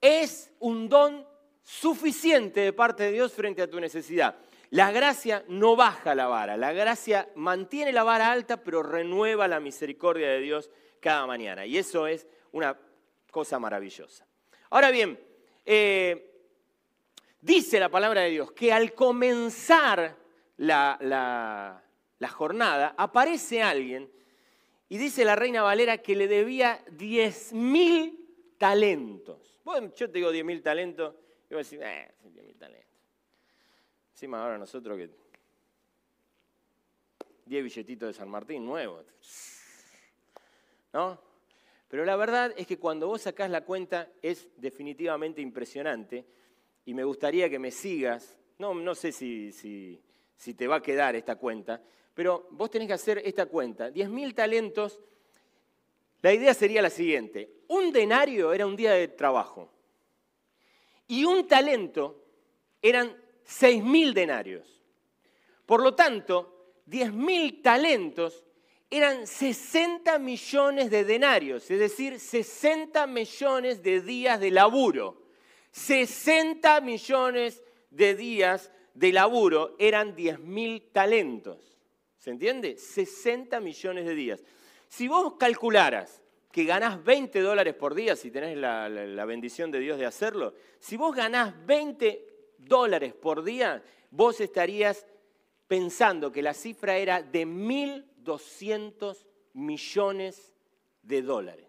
es 0.00 0.52
un 0.58 0.88
don 0.88 1.24
suficiente 1.62 2.62
de 2.62 2.72
parte 2.72 3.04
de 3.04 3.12
Dios 3.12 3.32
frente 3.32 3.62
a 3.62 3.70
tu 3.70 3.78
necesidad. 3.78 4.34
La 4.70 4.90
gracia 4.90 5.44
no 5.46 5.76
baja 5.76 6.16
la 6.16 6.26
vara, 6.26 6.56
la 6.56 6.72
gracia 6.72 7.28
mantiene 7.36 7.92
la 7.92 8.02
vara 8.02 8.32
alta, 8.32 8.56
pero 8.56 8.82
renueva 8.82 9.46
la 9.46 9.60
misericordia 9.60 10.30
de 10.30 10.40
Dios 10.40 10.68
cada 10.98 11.24
mañana. 11.24 11.64
Y 11.64 11.78
eso 11.78 12.08
es 12.08 12.26
una 12.50 12.76
cosa 13.30 13.60
maravillosa. 13.60 14.26
Ahora 14.70 14.90
bien, 14.90 15.16
eh, 15.64 16.28
dice 17.40 17.78
la 17.78 17.88
palabra 17.88 18.22
de 18.22 18.30
Dios 18.30 18.50
que 18.50 18.72
al 18.72 18.94
comenzar 18.94 20.16
la, 20.56 20.98
la 22.18 22.28
jornada, 22.28 22.96
aparece 22.98 23.62
alguien 23.62 24.10
y 24.92 24.98
dice 24.98 25.24
la 25.24 25.34
reina 25.34 25.62
Valera 25.62 25.96
que 26.02 26.14
le 26.14 26.28
debía 26.28 26.84
10.000 26.84 28.58
talentos. 28.58 29.58
Bueno, 29.64 29.90
yo 29.96 30.10
te 30.10 30.18
digo 30.18 30.30
10.000 30.30 30.62
talentos, 30.62 31.14
y 31.48 31.54
voy 31.54 31.54
a 31.54 31.58
decir, 31.60 31.80
eh, 31.82 32.12
10.000 32.22 32.58
talentos. 32.58 32.90
Encima 34.10 34.42
ahora 34.42 34.58
nosotros 34.58 34.98
que... 34.98 35.08
10 37.46 37.64
billetitos 37.64 38.08
de 38.08 38.12
San 38.12 38.28
Martín 38.28 38.66
nuevos. 38.66 39.06
¿No? 40.92 41.18
Pero 41.88 42.04
la 42.04 42.16
verdad 42.16 42.52
es 42.54 42.66
que 42.66 42.78
cuando 42.78 43.06
vos 43.06 43.22
sacás 43.22 43.48
la 43.48 43.64
cuenta 43.64 44.10
es 44.20 44.46
definitivamente 44.58 45.40
impresionante 45.40 46.26
y 46.84 46.92
me 46.92 47.04
gustaría 47.04 47.48
que 47.48 47.58
me 47.58 47.70
sigas. 47.70 48.38
No, 48.58 48.74
no 48.74 48.94
sé 48.94 49.10
si, 49.10 49.52
si, 49.52 50.52
te 50.52 50.66
va 50.66 50.76
a 50.76 50.82
quedar 50.82 51.16
esta 51.16 51.36
cuenta, 51.36 51.80
pero 52.14 52.46
vos 52.50 52.70
tenés 52.70 52.88
que 52.88 52.94
hacer 52.94 53.22
esta 53.24 53.46
cuenta. 53.46 53.90
10.000 53.90 54.34
talentos, 54.34 55.00
la 56.20 56.32
idea 56.32 56.54
sería 56.54 56.82
la 56.82 56.90
siguiente. 56.90 57.50
Un 57.68 57.92
denario 57.92 58.52
era 58.52 58.66
un 58.66 58.76
día 58.76 58.92
de 58.92 59.08
trabajo 59.08 59.70
y 61.08 61.24
un 61.24 61.46
talento 61.46 62.24
eran 62.80 63.16
6.000 63.46 64.12
denarios. 64.12 64.82
Por 65.66 65.82
lo 65.82 65.94
tanto, 65.94 66.74
10.000 66.88 67.62
talentos 67.62 68.44
eran 68.90 69.26
60 69.26 70.18
millones 70.18 70.90
de 70.90 71.04
denarios, 71.04 71.70
es 71.70 71.78
decir, 71.78 72.20
60 72.20 73.06
millones 73.06 73.82
de 73.82 74.02
días 74.02 74.38
de 74.38 74.50
laburo. 74.50 75.22
60 75.70 76.82
millones 76.82 77.62
de 77.90 78.14
días 78.14 78.70
de 78.92 79.12
laburo 79.12 79.74
eran 79.78 80.14
10.000 80.14 80.92
talentos. 80.92 81.71
¿Se 82.22 82.30
entiende? 82.30 82.76
60 82.76 83.58
millones 83.58 84.04
de 84.04 84.14
días. 84.14 84.44
Si 84.86 85.08
vos 85.08 85.34
calcularas 85.40 86.22
que 86.52 86.62
ganás 86.62 87.02
20 87.02 87.40
dólares 87.40 87.74
por 87.74 87.96
día, 87.96 88.14
si 88.14 88.30
tenés 88.30 88.56
la, 88.56 89.24
bendición 89.24 89.72
de 89.72 89.80
Dios 89.80 89.98
de 89.98 90.06
hacerlo, 90.06 90.54
si 90.78 90.96
vos 90.96 91.16
ganás 91.16 91.52
20 91.66 92.24
dólares 92.58 93.12
por 93.12 93.42
día, 93.42 93.82
vos 94.12 94.40
estarías 94.40 95.04
pensando 95.66 96.30
que 96.30 96.42
la 96.42 96.54
cifra 96.54 96.96
era 96.96 97.24
de 97.24 97.44
1.200 97.44 99.26
millones 99.54 100.54
de 101.02 101.22
dólares. 101.22 101.66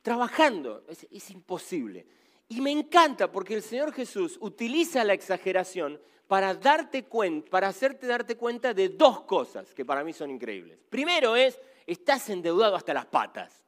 trabajando. 0.02 0.84
Es, 0.90 1.08
es 1.12 1.30
imposible. 1.30 2.06
Y 2.50 2.60
me 2.60 2.72
encanta 2.72 3.32
porque 3.32 3.54
el 3.54 3.62
Señor 3.62 3.94
Jesús 3.94 4.38
utiliza 4.42 5.04
la 5.04 5.14
exageración 5.14 6.00
para 6.28 6.54
darte 6.54 7.06
cuenta, 7.06 7.50
para 7.50 7.70
hacerte 7.70 8.06
darte 8.06 8.36
cuenta 8.36 8.74
de 8.74 8.90
dos 8.90 9.22
cosas 9.22 9.74
que 9.74 9.86
para 9.86 10.04
mí 10.04 10.14
son 10.14 10.30
increíbles. 10.30 10.78
Primero 10.90 11.36
es, 11.36 11.60
estás 11.86 12.30
endeudado 12.30 12.76
hasta 12.76 12.94
las 12.94 13.06
patas. 13.06 13.64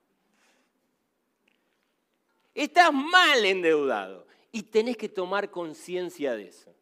Estás 2.54 2.92
mal 2.92 3.46
endeudado 3.46 4.28
y 4.52 4.64
tenés 4.64 4.98
que 4.98 5.08
tomar 5.08 5.50
conciencia 5.50 6.36
de 6.36 6.50
eso. 6.50 6.76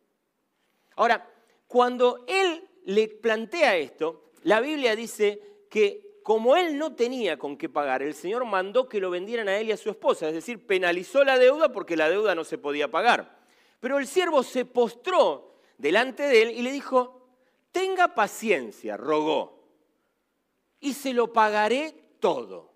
Ahora, 0.95 1.31
cuando 1.67 2.25
él 2.27 2.67
le 2.85 3.07
plantea 3.07 3.77
esto, 3.77 4.31
la 4.43 4.59
Biblia 4.59 4.95
dice 4.95 5.39
que 5.69 6.21
como 6.23 6.55
él 6.55 6.77
no 6.77 6.95
tenía 6.95 7.37
con 7.37 7.55
qué 7.55 7.69
pagar, 7.69 8.01
el 8.01 8.15
Señor 8.15 8.45
mandó 8.45 8.89
que 8.89 8.99
lo 8.99 9.11
vendieran 9.11 9.47
a 9.47 9.57
él 9.59 9.67
y 9.67 9.71
a 9.71 9.77
su 9.77 9.89
esposa, 9.89 10.27
es 10.27 10.33
decir, 10.33 10.65
penalizó 10.65 11.23
la 11.23 11.37
deuda 11.37 11.71
porque 11.71 11.95
la 11.95 12.09
deuda 12.09 12.33
no 12.33 12.43
se 12.43 12.57
podía 12.57 12.89
pagar. 12.89 13.37
Pero 13.79 13.99
el 13.99 14.07
siervo 14.07 14.41
se 14.41 14.65
postró 14.65 15.56
delante 15.77 16.23
de 16.23 16.41
él 16.41 16.51
y 16.51 16.61
le 16.61 16.71
dijo, 16.71 17.29
tenga 17.71 18.15
paciencia, 18.15 18.97
rogó, 18.97 19.63
y 20.79 20.93
se 20.93 21.13
lo 21.13 21.31
pagaré 21.31 21.93
todo. 22.19 22.73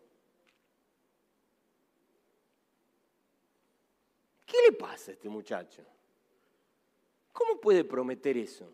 ¿Qué 4.46 4.58
le 4.70 4.74
pasa 4.74 5.12
a 5.12 5.14
este 5.14 5.30
muchacho? 5.30 5.84
¿Cómo 7.32 7.60
puede 7.60 7.84
prometer 7.84 8.38
eso? 8.38 8.72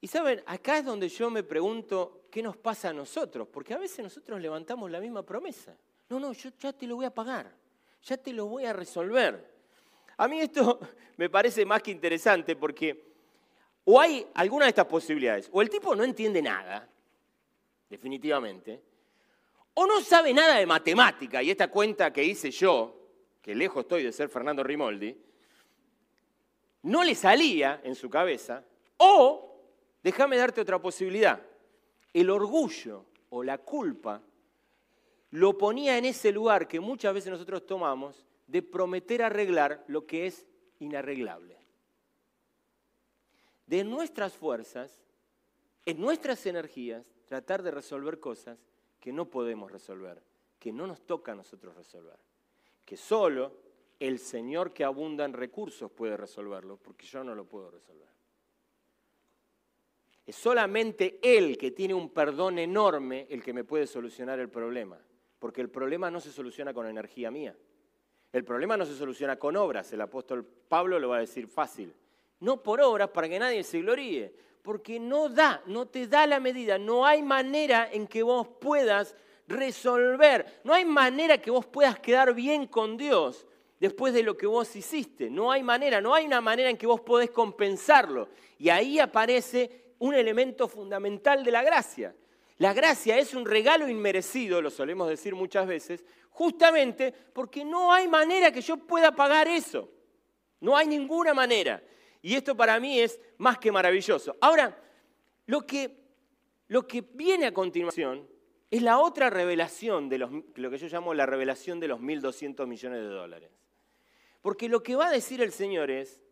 Y 0.00 0.06
saben, 0.06 0.42
acá 0.46 0.78
es 0.78 0.84
donde 0.84 1.08
yo 1.08 1.28
me 1.28 1.42
pregunto 1.42 2.22
qué 2.30 2.42
nos 2.42 2.56
pasa 2.56 2.90
a 2.90 2.92
nosotros, 2.92 3.48
porque 3.48 3.74
a 3.74 3.78
veces 3.78 3.98
nosotros 4.00 4.40
levantamos 4.40 4.90
la 4.90 5.00
misma 5.00 5.24
promesa. 5.24 5.76
No, 6.08 6.18
no, 6.18 6.32
yo 6.32 6.50
ya 6.58 6.72
te 6.72 6.86
lo 6.86 6.96
voy 6.96 7.04
a 7.04 7.14
pagar, 7.14 7.54
ya 8.02 8.16
te 8.16 8.32
lo 8.32 8.46
voy 8.46 8.64
a 8.64 8.72
resolver. 8.72 9.57
A 10.18 10.28
mí 10.28 10.40
esto 10.40 10.78
me 11.16 11.30
parece 11.30 11.64
más 11.64 11.82
que 11.82 11.90
interesante 11.90 12.54
porque 12.56 13.08
o 13.90 13.98
hay 13.98 14.26
alguna 14.34 14.66
de 14.66 14.70
estas 14.70 14.84
posibilidades, 14.84 15.48
o 15.50 15.62
el 15.62 15.70
tipo 15.70 15.96
no 15.96 16.04
entiende 16.04 16.42
nada, 16.42 16.86
definitivamente, 17.88 18.82
o 19.72 19.86
no 19.86 20.02
sabe 20.02 20.34
nada 20.34 20.56
de 20.56 20.66
matemática, 20.66 21.42
y 21.42 21.50
esta 21.50 21.68
cuenta 21.68 22.12
que 22.12 22.22
hice 22.22 22.50
yo, 22.50 22.94
que 23.40 23.54
lejos 23.54 23.84
estoy 23.84 24.02
de 24.02 24.12
ser 24.12 24.28
Fernando 24.28 24.62
Rimoldi, 24.62 25.16
no 26.82 27.02
le 27.02 27.14
salía 27.14 27.80
en 27.82 27.94
su 27.94 28.10
cabeza, 28.10 28.62
o, 28.98 29.58
déjame 30.02 30.36
darte 30.36 30.60
otra 30.60 30.78
posibilidad, 30.78 31.40
el 32.12 32.28
orgullo 32.28 33.06
o 33.30 33.42
la 33.42 33.56
culpa 33.56 34.20
lo 35.30 35.56
ponía 35.56 35.96
en 35.96 36.04
ese 36.04 36.30
lugar 36.30 36.68
que 36.68 36.78
muchas 36.78 37.14
veces 37.14 37.30
nosotros 37.30 37.64
tomamos 37.66 38.27
de 38.48 38.62
prometer 38.62 39.22
arreglar 39.22 39.84
lo 39.86 40.04
que 40.06 40.26
es 40.26 40.44
inarreglable. 40.80 41.56
De 43.66 43.84
nuestras 43.84 44.34
fuerzas, 44.34 45.00
en 45.86 46.00
nuestras 46.00 46.44
energías, 46.46 47.06
tratar 47.26 47.62
de 47.62 47.70
resolver 47.70 48.18
cosas 48.18 48.58
que 48.98 49.12
no 49.12 49.30
podemos 49.30 49.70
resolver, 49.70 50.20
que 50.58 50.72
no 50.72 50.88
nos 50.88 51.00
toca 51.02 51.30
a 51.32 51.36
nosotros 51.36 51.76
resolver 51.76 52.18
que 52.88 52.96
solo 52.96 53.52
el 54.00 54.18
Señor 54.18 54.72
que 54.72 54.82
abunda 54.82 55.26
en 55.26 55.34
recursos 55.34 55.90
puede 55.90 56.16
resolverlo, 56.16 56.78
porque 56.78 57.06
yo 57.06 57.22
no 57.22 57.34
lo 57.34 57.44
puedo 57.44 57.70
resolver. 57.70 58.08
Es 60.24 60.34
solamente 60.36 61.18
Él 61.20 61.58
que 61.58 61.72
tiene 61.72 61.92
un 61.92 62.08
perdón 62.08 62.58
enorme 62.58 63.26
el 63.28 63.42
que 63.42 63.52
me 63.52 63.64
puede 63.64 63.86
solucionar 63.86 64.40
el 64.40 64.48
problema. 64.48 64.98
porque 65.38 65.60
el 65.60 65.68
problema 65.68 66.10
no 66.10 66.18
se 66.18 66.32
soluciona 66.32 66.72
con 66.72 66.86
energía 66.86 67.30
mía. 67.30 67.54
El 68.32 68.44
problema 68.44 68.76
no 68.76 68.84
se 68.84 68.94
soluciona 68.94 69.36
con 69.36 69.56
obras, 69.56 69.92
el 69.92 70.00
apóstol 70.00 70.44
Pablo 70.44 70.98
lo 70.98 71.08
va 71.08 71.16
a 71.16 71.20
decir 71.20 71.48
fácil. 71.48 71.94
No 72.40 72.62
por 72.62 72.80
obras 72.80 73.08
para 73.08 73.28
que 73.28 73.38
nadie 73.38 73.64
se 73.64 73.80
gloríe, 73.80 74.32
porque 74.62 75.00
no 75.00 75.28
da, 75.28 75.62
no 75.66 75.86
te 75.86 76.06
da 76.06 76.26
la 76.26 76.38
medida, 76.38 76.78
no 76.78 77.06
hay 77.06 77.22
manera 77.22 77.88
en 77.90 78.06
que 78.06 78.22
vos 78.22 78.46
puedas 78.60 79.16
resolver, 79.46 80.60
no 80.62 80.74
hay 80.74 80.84
manera 80.84 81.38
que 81.38 81.50
vos 81.50 81.66
puedas 81.66 81.98
quedar 82.00 82.34
bien 82.34 82.66
con 82.66 82.96
Dios 82.98 83.46
después 83.80 84.12
de 84.12 84.22
lo 84.22 84.36
que 84.36 84.46
vos 84.46 84.76
hiciste, 84.76 85.30
no 85.30 85.50
hay 85.50 85.62
manera, 85.62 86.00
no 86.00 86.14
hay 86.14 86.26
una 86.26 86.40
manera 86.40 86.68
en 86.68 86.76
que 86.76 86.86
vos 86.86 87.00
podés 87.00 87.30
compensarlo. 87.30 88.28
Y 88.58 88.68
ahí 88.68 88.98
aparece 88.98 89.94
un 89.98 90.14
elemento 90.14 90.68
fundamental 90.68 91.44
de 91.44 91.52
la 91.52 91.62
gracia. 91.62 92.14
La 92.58 92.72
gracia 92.72 93.18
es 93.18 93.34
un 93.34 93.46
regalo 93.46 93.88
inmerecido, 93.88 94.60
lo 94.60 94.70
solemos 94.70 95.08
decir 95.08 95.34
muchas 95.34 95.66
veces, 95.66 96.04
justamente 96.30 97.12
porque 97.32 97.64
no 97.64 97.92
hay 97.92 98.08
manera 98.08 98.50
que 98.50 98.60
yo 98.60 98.76
pueda 98.76 99.12
pagar 99.12 99.46
eso. 99.48 99.88
No 100.60 100.76
hay 100.76 100.88
ninguna 100.88 101.34
manera. 101.34 101.82
Y 102.20 102.34
esto 102.34 102.56
para 102.56 102.80
mí 102.80 102.98
es 102.98 103.20
más 103.38 103.58
que 103.58 103.70
maravilloso. 103.70 104.36
Ahora, 104.40 104.76
lo 105.46 105.64
que, 105.64 105.96
lo 106.66 106.86
que 106.86 107.00
viene 107.00 107.46
a 107.46 107.54
continuación 107.54 108.28
es 108.70 108.82
la 108.82 108.98
otra 108.98 109.30
revelación 109.30 110.08
de 110.08 110.18
los, 110.18 110.30
lo 110.56 110.70
que 110.70 110.78
yo 110.78 110.88
llamo 110.88 111.14
la 111.14 111.26
revelación 111.26 111.80
de 111.80 111.88
los 111.88 112.00
1.200 112.00 112.66
millones 112.66 113.00
de 113.00 113.08
dólares. 113.08 113.50
Porque 114.42 114.68
lo 114.68 114.82
que 114.82 114.96
va 114.96 115.08
a 115.08 115.12
decir 115.12 115.40
el 115.40 115.52
Señor 115.52 115.90
es, 115.90 116.22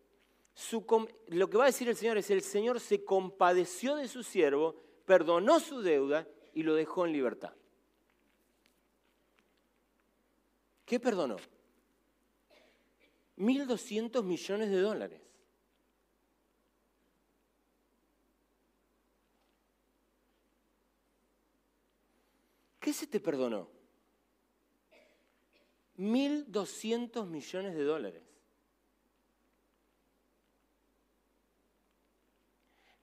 lo 1.28 1.50
que 1.50 1.56
va 1.56 1.64
a 1.64 1.66
decir 1.68 1.88
el 1.88 1.96
Señor 1.96 2.18
es, 2.18 2.30
el 2.30 2.42
Señor 2.42 2.80
se 2.80 3.04
compadeció 3.04 3.96
de 3.96 4.08
su 4.08 4.22
siervo, 4.22 4.85
perdonó 5.06 5.60
su 5.60 5.80
deuda 5.80 6.28
y 6.52 6.62
lo 6.62 6.74
dejó 6.74 7.06
en 7.06 7.12
libertad. 7.12 7.54
¿Qué 10.84 11.00
perdonó? 11.00 11.36
1.200 13.38 14.22
millones 14.22 14.70
de 14.70 14.80
dólares. 14.80 15.22
¿Qué 22.80 22.92
se 22.92 23.06
te 23.06 23.18
perdonó? 23.18 23.68
1.200 25.98 27.26
millones 27.26 27.74
de 27.74 27.82
dólares. 27.82 28.22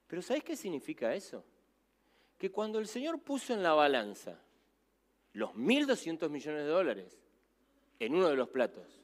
Pero 0.08 0.22
¿sabes 0.22 0.44
qué 0.44 0.56
significa 0.56 1.13
eso? 1.13 1.44
Que 2.43 2.51
cuando 2.51 2.77
el 2.77 2.89
Señor 2.89 3.21
puso 3.21 3.53
en 3.53 3.63
la 3.63 3.71
balanza 3.71 4.38
los 5.32 5.51
1.200 5.51 6.29
millones 6.29 6.63
de 6.63 6.67
dólares 6.67 7.17
en 7.99 8.13
uno 8.13 8.27
de 8.27 8.36
los 8.36 8.49
platos 8.49 9.01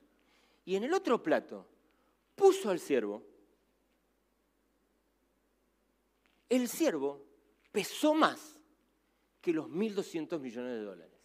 y 0.66 0.76
en 0.76 0.84
el 0.84 0.94
otro 0.94 1.24
plato 1.24 1.66
puso 2.36 2.70
al 2.70 2.82
siervo, 2.82 3.24
el 6.50 6.68
siervo 6.68 7.24
pesó 7.72 8.14
más 8.14 8.58
que 9.40 9.54
los 9.54 9.68
1.200 9.70 10.38
millones 10.38 10.74
de 10.74 10.84
dólares. 10.84 11.22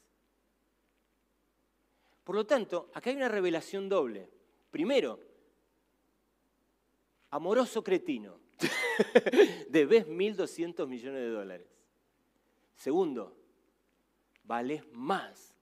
Por 2.23 2.37
lo 2.37 2.47
tanto, 2.47 2.93
acá 2.95 3.11
hay 3.11 3.17
una 3.17 3.29
revelación 3.29 3.89
doble. 3.89 4.31
Primero, 4.71 5.19
amoroso 7.31 7.83
cretino, 7.83 8.39
debes 9.69 10.07
1.200 10.07 10.87
millones 10.87 11.21
de 11.21 11.31
dólares. 11.31 11.74
Segundo, 12.75 13.37
vales 14.45 14.85
más 14.93 15.55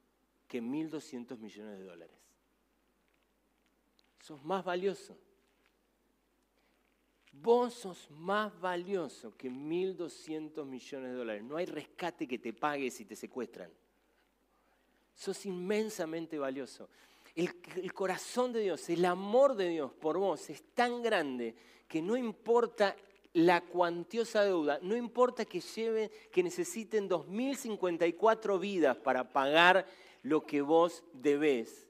que 0.48 0.62
1.200 0.62 1.38
millones 1.38 1.78
de 1.78 1.84
dólares. 1.84 2.16
Sos 4.20 4.44
más 4.44 4.64
valioso. 4.64 5.16
Vos 7.32 7.72
sos 7.74 8.10
más 8.10 8.58
valioso 8.60 9.36
que 9.36 9.50
1.200 9.50 10.64
millones 10.66 11.10
de 11.10 11.16
dólares. 11.16 11.42
No 11.42 11.56
hay 11.56 11.66
rescate 11.66 12.28
que 12.28 12.38
te 12.38 12.52
pague 12.52 12.90
si 12.90 13.04
te 13.04 13.16
secuestran. 13.16 13.70
Sos 15.14 15.46
inmensamente 15.46 16.38
valioso. 16.38 16.88
El, 17.34 17.50
el, 17.76 17.92
corazón 17.94 18.52
de 18.52 18.60
Dios, 18.60 18.90
el 18.90 19.04
amor 19.06 19.56
de 19.56 19.70
Dios 19.70 19.92
por 19.94 20.18
vos 20.18 20.50
es 20.50 20.62
tan 20.74 21.02
grande 21.02 21.54
que 21.88 22.02
no 22.02 22.16
importa 22.16 22.94
la 23.32 23.62
cuantiosa 23.62 24.44
deuda, 24.44 24.78
no 24.82 24.96
importa 24.96 25.44
que 25.44 25.60
lleven, 25.60 26.10
que 26.30 26.42
necesiten 26.42 27.08
2.054 27.08 28.60
vidas 28.60 28.96
para 28.96 29.32
pagar 29.32 29.86
lo 30.22 30.44
que 30.44 30.60
vos 30.60 31.02
debés. 31.12 31.88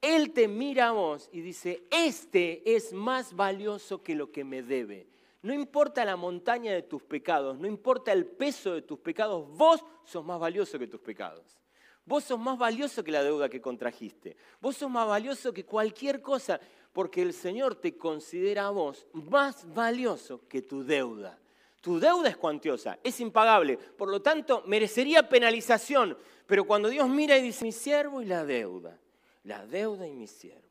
Él 0.00 0.32
te 0.32 0.48
mira 0.48 0.88
a 0.88 0.92
vos 0.92 1.28
y 1.32 1.40
dice, 1.40 1.84
este 1.90 2.74
es 2.74 2.92
más 2.92 3.34
valioso 3.34 4.02
que 4.02 4.14
lo 4.14 4.30
que 4.30 4.44
me 4.44 4.62
debe. 4.62 5.08
No 5.42 5.52
importa 5.52 6.04
la 6.04 6.16
montaña 6.16 6.72
de 6.72 6.82
tus 6.82 7.02
pecados, 7.02 7.58
no 7.58 7.66
importa 7.66 8.12
el 8.12 8.26
peso 8.26 8.74
de 8.74 8.82
tus 8.82 8.98
pecados, 8.98 9.46
vos 9.56 9.84
sos 10.04 10.24
más 10.24 10.40
valioso 10.40 10.78
que 10.78 10.86
tus 10.86 11.00
pecados. 11.00 11.58
Vos 12.06 12.24
sos 12.24 12.38
más 12.38 12.58
valioso 12.58 13.02
que 13.02 13.12
la 13.12 13.22
deuda 13.22 13.48
que 13.48 13.62
contrajiste. 13.62 14.36
Vos 14.60 14.76
sos 14.76 14.90
más 14.90 15.06
valioso 15.06 15.54
que 15.54 15.64
cualquier 15.64 16.20
cosa, 16.20 16.60
porque 16.94 17.20
el 17.20 17.34
Señor 17.34 17.74
te 17.74 17.98
considera 17.98 18.68
a 18.68 18.70
vos 18.70 19.06
más 19.12 19.74
valioso 19.74 20.48
que 20.48 20.62
tu 20.62 20.84
deuda. 20.84 21.36
Tu 21.80 21.98
deuda 21.98 22.30
es 22.30 22.36
cuantiosa, 22.36 22.98
es 23.02 23.20
impagable, 23.20 23.76
por 23.76 24.08
lo 24.08 24.22
tanto 24.22 24.62
merecería 24.66 25.28
penalización. 25.28 26.16
Pero 26.46 26.64
cuando 26.64 26.88
Dios 26.88 27.08
mira 27.08 27.36
y 27.36 27.42
dice, 27.42 27.64
mi 27.64 27.72
siervo 27.72 28.22
y 28.22 28.26
la 28.26 28.44
deuda, 28.44 28.96
la 29.42 29.66
deuda 29.66 30.06
y 30.06 30.14
mi 30.14 30.28
siervo. 30.28 30.62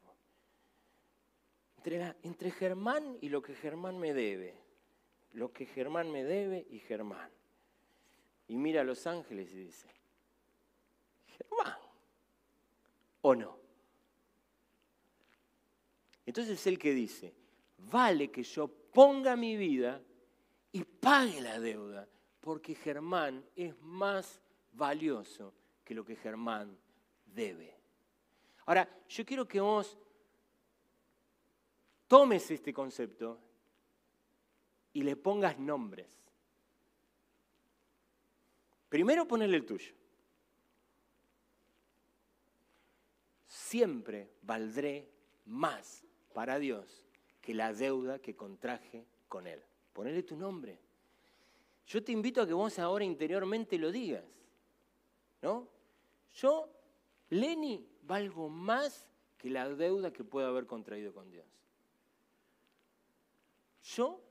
Entre, 2.24 2.52
Germán 2.52 3.18
y 3.20 3.28
lo 3.28 3.42
que 3.42 3.54
Germán 3.54 4.00
me 4.00 4.14
debe, 4.14 4.56
lo 5.34 5.52
que 5.52 5.66
Germán 5.66 6.10
me 6.10 6.24
debe 6.24 6.66
y 6.70 6.80
Germán. 6.80 7.30
Y 8.48 8.56
mira 8.56 8.82
a 8.82 8.86
los 8.86 9.06
ángeles 9.06 9.52
y 9.52 9.58
dice, 9.58 9.90
Germán, 11.38 11.78
¿o 13.22 13.36
no? 13.36 13.63
Entonces 16.26 16.60
es 16.60 16.68
el 16.68 16.80
que 16.80 16.94
dice, 16.94 17.34
vale 17.78 18.32
que 18.32 18.44
yo 18.44 18.68
ponga 18.68 19.36
mi 19.36 19.58
vida 19.58 20.02
y 20.72 20.84
pague 20.84 21.42
la 21.42 21.60
deuda, 21.60 22.08
porque 22.40 22.76
Germán 22.76 23.46
es 23.56 23.80
más 23.82 24.42
valioso 24.72 25.54
que 25.84 25.94
lo 25.94 26.06
que 26.06 26.16
Germán 26.16 26.78
debe. 27.26 27.78
Ahora, 28.66 28.88
yo 29.08 29.26
quiero 29.26 29.48
que 29.48 29.60
vos 29.60 29.98
tomes 32.08 32.50
este 32.52 32.74
concepto 32.74 33.40
y 34.94 35.04
le 35.04 35.16
pongas 35.16 35.58
nombres. 35.60 36.32
Primero 38.88 39.28
ponerle 39.28 39.58
el 39.58 39.66
tuyo. 39.66 39.94
Siempre 43.48 44.36
valdré 44.44 45.10
más 45.46 46.06
para 46.34 46.60
Dios 46.60 47.06
que 47.42 47.54
la 47.54 47.74
deuda 47.74 48.20
que 48.20 48.36
contraje 48.36 49.06
con 49.28 49.48
Él. 49.48 49.62
Ponele 49.94 50.24
tu 50.24 50.36
nombre. 50.36 50.80
Yo 51.86 52.04
te 52.04 52.12
invito 52.12 52.42
a 52.42 52.48
que 52.48 52.54
vos 52.54 52.80
ahora 52.80 53.04
interiormente 53.04 53.78
lo 53.78 53.92
digas. 53.92 54.24
¿No? 55.42 55.68
Yo, 56.34 56.70
Lenny, 57.30 57.86
valgo 58.04 58.50
más 58.50 59.08
que 59.38 59.50
la 59.50 59.70
deuda 59.70 60.12
que 60.12 60.24
pueda 60.24 60.48
haber 60.48 60.66
contraído 60.66 61.14
con 61.14 61.30
Dios. 61.30 61.46
Yo 63.84 64.22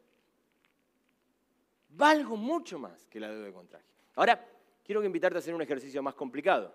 valgo 1.90 2.36
mucho 2.36 2.78
más 2.78 3.06
que 3.08 3.20
la 3.20 3.28
deuda 3.28 3.46
que 3.46 3.52
contraje. 3.52 3.86
Ahora, 4.14 4.48
quiero 4.82 5.04
invitarte 5.04 5.36
a 5.36 5.40
hacer 5.40 5.54
un 5.54 5.62
ejercicio 5.62 6.02
más 6.02 6.14
complicado. 6.14 6.74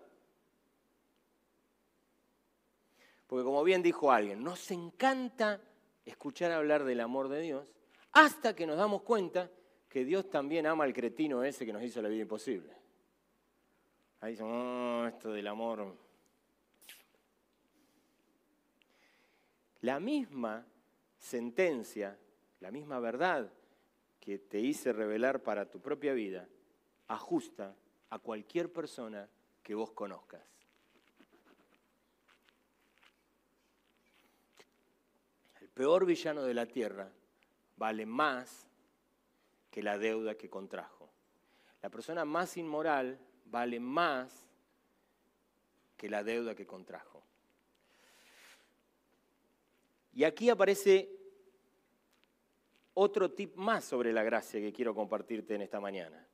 Porque 3.27 3.43
como 3.43 3.63
bien 3.63 3.83
dijo 3.83 4.11
alguien, 4.11 4.43
nos 4.43 4.71
encanta 4.71 5.61
escuchar 6.05 6.51
hablar 6.51 6.85
del 6.85 7.01
amor 7.01 7.27
de 7.27 7.41
Dios 7.41 7.73
hasta 8.13 8.55
que 8.55 8.65
nos 8.65 8.77
damos 8.77 9.01
cuenta 9.03 9.51
que 9.89 10.05
Dios 10.05 10.29
también 10.29 10.65
ama 10.65 10.85
al 10.85 10.93
cretino 10.93 11.43
ese 11.43 11.65
que 11.65 11.73
nos 11.73 11.83
hizo 11.83 12.01
la 12.01 12.09
vida 12.09 12.21
imposible. 12.21 12.73
Ahí 14.21 14.31
dicen, 14.31 14.47
oh, 14.47 15.05
esto 15.07 15.31
del 15.31 15.47
amor 15.47 15.95
La 19.81 19.99
misma 19.99 20.65
sentencia, 21.17 22.17
la 22.59 22.71
misma 22.71 22.99
verdad 22.99 23.51
que 24.19 24.39
te 24.39 24.59
hice 24.59 24.91
revelar 24.91 25.43
para 25.43 25.69
tu 25.69 25.79
propia 25.79 26.13
vida, 26.13 26.47
ajusta 27.07 27.75
a 28.09 28.19
cualquier 28.19 28.71
persona 28.71 29.29
que 29.63 29.75
vos 29.75 29.91
conozcas. 29.91 30.41
El 35.61 35.66
peor 35.77 36.07
villano 36.07 36.41
de 36.41 36.55
la 36.55 36.65
tierra 36.65 37.07
vale 37.75 38.07
más 38.07 38.67
que 39.69 39.83
la 39.83 39.99
deuda 39.99 40.35
que 40.35 40.49
contrajo. 40.49 41.07
La 41.83 41.89
persona 41.91 42.25
más 42.25 42.57
inmoral 42.57 43.19
vale 43.45 43.79
más 43.79 44.47
que 45.95 46.09
la 46.09 46.23
deuda 46.23 46.55
que 46.55 46.65
contrajo. 46.65 47.21
Y 50.13 50.23
aquí 50.23 50.49
aparece 50.49 51.11
otro 52.95 53.29
tip 53.29 53.55
más 53.55 53.85
sobre 53.85 54.11
la 54.11 54.23
gracia 54.23 54.59
que 54.59 54.73
quiero 54.73 54.95
compartirte 54.95 55.53
en 55.53 55.61
esta 55.61 55.79
mañana. 55.79 56.27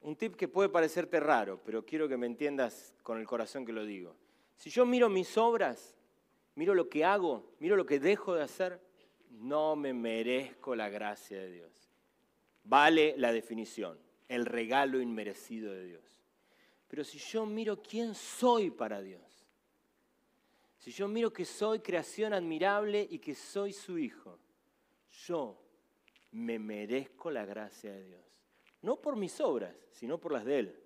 Un 0.00 0.16
tip 0.16 0.34
que 0.36 0.48
puede 0.48 0.70
parecerte 0.70 1.20
raro, 1.20 1.60
pero 1.62 1.84
quiero 1.84 2.08
que 2.08 2.16
me 2.16 2.26
entiendas 2.26 2.94
con 3.02 3.20
el 3.20 3.26
corazón 3.26 3.66
que 3.66 3.72
lo 3.74 3.84
digo. 3.84 4.16
Si 4.56 4.70
yo 4.70 4.86
miro 4.86 5.10
mis 5.10 5.36
obras, 5.36 5.94
miro 6.54 6.74
lo 6.74 6.88
que 6.88 7.04
hago, 7.04 7.52
miro 7.58 7.76
lo 7.76 7.86
que 7.86 7.98
dejo 7.98 8.34
de 8.34 8.42
hacer, 8.42 8.80
no 9.30 9.76
me 9.76 9.92
merezco 9.92 10.74
la 10.74 10.88
gracia 10.88 11.38
de 11.38 11.50
Dios. 11.50 11.72
Vale 12.64 13.14
la 13.16 13.32
definición, 13.32 13.98
el 14.28 14.46
regalo 14.46 15.00
inmerecido 15.00 15.72
de 15.72 15.84
Dios. 15.84 16.04
Pero 16.88 17.04
si 17.04 17.18
yo 17.18 17.46
miro 17.46 17.82
quién 17.82 18.14
soy 18.14 18.70
para 18.70 19.00
Dios, 19.00 19.22
si 20.78 20.90
yo 20.90 21.08
miro 21.08 21.32
que 21.32 21.44
soy 21.44 21.78
creación 21.78 22.34
admirable 22.34 23.06
y 23.08 23.18
que 23.18 23.34
soy 23.34 23.72
su 23.72 23.98
hijo, 23.98 24.38
yo 25.26 25.56
me 26.32 26.58
merezco 26.58 27.30
la 27.30 27.44
gracia 27.44 27.92
de 27.92 28.04
Dios. 28.04 28.24
No 28.82 28.96
por 28.96 29.16
mis 29.16 29.40
obras, 29.40 29.74
sino 29.92 30.18
por 30.18 30.32
las 30.32 30.44
de 30.44 30.58
Él. 30.58 30.76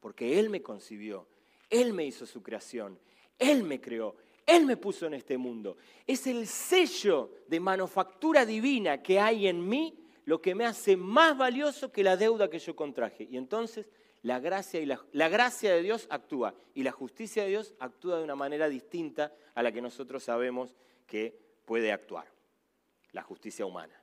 Porque 0.00 0.38
Él 0.38 0.50
me 0.50 0.62
concibió, 0.62 1.28
Él 1.70 1.92
me 1.92 2.04
hizo 2.04 2.26
su 2.26 2.42
creación, 2.42 2.98
Él 3.38 3.62
me 3.62 3.80
creó, 3.80 4.16
Él 4.46 4.64
me 4.64 4.76
puso 4.76 5.06
en 5.06 5.14
este 5.14 5.36
mundo. 5.36 5.76
Es 6.06 6.26
el 6.28 6.46
sello 6.46 7.32
de 7.48 7.58
manufactura 7.58 8.46
divina 8.46 9.02
que 9.02 9.18
hay 9.18 9.48
en 9.48 9.68
mí 9.68 9.98
lo 10.24 10.40
que 10.40 10.54
me 10.54 10.64
hace 10.64 10.96
más 10.96 11.36
valioso 11.36 11.90
que 11.90 12.04
la 12.04 12.16
deuda 12.16 12.48
que 12.48 12.60
yo 12.60 12.76
contraje. 12.76 13.26
Y 13.28 13.36
entonces 13.36 13.90
la 14.22 14.40
gracia, 14.40 14.80
y 14.80 14.86
la, 14.86 15.28
gracia 15.28 15.72
de 15.72 15.82
Dios 15.82 16.06
actúa 16.10 16.54
y 16.74 16.82
la 16.82 16.92
justicia 16.92 17.44
de 17.44 17.50
Dios 17.50 17.74
actúa 17.78 18.18
de 18.18 18.24
una 18.24 18.34
manera 18.34 18.68
distinta 18.68 19.32
a 19.54 19.62
la 19.62 19.70
que 19.70 19.80
nosotros 19.80 20.22
sabemos 20.24 20.74
que 21.06 21.38
puede 21.64 21.92
actuar, 21.92 22.26
la 23.12 23.22
justicia 23.22 23.64
humana. 23.64 23.94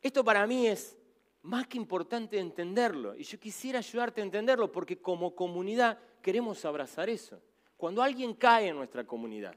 Esto 0.00 0.24
para 0.24 0.46
mí 0.46 0.68
es 0.68 0.96
más 1.42 1.66
que 1.66 1.76
importante 1.76 2.38
entenderlo 2.38 3.16
y 3.16 3.24
yo 3.24 3.38
quisiera 3.38 3.80
ayudarte 3.80 4.20
a 4.20 4.24
entenderlo 4.24 4.70
porque 4.70 5.00
como 5.00 5.34
comunidad 5.34 5.98
queremos 6.22 6.64
abrazar 6.64 7.08
eso. 7.08 7.40
Cuando 7.80 8.02
alguien 8.02 8.34
cae 8.34 8.68
en 8.68 8.76
nuestra 8.76 9.04
comunidad, 9.04 9.54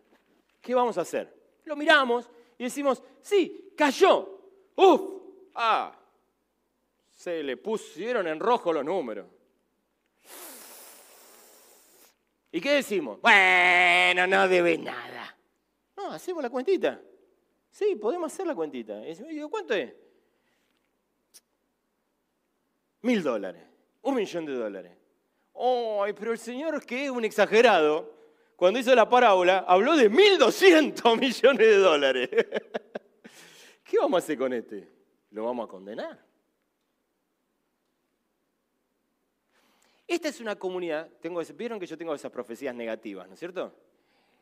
¿qué 0.62 0.74
vamos 0.74 0.98
a 0.98 1.02
hacer? 1.02 1.60
Lo 1.66 1.76
miramos 1.76 2.30
y 2.58 2.64
decimos, 2.64 3.04
sí, 3.22 3.74
cayó. 3.76 4.40
Uf, 4.78 5.02
ah, 5.56 5.94
se 7.18 7.44
le 7.44 7.58
pusieron 7.58 8.26
en 8.30 8.40
rojo 8.40 8.72
los 8.72 8.86
números. 8.86 9.28
¿Y 12.54 12.62
qué 12.62 12.76
decimos? 12.76 13.20
Bueno, 13.20 14.26
no 14.26 14.48
debe 14.48 14.78
nada. 14.78 15.38
No, 15.98 16.12
hacemos 16.12 16.42
la 16.42 16.50
cuentita. 16.50 17.02
Sí, 17.72 17.98
podemos 17.98 18.32
hacer 18.32 18.48
la 18.48 18.56
cuentita. 18.56 19.06
Y 19.06 19.16
digo, 19.16 19.50
¿cuánto 19.50 19.74
es? 19.74 19.94
Mil 23.02 23.22
dólares. 23.22 23.64
Un 24.04 24.16
millón 24.16 24.46
de 24.46 24.54
dólares. 24.54 25.03
¡Ay, 25.56 26.14
pero 26.14 26.32
el 26.32 26.38
Señor, 26.38 26.86
que 26.86 27.06
es 27.06 27.12
un 27.12 27.26
exagerado, 27.26 28.12
cuando 28.56 28.80
hizo 28.80 28.94
la 28.96 29.08
parábola, 29.08 29.66
habló 29.68 29.96
de 29.96 30.10
1.200 30.10 31.20
millones 31.20 31.68
de 31.68 31.78
dólares. 31.78 32.30
¿Qué 33.84 33.98
vamos 33.98 34.22
a 34.22 34.24
hacer 34.24 34.38
con 34.38 34.54
este? 34.54 34.90
¿Lo 35.32 35.46
vamos 35.46 35.66
a 35.66 35.68
condenar? 35.70 36.24
Esta 40.08 40.30
es 40.30 40.42
una 40.42 40.56
comunidad, 40.56 41.10
tengo, 41.22 41.42
vieron 41.56 41.80
que 41.80 41.88
yo 41.88 41.98
tengo 41.98 42.14
esas 42.14 42.32
profecías 42.32 42.76
negativas, 42.76 43.28
¿no 43.28 43.34
es 43.34 43.40
cierto? 43.40 43.74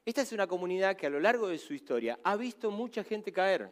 Esta 0.06 0.22
es 0.22 0.32
una 0.32 0.48
comunidad 0.48 0.96
que 0.96 1.06
a 1.06 1.10
lo 1.10 1.20
largo 1.20 1.48
de 1.48 1.58
su 1.58 1.74
historia 1.74 2.20
ha 2.24 2.36
visto 2.36 2.72
mucha 2.72 3.04
gente 3.04 3.32
caer. 3.32 3.72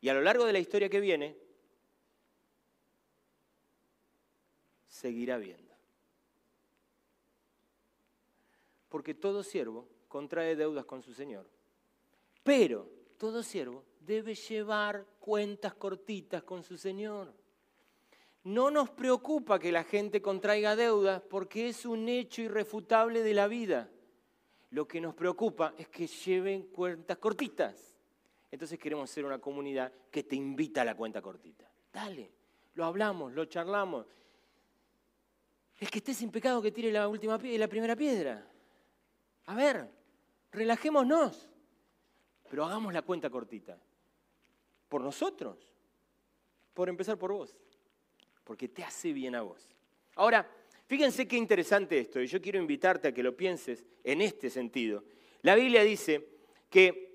Y 0.00 0.08
a 0.08 0.14
lo 0.14 0.22
largo 0.22 0.44
de 0.44 0.52
la 0.52 0.58
historia 0.58 0.88
que 0.88 1.00
viene, 1.00 1.36
seguirá 4.88 5.36
viendo. 5.36 5.65
Porque 8.96 9.12
todo 9.12 9.42
siervo 9.42 9.86
contrae 10.08 10.56
deudas 10.56 10.86
con 10.86 11.02
su 11.02 11.12
Señor. 11.12 11.46
Pero 12.42 12.88
todo 13.18 13.42
siervo 13.42 13.84
debe 14.00 14.34
llevar 14.34 15.04
cuentas 15.20 15.74
cortitas 15.74 16.42
con 16.44 16.62
su 16.62 16.78
Señor. 16.78 17.34
No 18.44 18.70
nos 18.70 18.88
preocupa 18.88 19.58
que 19.58 19.70
la 19.70 19.84
gente 19.84 20.22
contraiga 20.22 20.76
deudas 20.76 21.20
porque 21.20 21.68
es 21.68 21.84
un 21.84 22.08
hecho 22.08 22.40
irrefutable 22.40 23.22
de 23.22 23.34
la 23.34 23.48
vida. 23.48 23.90
Lo 24.70 24.88
que 24.88 24.98
nos 24.98 25.14
preocupa 25.14 25.74
es 25.76 25.88
que 25.88 26.06
lleven 26.06 26.68
cuentas 26.68 27.18
cortitas. 27.18 27.98
Entonces 28.50 28.78
queremos 28.78 29.10
ser 29.10 29.26
una 29.26 29.40
comunidad 29.40 29.92
que 30.10 30.22
te 30.22 30.36
invita 30.36 30.80
a 30.80 30.86
la 30.86 30.94
cuenta 30.94 31.20
cortita. 31.20 31.70
Dale, 31.92 32.30
lo 32.72 32.86
hablamos, 32.86 33.34
lo 33.34 33.44
charlamos. 33.44 34.06
El 35.80 35.90
que 35.90 35.98
esté 35.98 36.14
sin 36.14 36.30
pecado 36.30 36.62
que 36.62 36.72
tire 36.72 36.90
la, 36.90 37.08
última, 37.08 37.36
la 37.36 37.68
primera 37.68 37.94
piedra. 37.94 38.55
A 39.46 39.54
ver, 39.54 39.88
relajémonos, 40.52 41.48
pero 42.48 42.64
hagamos 42.64 42.92
la 42.92 43.02
cuenta 43.02 43.30
cortita. 43.30 43.78
Por 44.88 45.02
nosotros, 45.02 45.72
por 46.74 46.88
empezar 46.88 47.18
por 47.18 47.32
vos, 47.32 47.56
porque 48.44 48.68
te 48.68 48.84
hace 48.84 49.12
bien 49.12 49.34
a 49.34 49.42
vos. 49.42 49.68
Ahora, 50.16 50.48
fíjense 50.86 51.26
qué 51.26 51.36
interesante 51.36 51.98
esto, 51.98 52.20
y 52.20 52.26
yo 52.26 52.40
quiero 52.40 52.58
invitarte 52.58 53.08
a 53.08 53.14
que 53.14 53.22
lo 53.22 53.36
pienses 53.36 53.84
en 54.04 54.20
este 54.20 54.50
sentido. 54.50 55.04
La 55.42 55.54
Biblia 55.54 55.82
dice 55.82 56.28
que 56.70 57.06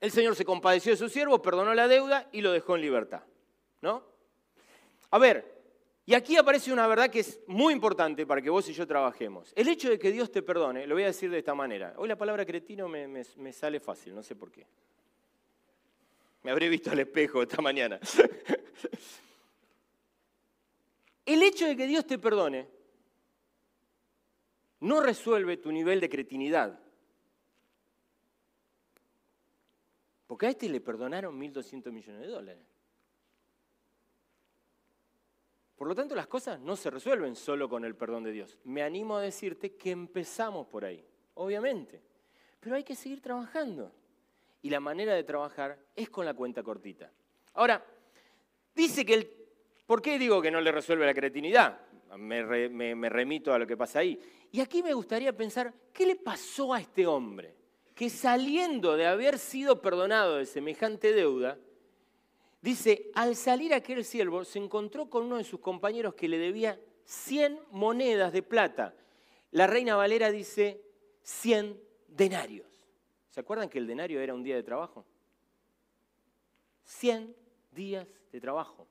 el 0.00 0.10
Señor 0.10 0.36
se 0.36 0.44
compadeció 0.44 0.92
de 0.92 0.98
su 0.98 1.08
siervo, 1.08 1.40
perdonó 1.40 1.72
la 1.74 1.88
deuda 1.88 2.28
y 2.32 2.40
lo 2.40 2.52
dejó 2.52 2.74
en 2.74 2.82
libertad. 2.82 3.22
¿No? 3.80 4.04
A 5.10 5.18
ver, 5.18 5.53
y 6.06 6.14
aquí 6.14 6.36
aparece 6.36 6.72
una 6.72 6.86
verdad 6.86 7.10
que 7.10 7.20
es 7.20 7.40
muy 7.46 7.72
importante 7.72 8.26
para 8.26 8.42
que 8.42 8.50
vos 8.50 8.68
y 8.68 8.72
yo 8.72 8.86
trabajemos. 8.86 9.52
El 9.56 9.68
hecho 9.68 9.88
de 9.88 9.98
que 9.98 10.12
Dios 10.12 10.30
te 10.30 10.42
perdone, 10.42 10.86
lo 10.86 10.94
voy 10.94 11.04
a 11.04 11.06
decir 11.06 11.30
de 11.30 11.38
esta 11.38 11.54
manera. 11.54 11.94
Hoy 11.96 12.08
la 12.08 12.16
palabra 12.16 12.44
cretino 12.44 12.88
me, 12.88 13.06
me 13.08 13.52
sale 13.52 13.80
fácil, 13.80 14.14
no 14.14 14.22
sé 14.22 14.36
por 14.36 14.50
qué. 14.50 14.66
Me 16.42 16.50
habré 16.50 16.68
visto 16.68 16.90
al 16.90 17.00
espejo 17.00 17.42
esta 17.42 17.62
mañana. 17.62 17.98
El 21.26 21.42
hecho 21.42 21.66
de 21.66 21.74
que 21.76 21.86
Dios 21.86 22.06
te 22.06 22.18
perdone 22.18 22.68
no 24.80 25.00
resuelve 25.00 25.56
tu 25.56 25.72
nivel 25.72 26.00
de 26.00 26.10
cretinidad. 26.10 26.78
Porque 30.26 30.46
a 30.46 30.50
este 30.50 30.68
le 30.68 30.82
perdonaron 30.82 31.40
1.200 31.40 31.90
millones 31.90 32.20
de 32.20 32.28
dólares. 32.28 32.73
Por 35.76 35.88
lo 35.88 35.94
tanto, 35.94 36.14
las 36.14 36.26
cosas 36.26 36.60
no 36.60 36.76
se 36.76 36.90
resuelven 36.90 37.34
solo 37.34 37.68
con 37.68 37.84
el 37.84 37.96
perdón 37.96 38.22
de 38.24 38.32
Dios. 38.32 38.58
Me 38.64 38.82
animo 38.82 39.16
a 39.16 39.22
decirte 39.22 39.74
que 39.74 39.90
empezamos 39.90 40.66
por 40.66 40.84
ahí, 40.84 41.04
obviamente. 41.34 42.00
Pero 42.60 42.76
hay 42.76 42.84
que 42.84 42.94
seguir 42.94 43.20
trabajando. 43.20 43.92
Y 44.62 44.70
la 44.70 44.80
manera 44.80 45.14
de 45.14 45.24
trabajar 45.24 45.78
es 45.96 46.08
con 46.08 46.24
la 46.24 46.34
cuenta 46.34 46.62
cortita. 46.62 47.10
Ahora, 47.54 47.84
dice 48.74 49.04
que 49.04 49.14
el... 49.14 49.30
¿Por 49.86 50.00
qué 50.00 50.18
digo 50.18 50.40
que 50.40 50.50
no 50.50 50.60
le 50.60 50.72
resuelve 50.72 51.04
la 51.04 51.12
cretinidad? 51.12 51.78
Me, 52.16 52.68
me 52.94 53.08
remito 53.08 53.52
a 53.52 53.58
lo 53.58 53.66
que 53.66 53.76
pasa 53.76 53.98
ahí. 53.98 54.18
Y 54.52 54.60
aquí 54.60 54.82
me 54.82 54.94
gustaría 54.94 55.36
pensar, 55.36 55.74
¿qué 55.92 56.06
le 56.06 56.16
pasó 56.16 56.72
a 56.72 56.80
este 56.80 57.06
hombre? 57.06 57.54
Que 57.94 58.08
saliendo 58.08 58.96
de 58.96 59.06
haber 59.06 59.38
sido 59.38 59.82
perdonado 59.82 60.36
de 60.36 60.46
semejante 60.46 61.12
deuda, 61.12 61.58
Dice, 62.64 63.10
al 63.12 63.36
salir 63.36 63.74
aquel 63.74 64.06
siervo 64.06 64.42
se 64.42 64.58
encontró 64.58 65.10
con 65.10 65.24
uno 65.24 65.36
de 65.36 65.44
sus 65.44 65.60
compañeros 65.60 66.14
que 66.14 66.28
le 66.28 66.38
debía 66.38 66.80
100 67.04 67.60
monedas 67.72 68.32
de 68.32 68.42
plata. 68.42 68.94
La 69.50 69.66
reina 69.66 69.96
Valera 69.96 70.30
dice 70.30 70.80
100 71.20 71.78
denarios. 72.08 72.66
¿Se 73.28 73.40
acuerdan 73.40 73.68
que 73.68 73.76
el 73.76 73.86
denario 73.86 74.18
era 74.18 74.32
un 74.32 74.42
día 74.42 74.56
de 74.56 74.62
trabajo? 74.62 75.04
100 76.84 77.36
días 77.70 78.08
de 78.32 78.40
trabajo. 78.40 78.86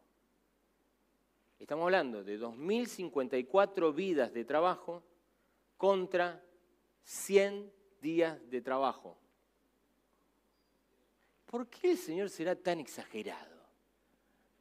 Estamos 1.57 1.85
hablando 1.85 2.23
de 2.23 2.39
2.054 2.39 3.91
vidas 3.95 4.31
de 4.31 4.45
trabajo 4.45 5.01
contra 5.77 6.43
100 7.05 7.73
días 7.99 8.37
de 8.51 8.61
trabajo. 8.61 9.17
¿Por 11.47 11.67
qué 11.67 11.93
el 11.93 11.97
Señor 11.97 12.29
será 12.29 12.55
tan 12.55 12.79
exagerado? 12.79 13.52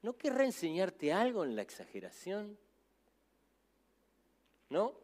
¿No 0.03 0.17
querrá 0.17 0.45
enseñarte 0.45 1.13
algo 1.13 1.45
en 1.45 1.55
la 1.55 1.63
exageración? 1.63 2.59
¿No? 4.69 4.95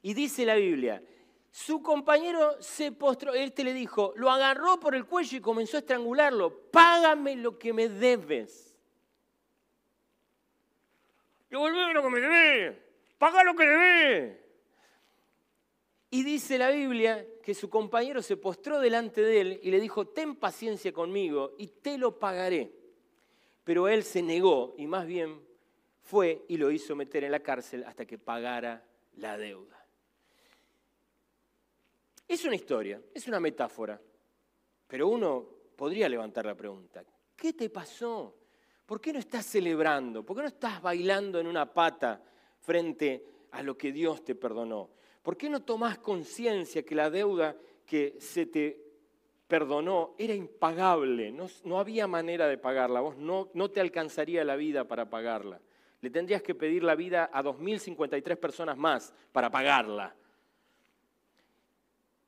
Y 0.00 0.14
dice 0.14 0.46
la 0.46 0.54
Biblia, 0.54 1.02
su 1.50 1.82
compañero 1.82 2.60
se 2.62 2.92
postró, 2.92 3.34
este 3.34 3.62
le 3.62 3.74
dijo, 3.74 4.14
lo 4.16 4.30
agarró 4.30 4.80
por 4.80 4.94
el 4.94 5.04
cuello 5.04 5.36
y 5.36 5.40
comenzó 5.40 5.76
a 5.76 5.80
estrangularlo, 5.80 6.70
págame 6.70 7.36
lo 7.36 7.58
que 7.58 7.74
me 7.74 7.88
debes. 7.88 8.74
Devolveme 11.50 11.92
lo 11.92 12.02
que 12.02 12.10
me 12.10 12.20
debes, 12.20 12.78
paga 13.18 13.44
lo 13.44 13.54
que 13.54 13.66
debes. 13.66 14.38
Y 16.10 16.22
dice 16.22 16.56
la 16.56 16.70
Biblia 16.70 17.26
que 17.42 17.54
su 17.54 17.68
compañero 17.68 18.22
se 18.22 18.38
postró 18.38 18.80
delante 18.80 19.20
de 19.20 19.40
él 19.40 19.60
y 19.62 19.70
le 19.70 19.80
dijo, 19.80 20.08
ten 20.08 20.36
paciencia 20.36 20.92
conmigo 20.92 21.54
y 21.58 21.66
te 21.66 21.98
lo 21.98 22.18
pagaré. 22.18 22.77
Pero 23.68 23.86
él 23.86 24.02
se 24.02 24.22
negó 24.22 24.74
y 24.78 24.86
más 24.86 25.06
bien 25.06 25.42
fue 26.00 26.42
y 26.48 26.56
lo 26.56 26.70
hizo 26.70 26.96
meter 26.96 27.24
en 27.24 27.32
la 27.32 27.40
cárcel 27.40 27.84
hasta 27.84 28.06
que 28.06 28.16
pagara 28.16 28.82
la 29.16 29.36
deuda. 29.36 29.86
Es 32.26 32.46
una 32.46 32.54
historia, 32.54 32.98
es 33.12 33.28
una 33.28 33.38
metáfora, 33.38 34.00
pero 34.86 35.08
uno 35.08 35.46
podría 35.76 36.08
levantar 36.08 36.46
la 36.46 36.54
pregunta, 36.54 37.04
¿qué 37.36 37.52
te 37.52 37.68
pasó? 37.68 38.38
¿Por 38.86 39.02
qué 39.02 39.12
no 39.12 39.18
estás 39.18 39.44
celebrando? 39.44 40.24
¿Por 40.24 40.36
qué 40.36 40.42
no 40.44 40.48
estás 40.48 40.80
bailando 40.80 41.38
en 41.38 41.46
una 41.46 41.70
pata 41.70 42.22
frente 42.60 43.26
a 43.50 43.62
lo 43.62 43.76
que 43.76 43.92
Dios 43.92 44.24
te 44.24 44.34
perdonó? 44.34 44.88
¿Por 45.22 45.36
qué 45.36 45.50
no 45.50 45.62
tomás 45.62 45.98
conciencia 45.98 46.86
que 46.86 46.94
la 46.94 47.10
deuda 47.10 47.54
que 47.84 48.16
se 48.18 48.46
te 48.46 48.87
perdonó 49.48 50.14
era 50.18 50.34
impagable? 50.34 51.32
No, 51.64 51.80
había 51.80 52.06
manera 52.06 52.46
de 52.46 52.58
pagarla, 52.58 53.00
vos 53.00 53.16
no, 53.16 53.48
no 53.54 53.70
te 53.70 53.80
alcanzaría 53.80 54.44
la 54.44 54.54
vida 54.54 54.84
para 54.84 55.10
pagarla. 55.10 55.60
Le 56.00 56.10
tendrías 56.10 56.42
que 56.42 56.54
pedir 56.54 56.84
la 56.84 56.94
vida 56.94 57.30
a 57.32 57.42
2.053 57.42 58.36
personas 58.36 58.76
más 58.76 59.12
para 59.32 59.50
pagarla. 59.50 60.14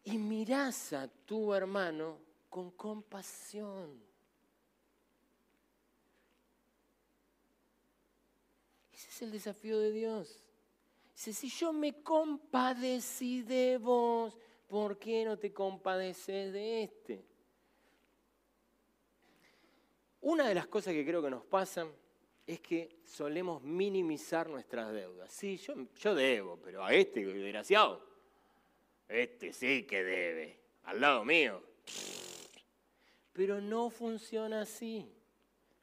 Y 0.03 0.19
mirás 0.19 0.93
a 0.95 1.07
tu 1.07 1.55
hermano 1.55 2.19
con 2.49 2.73
compasión. 2.73 4.03
Ese 8.93 9.09
es 9.09 9.23
el 9.23 9.31
desafío 9.31 9.79
de 9.79 9.93
Dios. 9.93 10.43
Dice, 11.15 11.33
si 11.35 11.49
yo 11.51 11.73
me 11.73 12.03
compadecí 12.03 13.43
de 13.43 13.79
vos, 13.79 14.37
¿por 14.71 14.99
qué 14.99 15.25
no 15.25 15.37
te 15.37 15.53
compadeces 15.53 16.53
de 16.53 16.85
este? 16.85 17.25
Una 20.21 20.49
de 20.49 20.55
las 20.55 20.69
cosas 20.69 20.95
que 20.95 21.05
creo 21.05 21.21
que 21.21 21.29
nos 21.29 21.45
pasan 21.45 21.91
es 22.47 22.61
que 22.61 23.01
solemos 23.05 23.61
minimizar 23.63 24.49
nuestras 24.49 24.93
deudas. 24.93 25.33
Sí, 25.33 25.57
yo, 25.57 25.75
yo 26.01 26.15
debo, 26.15 26.57
pero 26.63 26.85
a 26.85 26.95
este 26.95 27.25
desgraciado, 27.25 28.07
este 29.09 29.53
sí 29.53 29.83
que 29.83 30.05
debe, 30.05 30.61
al 30.85 31.01
lado 31.01 31.25
mío. 31.25 31.63
Pero 33.33 33.61
no 33.61 33.91
funciona 33.91 34.63
así. 34.63 35.11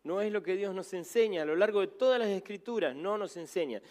No 0.04 0.22
es 0.22 0.32
lo 0.32 0.42
que 0.42 0.56
Dios 0.56 0.74
nos 0.74 0.94
enseña 0.94 1.42
a 1.42 1.46
lo 1.46 1.58
largo 1.58 1.82
de 1.82 1.88
todas 1.88 2.20
las 2.20 2.30
escrituras, 2.30 2.96
no 2.96 3.18
nos 3.18 3.36
enseña. 3.36 3.82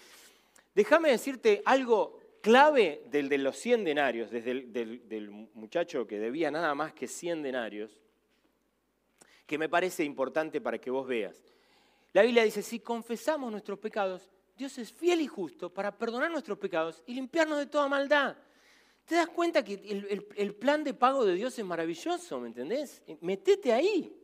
Déjame 0.75 1.11
decirte 1.11 1.61
algo 1.67 2.19
clave 2.47 3.03
del 3.11 3.29
de 3.29 3.39
los 3.39 3.57
100 3.57 3.83
denarios, 3.83 4.31
desde 4.31 4.53
el 4.53 4.73
del, 4.73 5.31
muchacho 5.31 6.07
que 6.07 6.21
debía 6.21 6.49
nada 6.49 6.77
más 6.77 6.93
que 6.93 7.09
100 7.09 7.43
denarios, 7.43 7.99
que 9.49 9.59
me 9.59 9.69
parece 9.69 10.05
importante 10.05 10.61
para 10.61 10.79
que 10.79 10.89
vos 10.89 11.09
veas. 11.09 11.43
La 12.13 12.23
Biblia 12.23 12.45
dice, 12.45 12.63
si 12.63 12.79
confesamos 12.79 13.51
nuestros 13.51 13.81
pecados, 13.81 14.31
Dios 14.57 14.79
es 14.79 14.93
fiel 14.93 15.23
y 15.23 15.27
justo 15.27 15.75
para 15.75 15.91
perdonar 15.99 16.31
nuestros 16.31 16.57
pecados 16.57 17.03
y 17.05 17.15
limpiarnos 17.15 17.59
de 17.59 17.67
toda 17.67 17.89
maldad. 17.89 18.37
¿Te 19.07 19.17
das 19.17 19.27
cuenta 19.27 19.65
que 19.65 19.75
el, 19.75 20.29
el 20.37 20.55
plan 20.55 20.85
de 20.85 20.95
pago 20.95 21.25
de 21.25 21.35
Dios 21.35 21.59
es 21.59 21.65
maravilloso, 21.65 22.39
¿me 22.39 22.47
entendés? 22.47 23.03
Metete 23.23 23.73
ahí. 23.73 24.17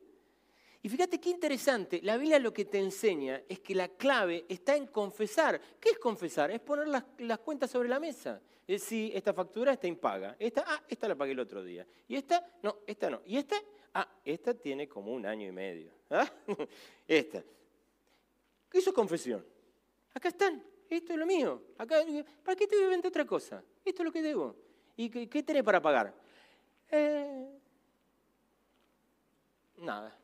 Y 0.85 0.89
fíjate 0.89 1.21
qué 1.21 1.31
interesante, 1.31 2.01
la 2.03 2.17
Biblia 2.17 2.41
lo 2.41 2.53
que 2.53 2.65
te 2.65 2.81
enseña 2.81 3.41
es 3.49 3.61
que 3.61 3.73
la 3.73 3.89
clave 3.89 4.45
está 4.49 4.75
en 4.75 4.89
confesar. 4.89 5.61
¿Qué 5.81 5.91
es 5.91 5.99
confesar? 5.99 6.51
Es 6.51 6.59
poner 6.59 6.89
las, 6.89 7.39
cuentas 7.39 7.71
sobre 7.71 7.89
la 7.89 8.01
mesa. 8.01 8.41
Es 8.67 8.83
decir, 8.83 9.17
esta 9.17 9.33
factura 9.33 9.73
está 9.73 9.87
impaga. 9.87 10.35
Esta, 10.41 10.65
ah, 10.67 10.83
esta 10.89 11.07
la 11.07 11.15
pagué 11.15 11.33
el 11.33 11.41
otro 11.41 11.63
día. 11.63 11.87
Y 12.09 12.17
esta, 12.17 12.45
no, 12.65 12.79
esta 12.85 13.09
no. 13.11 13.23
Y 13.25 13.37
esta, 13.37 13.57
ah, 13.95 14.09
esta 14.25 14.55
tiene 14.55 14.89
como 14.89 15.13
un 15.13 15.25
año 15.25 15.47
y 15.47 15.53
medio. 15.53 15.93
¿Ah? 16.11 16.29
Esta. 17.07 17.45
Eso 18.73 18.91
es 18.91 18.97
confesión. 18.97 19.47
Acá 20.13 20.31
están. 20.31 20.65
Esto 20.91 21.13
es 21.13 21.19
lo 21.19 21.27
mío. 21.27 21.63
Acá, 21.79 22.03
¿Para 22.43 22.57
qué 22.57 22.67
te 22.67 22.75
voy 22.75 22.87
a 22.87 22.89
vender 22.89 23.09
otra 23.09 23.25
cosa? 23.25 23.63
Esto 23.85 24.03
es 24.03 24.07
lo 24.07 24.13
que 24.13 24.21
debo. 24.21 24.57
¿Y 24.97 25.09
qué, 25.09 25.29
qué 25.29 25.45
tenés 25.45 25.63
para 25.63 25.81
pagar? 25.81 26.13
Eh, 26.91 27.47
nada. 29.77 30.22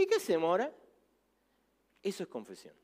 ¿Y 0.00 0.06
qué 0.06 0.16
hacemos 0.16 0.48
ahora? 0.48 0.74
Eso 2.02 2.22
es 2.22 2.28
confesión. 2.28 2.74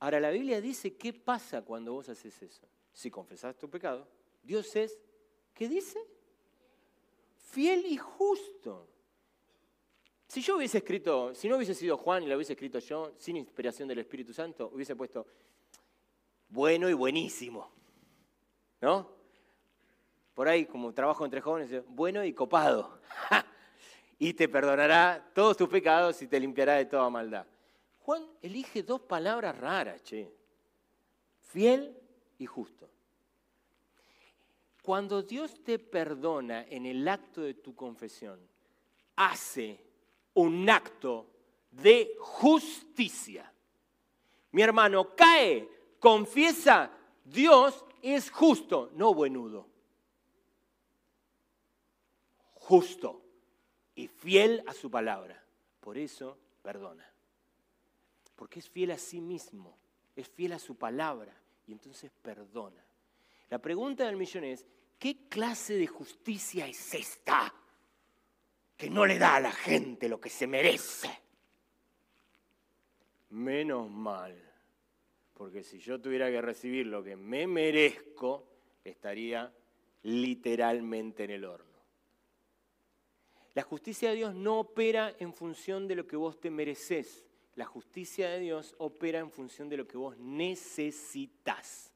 Ahora 0.00 0.18
la 0.18 0.30
Biblia 0.30 0.60
dice 0.60 0.96
qué 0.96 1.12
pasa 1.12 1.62
cuando 1.62 1.92
vos 1.92 2.08
haces 2.08 2.42
eso. 2.42 2.66
Si 2.92 3.10
confesás 3.10 3.56
tu 3.56 3.70
pecado, 3.70 4.08
Dios 4.42 4.74
es, 4.74 4.98
¿qué 5.54 5.68
dice? 5.68 6.00
Fiel 7.36 7.86
y 7.86 7.96
justo. 7.96 8.88
Si 10.26 10.40
yo 10.40 10.56
hubiese 10.56 10.78
escrito, 10.78 11.34
si 11.34 11.48
no 11.48 11.56
hubiese 11.56 11.74
sido 11.74 11.96
Juan 11.96 12.22
y 12.22 12.26
lo 12.26 12.36
hubiese 12.36 12.54
escrito 12.54 12.78
yo, 12.78 13.12
sin 13.18 13.36
inspiración 13.36 13.86
del 13.86 13.98
Espíritu 13.98 14.32
Santo, 14.32 14.70
hubiese 14.72 14.96
puesto 14.96 15.26
bueno 16.48 16.88
y 16.88 16.94
buenísimo. 16.94 17.70
¿No? 18.80 19.08
Por 20.34 20.48
ahí, 20.48 20.66
como 20.66 20.92
trabajo 20.92 21.24
entre 21.24 21.40
jóvenes, 21.40 21.84
bueno 21.86 22.24
y 22.24 22.32
copado. 22.32 22.98
y 24.22 24.34
te 24.34 24.48
perdonará 24.48 25.32
todos 25.34 25.56
tus 25.56 25.68
pecados 25.68 26.22
y 26.22 26.28
te 26.28 26.38
limpiará 26.38 26.74
de 26.74 26.84
toda 26.84 27.10
maldad. 27.10 27.44
Juan 28.02 28.24
elige 28.40 28.84
dos 28.84 29.00
palabras 29.00 29.58
raras, 29.58 30.00
che. 30.04 30.32
Fiel 31.40 31.98
y 32.38 32.46
justo. 32.46 32.88
Cuando 34.80 35.24
Dios 35.24 35.64
te 35.64 35.80
perdona 35.80 36.64
en 36.68 36.86
el 36.86 37.08
acto 37.08 37.40
de 37.40 37.54
tu 37.54 37.74
confesión, 37.74 38.38
hace 39.16 39.80
un 40.34 40.70
acto 40.70 41.26
de 41.72 42.14
justicia. 42.20 43.52
Mi 44.52 44.62
hermano 44.62 45.16
cae, 45.16 45.68
confiesa, 45.98 46.92
Dios 47.24 47.84
es 48.00 48.30
justo, 48.30 48.92
no 48.94 49.14
buenudo. 49.14 49.66
Justo 52.52 53.21
y 53.94 54.08
fiel 54.08 54.62
a 54.66 54.72
su 54.72 54.90
palabra. 54.90 55.42
Por 55.80 55.98
eso 55.98 56.38
perdona. 56.62 57.08
Porque 58.36 58.60
es 58.60 58.68
fiel 58.68 58.92
a 58.92 58.98
sí 58.98 59.20
mismo, 59.20 59.76
es 60.16 60.28
fiel 60.28 60.52
a 60.52 60.58
su 60.58 60.76
palabra 60.76 61.34
y 61.66 61.72
entonces 61.72 62.10
perdona. 62.22 62.84
La 63.50 63.58
pregunta 63.58 64.06
del 64.06 64.16
millón 64.16 64.44
es, 64.44 64.66
¿qué 64.98 65.28
clase 65.28 65.74
de 65.74 65.86
justicia 65.86 66.66
es 66.66 66.94
esta 66.94 67.52
que 68.76 68.88
no 68.88 69.06
le 69.06 69.18
da 69.18 69.36
a 69.36 69.40
la 69.40 69.52
gente 69.52 70.08
lo 70.08 70.20
que 70.20 70.30
se 70.30 70.46
merece? 70.46 71.10
Menos 73.30 73.90
mal, 73.90 74.36
porque 75.34 75.62
si 75.62 75.78
yo 75.78 76.00
tuviera 76.00 76.30
que 76.30 76.40
recibir 76.40 76.86
lo 76.86 77.02
que 77.02 77.16
me 77.16 77.46
merezco, 77.46 78.46
estaría 78.84 79.52
literalmente 80.02 81.24
en 81.24 81.30
el 81.30 81.44
horno. 81.44 81.71
La 83.54 83.62
justicia 83.62 84.10
de 84.10 84.16
Dios 84.16 84.34
no 84.34 84.60
opera 84.60 85.14
en 85.18 85.34
función 85.34 85.86
de 85.86 85.94
lo 85.94 86.06
que 86.06 86.16
vos 86.16 86.40
te 86.40 86.50
mereces. 86.50 87.24
La 87.54 87.66
justicia 87.66 88.30
de 88.30 88.40
Dios 88.40 88.74
opera 88.78 89.18
en 89.18 89.30
función 89.30 89.68
de 89.68 89.76
lo 89.76 89.86
que 89.86 89.98
vos 89.98 90.16
necesitas. 90.16 91.92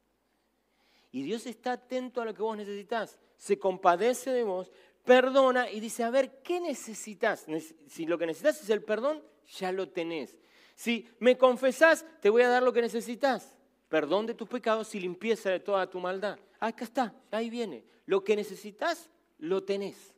Y 1.13 1.23
Dios 1.23 1.47
está 1.47 1.73
atento 1.73 2.21
a 2.21 2.27
lo 2.27 2.35
que 2.35 2.43
vos 2.43 2.57
necesitas. 2.57 3.19
Se 3.39 3.59
compadece 3.59 4.33
de 4.33 4.43
vos, 4.43 4.71
perdona 5.03 5.71
y 5.71 5.81
dice, 5.81 6.03
a 6.05 6.11
ver, 6.11 6.43
¿qué 6.43 6.61
necesitas? 6.61 7.47
Si 7.87 8.05
lo 8.05 8.19
que 8.19 8.27
necesitas 8.27 8.63
es 8.63 8.69
el 8.69 8.83
perdón, 8.83 9.23
ya 9.59 9.73
lo 9.73 9.89
tenés. 9.89 10.37
Si 10.75 11.09
me 11.21 11.39
confesás, 11.39 12.05
te 12.21 12.29
voy 12.29 12.43
a 12.43 12.49
dar 12.49 12.63
lo 12.63 12.73
que 12.75 12.83
necesitas. 12.83 13.55
Perdón 13.89 14.27
de 14.27 14.35
tus 14.35 14.49
pecados 14.49 14.95
y 14.95 15.01
limpieza 15.01 15.49
de 15.49 15.61
toda 15.61 15.89
tu 15.89 16.01
maldad. 16.01 16.39
Acá 16.61 16.85
está, 16.85 17.15
ahí 17.31 17.49
viene. 17.49 17.85
Lo 18.05 18.23
que 18.23 18.37
necesitas, 18.37 19.09
lo 19.39 19.63
tenés 19.63 20.16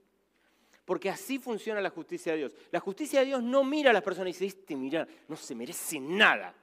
porque 0.88 1.10
así 1.10 1.38
funciona 1.38 1.82
la 1.82 1.90
justicia 1.90 2.32
de 2.32 2.38
Dios. 2.38 2.54
La 2.70 2.80
justicia 2.80 3.20
de 3.20 3.26
Dios 3.26 3.42
no 3.42 3.62
mira 3.62 3.90
a 3.90 3.92
las 3.92 4.02
personas 4.02 4.28
y 4.28 4.32
dice, 4.32 4.46
este 4.46 4.74
mira, 4.74 5.06
no 5.28 5.36
se 5.36 5.54
merece 5.54 6.00
nada. 6.00 6.54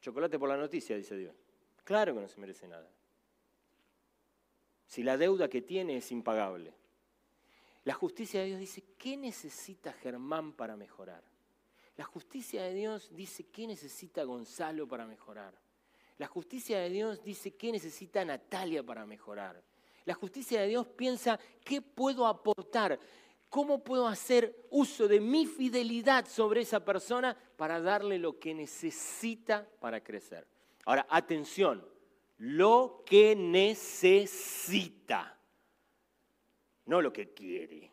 Chocolate 0.00 0.36
por 0.40 0.48
la 0.48 0.56
noticia, 0.56 0.96
dice 0.96 1.16
Dios. 1.16 1.36
Claro 1.84 2.16
que 2.16 2.20
no 2.20 2.26
se 2.26 2.40
merece 2.40 2.66
nada. 2.66 2.90
Si 4.88 5.04
la 5.04 5.16
deuda 5.16 5.48
que 5.48 5.62
tiene 5.62 5.98
es 5.98 6.10
impagable. 6.10 6.74
La 7.84 7.94
justicia 7.94 8.40
de 8.40 8.46
Dios 8.46 8.58
dice, 8.58 8.82
¿qué 8.98 9.16
necesita 9.16 9.92
Germán 9.92 10.52
para 10.52 10.74
mejorar? 10.74 11.22
La 11.96 12.06
justicia 12.06 12.64
de 12.64 12.74
Dios 12.74 13.14
dice, 13.14 13.44
¿qué 13.44 13.68
necesita 13.68 14.24
Gonzalo 14.24 14.88
para 14.88 15.06
mejorar? 15.06 15.54
La 16.16 16.26
justicia 16.26 16.80
de 16.80 16.90
Dios 16.90 17.22
dice, 17.22 17.52
¿qué 17.54 17.70
necesita 17.70 18.24
Natalia 18.24 18.82
para 18.82 19.06
mejorar? 19.06 19.62
La 20.06 20.14
justicia 20.14 20.62
de 20.62 20.68
Dios 20.68 20.88
piensa, 20.88 21.38
¿qué 21.62 21.82
puedo 21.82 22.26
aportar? 22.26 22.98
¿Cómo 23.48 23.82
puedo 23.82 24.06
hacer 24.06 24.66
uso 24.70 25.08
de 25.08 25.20
mi 25.20 25.46
fidelidad 25.46 26.26
sobre 26.28 26.60
esa 26.60 26.84
persona 26.84 27.36
para 27.56 27.80
darle 27.80 28.18
lo 28.18 28.38
que 28.38 28.52
necesita 28.54 29.66
para 29.80 30.02
crecer? 30.02 30.46
Ahora, 30.84 31.06
atención, 31.08 31.82
lo 32.38 33.02
que 33.06 33.34
necesita, 33.34 34.84
no 36.86 37.00
lo 37.00 37.12
que 37.12 37.32
quiere. 37.32 37.90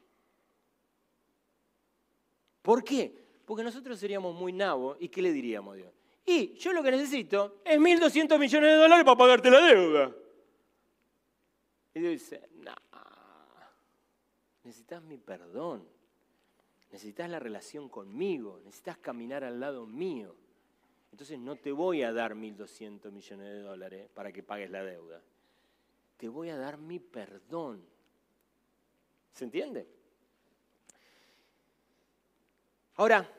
¿Por 2.62 2.84
qué? 2.84 3.26
Porque 3.46 3.64
nosotros 3.64 3.98
seríamos 4.00 4.36
muy 4.36 4.52
nabos 4.52 4.98
y 5.00 5.08
¿qué 5.10 5.22
le 5.22 5.32
diríamos 5.32 5.74
a 5.74 5.78
Dios? 5.78 5.94
Y 6.26 6.56
yo 6.56 6.74
lo 6.74 6.82
que 6.82 6.92
necesito 6.92 7.62
es 7.64 7.80
1.200 7.80 8.40
millones 8.40 8.72
de 8.72 8.76
dólares 8.78 9.06
para 9.06 9.18
pagarte 9.18 9.52
la 9.52 9.62
deuda. 9.62 10.16
Y 11.94 12.00
Dios 12.00 12.14
dice, 12.14 12.42
no, 12.56 12.74
necesitas 14.66 15.04
mi 15.04 15.18
perdón, 15.18 15.88
necesitas 16.92 17.30
la 17.30 17.40
relación 17.40 17.88
conmigo, 17.88 18.60
necesitas 18.64 18.98
caminar 18.98 19.44
al 19.44 19.60
lado 19.60 19.86
mío. 19.86 20.36
Entonces 21.12 21.40
no 21.40 21.56
te 21.56 21.72
voy 21.72 22.02
a 22.02 22.12
dar 22.12 22.36
1.200 22.36 23.12
millones 23.12 23.48
de 23.48 23.60
dólares 23.60 24.10
para 24.14 24.32
que 24.32 24.44
pagues 24.44 24.70
la 24.70 24.84
deuda. 24.84 25.22
Te 26.18 26.28
voy 26.28 26.50
a 26.50 26.58
dar 26.58 26.78
mi 26.78 27.00
perdón. 27.00 27.86
¿Se 29.32 29.46
entiende? 29.46 29.88
Ahora, 32.96 33.30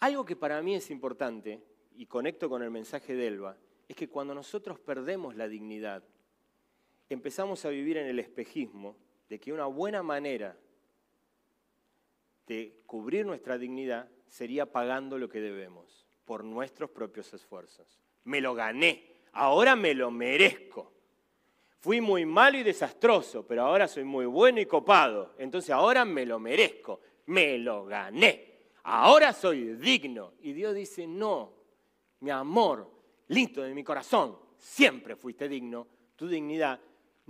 algo 0.00 0.24
que 0.24 0.36
para 0.36 0.60
mí 0.62 0.74
es 0.74 0.90
importante, 0.90 1.62
y 1.96 2.06
conecto 2.06 2.48
con 2.48 2.62
el 2.62 2.70
mensaje 2.70 3.14
de 3.14 3.26
Elba, 3.26 3.56
es 3.86 3.94
que 3.94 4.08
cuando 4.08 4.34
nosotros 4.34 4.78
perdemos 4.80 5.36
la 5.36 5.48
dignidad, 5.48 6.02
empezamos 7.10 7.64
a 7.64 7.70
vivir 7.70 7.96
en 7.98 8.06
el 8.06 8.18
espejismo 8.18 8.96
de 9.28 9.38
que 9.38 9.52
una 9.52 9.66
buena 9.66 10.02
manera 10.02 10.56
de 12.46 12.82
cubrir 12.86 13.26
nuestra 13.26 13.58
dignidad 13.58 14.08
sería 14.26 14.66
pagando 14.66 15.18
lo 15.18 15.28
que 15.28 15.40
debemos 15.40 16.06
por 16.24 16.44
nuestros 16.44 16.90
propios 16.90 17.32
esfuerzos. 17.34 18.00
Me 18.24 18.40
lo 18.40 18.54
gané, 18.54 19.04
ahora 19.32 19.76
me 19.76 19.94
lo 19.94 20.10
merezco. 20.10 20.92
Fui 21.80 22.00
muy 22.00 22.26
malo 22.26 22.58
y 22.58 22.62
desastroso, 22.62 23.46
pero 23.46 23.62
ahora 23.62 23.88
soy 23.88 24.04
muy 24.04 24.26
bueno 24.26 24.60
y 24.60 24.66
copado. 24.66 25.34
Entonces 25.38 25.70
ahora 25.70 26.04
me 26.04 26.26
lo 26.26 26.38
merezco, 26.38 27.00
me 27.26 27.58
lo 27.58 27.84
gané. 27.86 28.50
Ahora 28.84 29.32
soy 29.32 29.74
digno. 29.76 30.34
Y 30.40 30.52
Dios 30.52 30.74
dice, 30.74 31.06
no, 31.06 31.52
mi 32.20 32.30
amor, 32.30 32.90
listo 33.28 33.62
de 33.62 33.74
mi 33.74 33.82
corazón, 33.82 34.36
siempre 34.56 35.16
fuiste 35.16 35.48
digno. 35.48 35.86
Tu 36.16 36.28
dignidad 36.28 36.78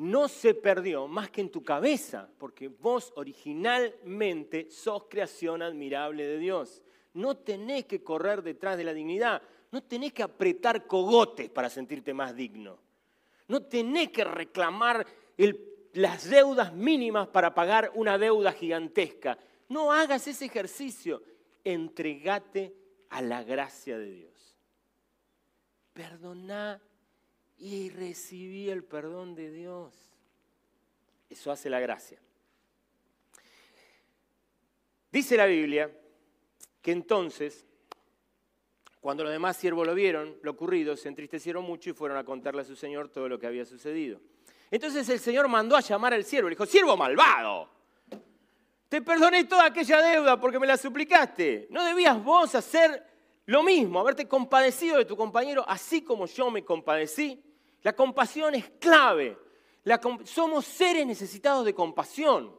no 0.00 0.28
se 0.28 0.54
perdió 0.54 1.06
más 1.08 1.28
que 1.28 1.42
en 1.42 1.50
tu 1.50 1.62
cabeza, 1.62 2.26
porque 2.38 2.68
vos 2.68 3.12
originalmente 3.16 4.70
sos 4.70 5.04
creación 5.10 5.60
admirable 5.60 6.26
de 6.26 6.38
Dios. 6.38 6.82
No 7.12 7.36
tenés 7.36 7.84
que 7.84 8.02
correr 8.02 8.42
detrás 8.42 8.78
de 8.78 8.84
la 8.84 8.94
dignidad, 8.94 9.42
no 9.70 9.82
tenés 9.82 10.14
que 10.14 10.22
apretar 10.22 10.86
cogotes 10.86 11.50
para 11.50 11.68
sentirte 11.68 12.14
más 12.14 12.34
digno. 12.34 12.78
No 13.46 13.62
tenés 13.64 14.10
que 14.10 14.24
reclamar 14.24 15.06
las 15.92 16.30
deudas 16.30 16.72
mínimas 16.72 17.28
para 17.28 17.54
pagar 17.54 17.92
una 17.94 18.16
deuda 18.16 18.52
gigantesca. 18.52 19.36
No 19.68 19.92
hagas 19.92 20.26
ese 20.26 20.46
ejercicio. 20.46 21.22
Entregate 21.62 22.74
a 23.10 23.20
la 23.20 23.42
gracia 23.42 23.98
de 23.98 24.10
Dios. 24.10 24.56
Perdoná 25.92 26.80
y 27.60 27.90
recibí 27.90 28.70
el 28.70 28.82
perdón 28.82 29.34
de 29.34 29.50
Dios. 29.50 29.94
Eso 31.28 31.52
hace 31.52 31.68
la 31.68 31.78
gracia. 31.78 32.18
Dice 35.12 35.36
la 35.36 35.46
Biblia 35.46 35.90
que 36.80 36.92
entonces, 36.92 37.66
cuando 39.00 39.24
los 39.24 39.32
demás 39.32 39.58
siervos 39.58 39.86
lo 39.86 39.94
vieron, 39.94 40.38
lo 40.42 40.52
ocurrido, 40.52 40.96
se 40.96 41.08
entristecieron 41.08 41.64
mucho 41.64 41.90
y 41.90 41.92
fueron 41.92 42.16
a 42.16 42.24
contarle 42.24 42.62
a 42.62 42.64
su 42.64 42.74
señor 42.74 43.10
todo 43.10 43.28
lo 43.28 43.38
que 43.38 43.46
había 43.46 43.66
sucedido. 43.66 44.20
Entonces 44.70 45.08
el 45.08 45.20
señor 45.20 45.46
mandó 45.48 45.76
a 45.76 45.80
llamar 45.80 46.14
al 46.14 46.24
siervo, 46.24 46.48
le 46.48 46.54
dijo, 46.54 46.64
siervo 46.64 46.96
malvado, 46.96 47.68
te 48.88 49.02
perdoné 49.02 49.44
toda 49.44 49.66
aquella 49.66 50.00
deuda 50.00 50.40
porque 50.40 50.58
me 50.58 50.66
la 50.66 50.76
suplicaste. 50.76 51.66
¿No 51.70 51.84
debías 51.84 52.22
vos 52.22 52.54
hacer 52.54 53.06
lo 53.46 53.62
mismo, 53.62 54.00
haberte 54.00 54.26
compadecido 54.26 54.96
de 54.96 55.04
tu 55.04 55.16
compañero 55.16 55.64
así 55.68 56.02
como 56.02 56.26
yo 56.26 56.50
me 56.50 56.64
compadecí? 56.64 57.49
La 57.82 57.94
compasión 57.94 58.54
es 58.54 58.70
clave. 58.78 59.38
somos 60.24 60.64
seres 60.64 61.06
necesitados 61.06 61.64
de 61.64 61.74
compasión. 61.74 62.58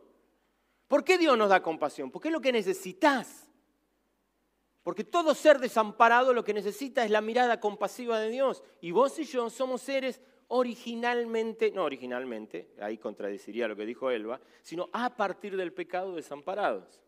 ¿Por 0.87 1.03
qué 1.03 1.17
Dios 1.17 1.37
nos 1.37 1.49
da 1.49 1.61
compasión? 1.61 2.11
Porque 2.11 2.27
es 2.27 2.33
lo 2.33 2.41
que 2.41 2.51
necesitas. 2.51 3.49
Porque 4.83 5.03
todo 5.03 5.35
ser 5.35 5.59
desamparado 5.59 6.33
lo 6.33 6.43
que 6.43 6.53
necesita 6.53 7.05
es 7.05 7.11
la 7.11 7.21
mirada 7.21 7.59
compasiva 7.59 8.19
de 8.19 8.29
Dios. 8.29 8.63
Y 8.81 8.91
vos 8.91 9.17
y 9.19 9.23
yo 9.25 9.49
somos 9.49 9.81
seres 9.81 10.19
originalmente, 10.47 11.71
no 11.71 11.85
originalmente, 11.85 12.73
ahí 12.81 12.97
contradeciría 12.97 13.69
lo 13.69 13.75
que 13.75 13.85
dijo 13.85 14.11
Elba, 14.11 14.41
sino 14.61 14.89
a 14.91 15.15
partir 15.15 15.55
del 15.55 15.71
pecado 15.71 16.13
desamparados. 16.13 17.01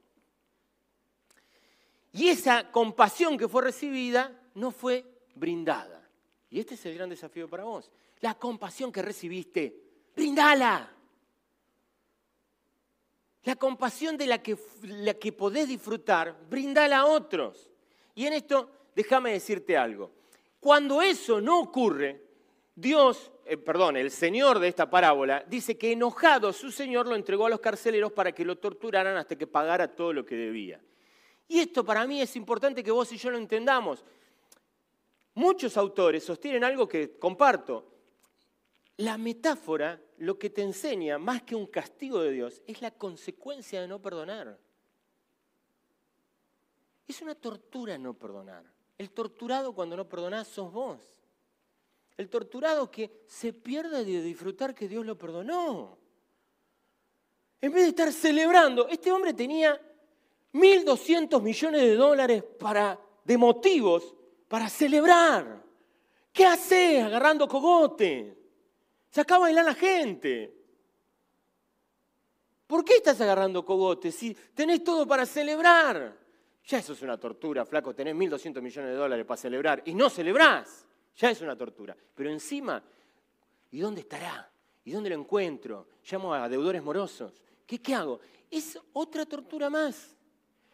Y 2.13 2.29
esa 2.29 2.71
compasión 2.71 3.37
que 3.37 3.49
fue 3.49 3.63
recibida 3.63 4.39
no 4.53 4.71
fue 4.71 5.03
brindada. 5.35 6.02
Y 6.53 6.59
este 6.59 6.75
es 6.75 6.85
el 6.85 6.93
gran 6.93 7.09
desafío 7.09 7.49
para 7.49 7.63
vos. 7.63 7.89
La 8.19 8.35
compasión 8.35 8.91
que 8.91 9.01
recibiste, 9.01 9.75
brindala. 10.15 10.87
La 13.45 13.55
compasión 13.55 14.15
de 14.15 14.27
la 14.27 14.37
que, 14.37 14.55
la 14.83 15.15
que 15.15 15.31
podés 15.31 15.67
disfrutar, 15.67 16.37
brindala 16.47 16.99
a 16.99 17.05
otros. 17.07 17.71
Y 18.13 18.27
en 18.27 18.33
esto, 18.33 18.69
déjame 18.95 19.31
decirte 19.31 19.75
algo. 19.75 20.11
Cuando 20.59 21.01
eso 21.01 21.41
no 21.41 21.59
ocurre, 21.59 22.21
Dios, 22.75 23.31
eh, 23.47 23.57
perdón, 23.57 23.97
el 23.97 24.11
Señor 24.11 24.59
de 24.59 24.67
esta 24.67 24.87
parábola, 24.91 25.43
dice 25.47 25.75
que 25.75 25.93
enojado 25.93 26.53
su 26.53 26.71
Señor 26.71 27.07
lo 27.07 27.15
entregó 27.15 27.47
a 27.47 27.49
los 27.49 27.61
carceleros 27.61 28.11
para 28.11 28.31
que 28.31 28.45
lo 28.45 28.59
torturaran 28.59 29.17
hasta 29.17 29.35
que 29.35 29.47
pagara 29.47 29.87
todo 29.87 30.13
lo 30.13 30.23
que 30.23 30.35
debía. 30.35 30.79
Y 31.47 31.61
esto 31.61 31.83
para 31.83 32.05
mí 32.05 32.21
es 32.21 32.35
importante 32.35 32.83
que 32.83 32.91
vos 32.91 33.11
y 33.11 33.17
yo 33.17 33.31
lo 33.31 33.39
entendamos. 33.39 34.05
Muchos 35.35 35.77
autores 35.77 36.23
sostienen 36.23 36.63
algo 36.63 36.87
que 36.87 37.17
comparto. 37.17 37.91
La 38.97 39.17
metáfora 39.17 39.99
lo 40.17 40.37
que 40.37 40.51
te 40.51 40.61
enseña, 40.61 41.17
más 41.17 41.41
que 41.41 41.55
un 41.55 41.65
castigo 41.65 42.21
de 42.21 42.31
Dios, 42.31 42.61
es 42.67 42.81
la 42.81 42.91
consecuencia 42.91 43.81
de 43.81 43.87
no 43.87 43.99
perdonar. 43.99 44.59
Es 47.07 47.21
una 47.21 47.35
tortura 47.35 47.97
no 47.97 48.13
perdonar. 48.13 48.63
El 48.97 49.09
torturado 49.09 49.73
cuando 49.73 49.97
no 49.97 50.07
perdonás 50.07 50.47
sos 50.47 50.71
vos. 50.71 51.01
El 52.15 52.29
torturado 52.29 52.91
que 52.91 53.23
se 53.27 53.53
pierde 53.53 54.05
de 54.05 54.21
disfrutar 54.21 54.75
que 54.75 54.87
Dios 54.87 55.03
lo 55.03 55.17
perdonó. 55.17 55.97
En 57.59 57.71
vez 57.71 57.83
de 57.83 57.89
estar 57.89 58.13
celebrando, 58.13 58.87
este 58.87 59.11
hombre 59.11 59.33
tenía 59.33 59.81
1.200 60.53 61.41
millones 61.41 61.81
de 61.81 61.95
dólares 61.95 62.43
para, 62.59 62.99
de 63.23 63.37
motivos 63.37 64.13
para 64.53 64.69
celebrar. 64.69 65.63
¿Qué 66.31 66.45
hace 66.45 67.01
agarrando 67.01 67.47
cogote? 67.47 68.37
Se 69.09 69.19
acaba 69.19 69.47
de 69.47 69.53
bailar 69.55 69.65
la 69.65 69.73
gente. 69.73 70.53
¿Por 72.67 72.85
qué 72.85 72.97
estás 72.97 73.19
agarrando 73.21 73.65
cogote 73.65 74.11
si 74.11 74.31
tenés 74.53 74.83
todo 74.83 75.07
para 75.07 75.25
celebrar? 75.25 76.15
Ya 76.65 76.77
eso 76.77 76.93
es 76.93 77.01
una 77.01 77.17
tortura, 77.17 77.65
flaco, 77.65 77.95
tenés 77.95 78.13
1.200 78.13 78.61
millones 78.61 78.91
de 78.91 78.95
dólares 78.95 79.25
para 79.25 79.41
celebrar 79.41 79.81
y 79.87 79.95
no 79.95 80.07
celebrás. 80.07 80.85
Ya 81.15 81.31
es 81.31 81.41
una 81.41 81.57
tortura. 81.57 81.97
Pero 82.13 82.29
encima, 82.29 82.83
¿y 83.71 83.79
dónde 83.79 84.01
estará? 84.01 84.51
¿Y 84.83 84.91
dónde 84.91 85.09
lo 85.09 85.15
encuentro? 85.15 85.87
Llamo 86.07 86.31
a 86.31 86.47
deudores 86.47 86.83
morosos. 86.83 87.41
¿Qué, 87.65 87.81
qué 87.81 87.95
hago? 87.95 88.19
Es 88.51 88.77
otra 88.93 89.25
tortura 89.25 89.71
más. 89.71 90.15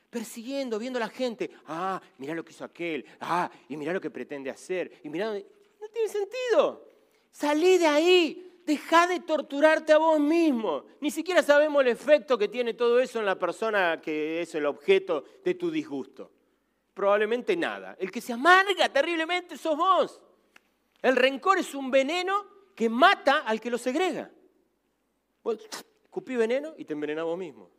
Persiguiendo, 0.10 0.80
viendo 0.80 0.98
a 0.98 1.02
la 1.02 1.10
gente. 1.10 1.52
Ah, 1.68 2.02
mirá 2.18 2.34
lo 2.34 2.44
que 2.44 2.52
hizo 2.52 2.64
aquel. 2.64 3.06
Ah, 3.20 3.50
y 3.68 3.78
mirá 3.78 3.94
lo 3.94 4.02
que 4.02 4.10
pretende 4.10 4.50
hacer. 4.50 5.00
Y 5.04 5.10
mirá... 5.10 5.34
No 5.34 5.88
tiene 5.94 6.10
sentido. 6.10 6.88
Salí 7.32 7.78
de 7.78 7.88
ahí. 7.88 8.62
Deja 8.66 9.08
de 9.08 9.20
torturarte 9.22 9.94
a 9.94 9.98
vos 9.98 10.20
mismo. 10.20 10.86
Ni 11.00 11.10
siquiera 11.10 11.42
sabemos 11.42 11.82
el 11.82 11.90
efecto 11.90 12.38
que 12.38 12.48
tiene 12.48 12.74
todo 12.74 13.00
eso 13.00 13.20
en 13.20 13.26
la 13.26 13.38
persona 13.38 14.00
que 14.02 14.42
es 14.42 14.54
el 14.56 14.66
objeto 14.66 15.24
de 15.44 15.56
tu 15.56 15.72
disgusto. 15.72 16.32
Probablemente 16.94 17.56
nada. 17.56 17.96
El 18.00 18.12
que 18.12 18.22
se 18.22 18.34
amarga 18.34 18.90
terriblemente 18.90 19.58
sos 19.58 19.78
vos. 19.78 20.22
El 21.02 21.16
rencor 21.16 21.58
es 21.58 21.74
un 21.74 21.90
veneno 21.90 22.46
que 22.76 22.90
mata 22.90 23.40
al 23.40 23.60
que 23.62 23.70
lo 23.70 23.78
segrega. 23.78 24.30
Vos 25.44 25.58
escupí 26.04 26.36
veneno 26.36 26.74
y 26.78 26.86
te 26.86 26.94
envenenás 26.94 27.26
vos 27.26 27.38
mismo. 27.38 27.70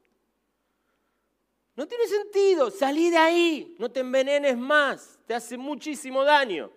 No 1.76 1.86
tiene 1.86 2.06
sentido. 2.06 2.70
Salí 2.70 3.10
de 3.10 3.16
ahí. 3.16 3.76
No 3.78 3.90
te 3.90 4.00
envenenes 4.00 4.56
más. 4.56 5.18
Te 5.26 5.34
hace 5.34 5.56
muchísimo 5.56 6.24
daño. 6.24 6.70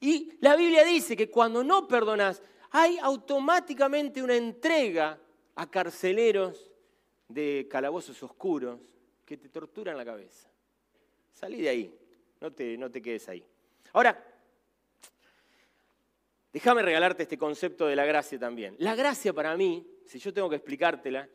Y 0.00 0.32
la 0.40 0.56
Biblia 0.56 0.84
dice 0.84 1.16
que 1.16 1.30
cuando 1.30 1.64
no 1.64 1.88
perdonas, 1.88 2.42
hay 2.70 2.98
automáticamente 2.98 4.22
una 4.22 4.36
entrega 4.36 5.18
a 5.54 5.70
carceleros 5.70 6.70
de 7.28 7.66
calabozos 7.70 8.22
oscuros 8.22 8.80
que 9.24 9.36
te 9.36 9.48
torturan 9.48 9.96
la 9.96 10.04
cabeza. 10.04 10.48
Salí 11.32 11.62
de 11.62 11.68
ahí, 11.68 11.98
no 12.40 12.52
te, 12.52 12.76
no 12.76 12.90
te 12.90 13.00
quedes 13.00 13.28
ahí. 13.28 13.44
Ahora, 13.92 14.22
Déjame 16.56 16.80
regalarte 16.80 17.24
este 17.24 17.36
concepto 17.36 17.86
de 17.86 17.94
la 17.94 18.06
gracia 18.06 18.38
también. 18.38 18.76
La 18.78 18.94
gracia 18.94 19.30
para 19.34 19.54
mí, 19.58 19.86
si 20.06 20.18
yo 20.18 20.32
tengo 20.32 20.48
que 20.48 20.56
explicártela, 20.56 21.28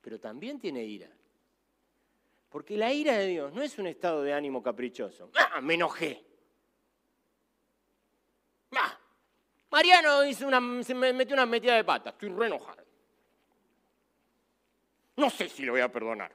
pero 0.00 0.18
también 0.18 0.58
tiene 0.58 0.84
ira. 0.84 1.10
Porque 2.48 2.76
la 2.76 2.92
ira 2.92 3.16
de 3.18 3.26
Dios 3.26 3.52
no 3.52 3.62
es 3.62 3.78
un 3.78 3.86
estado 3.86 4.22
de 4.22 4.32
ánimo 4.32 4.62
caprichoso. 4.62 5.30
¡Ah, 5.34 5.60
me 5.60 5.74
enojé! 5.74 6.24
¡Ah! 8.72 8.98
Mariano 9.70 10.32
se 10.82 10.94
me 10.94 11.12
metió 11.12 11.34
una 11.34 11.44
metida 11.44 11.74
de 11.76 11.84
pata. 11.84 12.10
Estoy 12.10 12.30
re 12.30 12.46
enojado. 12.46 12.84
No 15.16 15.28
sé 15.28 15.48
si 15.48 15.64
lo 15.64 15.72
voy 15.72 15.82
a 15.82 15.92
perdonar. 15.92 16.32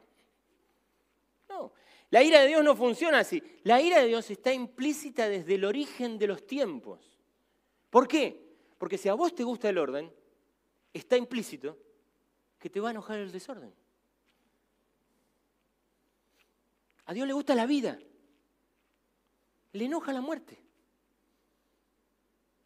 No, 1.50 1.72
la 2.10 2.22
ira 2.22 2.42
de 2.42 2.48
Dios 2.50 2.64
no 2.64 2.76
funciona 2.76 3.20
así. 3.20 3.42
La 3.64 3.82
ira 3.82 4.00
de 4.00 4.08
Dios 4.08 4.30
está 4.30 4.54
implícita 4.54 5.28
desde 5.28 5.56
el 5.56 5.66
origen 5.66 6.20
de 6.20 6.28
los 6.28 6.46
tiempos. 6.46 7.18
¿Por 7.90 8.08
qué? 8.08 8.40
Porque 8.78 8.98
si 8.98 9.10
a 9.10 9.14
vos 9.14 9.34
te 9.34 9.44
gusta 9.44 9.70
el 9.70 9.78
orden, 9.78 10.14
está 10.94 11.18
implícito 11.18 11.78
que 12.64 12.70
te 12.70 12.80
va 12.80 12.88
a 12.88 12.92
enojar 12.92 13.20
el 13.20 13.30
desorden. 13.30 13.74
A 17.04 17.14
Dios 17.14 17.28
le 17.28 17.34
gusta 17.34 17.56
la 17.56 17.66
vida. 17.66 18.00
Le 19.74 19.84
enoja 19.84 20.14
la 20.14 20.22
muerte. 20.22 20.58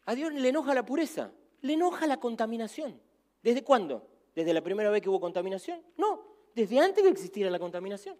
A 0.04 0.14
Dios 0.14 0.32
le 0.32 0.50
enoja 0.50 0.72
la 0.72 0.86
pureza. 0.86 1.32
Le 1.62 1.72
enoja 1.72 2.06
la 2.06 2.20
contaminación. 2.20 3.00
¿Desde 3.42 3.64
cuándo? 3.64 4.08
¿Desde 4.36 4.54
la 4.54 4.62
primera 4.62 4.88
vez 4.88 5.02
que 5.02 5.08
hubo 5.08 5.20
contaminación? 5.20 5.82
No, 5.96 6.22
desde 6.54 6.78
antes 6.78 7.02
que 7.02 7.10
existiera 7.10 7.50
la 7.50 7.58
contaminación. 7.58 8.16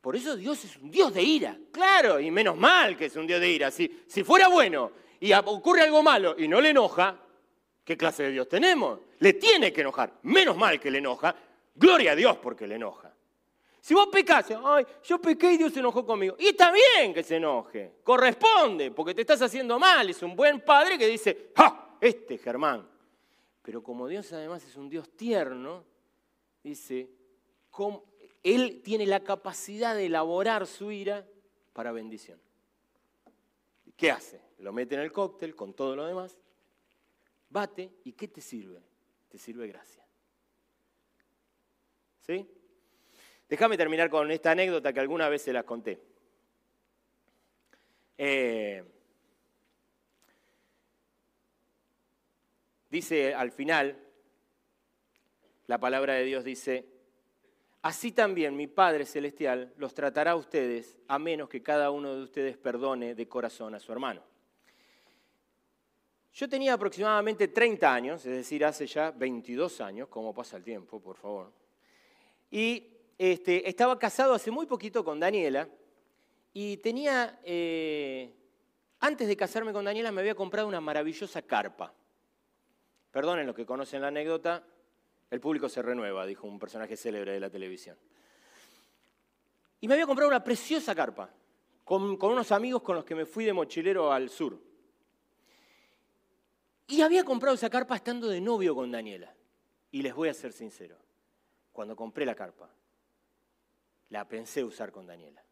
Por 0.00 0.16
eso 0.16 0.34
Dios 0.34 0.64
es 0.64 0.78
un 0.78 0.90
Dios 0.90 1.12
de 1.12 1.22
ira. 1.22 1.58
Claro, 1.70 2.18
y 2.20 2.30
menos 2.30 2.56
mal 2.56 2.96
que 2.96 3.04
es 3.04 3.16
un 3.16 3.26
Dios 3.26 3.38
de 3.38 3.50
ira. 3.50 3.70
Si, 3.70 4.04
si 4.06 4.24
fuera 4.24 4.48
bueno 4.48 4.92
y 5.20 5.30
ocurre 5.34 5.82
algo 5.82 6.02
malo 6.02 6.36
y 6.38 6.48
no 6.48 6.58
le 6.58 6.70
enoja, 6.70 7.27
¿qué 7.88 7.96
clase 7.96 8.24
de 8.24 8.32
Dios 8.32 8.46
tenemos? 8.46 9.00
Le 9.20 9.32
tiene 9.32 9.72
que 9.72 9.80
enojar. 9.80 10.18
Menos 10.24 10.58
mal 10.58 10.78
que 10.78 10.90
le 10.90 10.98
enoja. 10.98 11.34
Gloria 11.74 12.12
a 12.12 12.14
Dios 12.14 12.36
porque 12.36 12.66
le 12.66 12.74
enoja. 12.74 13.10
Si 13.80 13.94
vos 13.94 14.08
pecás, 14.12 14.52
ay, 14.62 14.86
yo 15.02 15.18
pequé 15.18 15.52
y 15.52 15.56
Dios 15.56 15.72
se 15.72 15.78
enojó 15.78 16.04
conmigo. 16.04 16.36
Y 16.38 16.48
está 16.48 16.70
bien 16.70 17.14
que 17.14 17.22
se 17.22 17.36
enoje, 17.36 17.94
corresponde, 18.04 18.90
porque 18.90 19.14
te 19.14 19.22
estás 19.22 19.40
haciendo 19.40 19.78
mal. 19.78 20.10
Es 20.10 20.22
un 20.22 20.36
buen 20.36 20.60
padre 20.60 20.98
que 20.98 21.06
dice, 21.06 21.50
¡ja! 21.56 21.96
Este 21.98 22.36
Germán. 22.36 22.86
Pero 23.62 23.82
como 23.82 24.06
Dios 24.06 24.30
además 24.34 24.62
es 24.64 24.76
un 24.76 24.90
Dios 24.90 25.08
tierno, 25.16 25.82
dice, 26.62 27.08
Él 28.42 28.82
tiene 28.84 29.06
la 29.06 29.20
capacidad 29.24 29.94
de 29.94 30.06
elaborar 30.06 30.66
su 30.66 30.92
ira 30.92 31.26
para 31.72 31.90
bendición. 31.92 32.38
¿Qué 33.96 34.10
hace? 34.10 34.42
Lo 34.58 34.74
mete 34.74 34.94
en 34.94 35.00
el 35.00 35.10
cóctel 35.10 35.56
con 35.56 35.72
todo 35.72 35.96
lo 35.96 36.04
demás, 36.04 36.36
bate 37.50 37.90
y 38.04 38.12
¿qué 38.12 38.28
te 38.28 38.40
sirve? 38.40 38.82
Te 39.28 39.38
sirve 39.38 39.66
gracia. 39.68 40.04
¿Sí? 42.20 42.46
Déjame 43.48 43.76
terminar 43.76 44.10
con 44.10 44.30
esta 44.30 44.50
anécdota 44.50 44.92
que 44.92 45.00
alguna 45.00 45.28
vez 45.28 45.42
se 45.42 45.52
las 45.52 45.64
conté. 45.64 45.98
Eh, 48.18 48.84
dice 52.90 53.34
al 53.34 53.52
final, 53.52 53.96
la 55.66 55.78
palabra 55.78 56.14
de 56.14 56.24
Dios 56.24 56.44
dice, 56.44 56.86
así 57.82 58.12
también 58.12 58.56
mi 58.56 58.66
Padre 58.66 59.06
Celestial 59.06 59.72
los 59.76 59.94
tratará 59.94 60.32
a 60.32 60.36
ustedes 60.36 60.98
a 61.06 61.18
menos 61.18 61.48
que 61.48 61.62
cada 61.62 61.90
uno 61.90 62.14
de 62.14 62.22
ustedes 62.22 62.56
perdone 62.56 63.14
de 63.14 63.28
corazón 63.28 63.74
a 63.74 63.80
su 63.80 63.92
hermano. 63.92 64.22
Yo 66.38 66.48
tenía 66.48 66.74
aproximadamente 66.74 67.48
30 67.48 67.92
años, 67.92 68.24
es 68.24 68.32
decir, 68.32 68.64
hace 68.64 68.86
ya 68.86 69.10
22 69.10 69.80
años, 69.80 70.06
¿cómo 70.06 70.32
pasa 70.32 70.56
el 70.56 70.62
tiempo, 70.62 71.00
por 71.00 71.16
favor? 71.16 71.50
Y 72.48 72.86
este, 73.18 73.68
estaba 73.68 73.98
casado 73.98 74.34
hace 74.34 74.52
muy 74.52 74.64
poquito 74.64 75.04
con 75.04 75.18
Daniela 75.18 75.68
y 76.52 76.76
tenía, 76.76 77.40
eh, 77.42 78.32
antes 79.00 79.26
de 79.26 79.36
casarme 79.36 79.72
con 79.72 79.84
Daniela, 79.84 80.12
me 80.12 80.20
había 80.20 80.36
comprado 80.36 80.68
una 80.68 80.80
maravillosa 80.80 81.42
carpa. 81.42 81.92
Perdonen 83.10 83.44
los 83.44 83.56
que 83.56 83.66
conocen 83.66 84.00
la 84.00 84.06
anécdota, 84.06 84.64
el 85.32 85.40
público 85.40 85.68
se 85.68 85.82
renueva, 85.82 86.24
dijo 86.24 86.46
un 86.46 86.60
personaje 86.60 86.96
célebre 86.96 87.32
de 87.32 87.40
la 87.40 87.50
televisión. 87.50 87.96
Y 89.80 89.88
me 89.88 89.94
había 89.94 90.06
comprado 90.06 90.30
una 90.30 90.44
preciosa 90.44 90.94
carpa, 90.94 91.30
con 91.82 92.16
unos 92.22 92.52
amigos 92.52 92.82
con 92.82 92.94
los 92.94 93.04
que 93.04 93.16
me 93.16 93.26
fui 93.26 93.44
de 93.44 93.52
mochilero 93.52 94.12
al 94.12 94.30
sur. 94.30 94.67
Y 96.88 97.02
había 97.02 97.22
comprado 97.22 97.54
esa 97.54 97.68
carpa 97.68 97.96
estando 97.96 98.28
de 98.28 98.40
novio 98.40 98.74
con 98.74 98.90
Daniela. 98.90 99.32
Y 99.90 100.00
les 100.02 100.14
voy 100.14 100.30
a 100.30 100.34
ser 100.34 100.52
sincero, 100.52 100.96
cuando 101.70 101.94
compré 101.94 102.24
la 102.24 102.34
carpa, 102.34 102.68
la 104.08 104.26
pensé 104.26 104.64
usar 104.64 104.90
con 104.90 105.06
Daniela. 105.06 105.44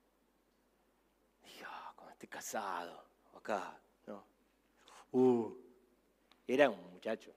Dije, 1.44 1.64
ah, 1.66 1.92
cuando 1.94 2.12
esté 2.12 2.26
casado, 2.26 3.04
acá, 3.34 3.78
¿no? 4.06 4.24
Uh, 5.12 5.54
era 6.46 6.70
un 6.70 6.92
muchacho. 6.92 7.32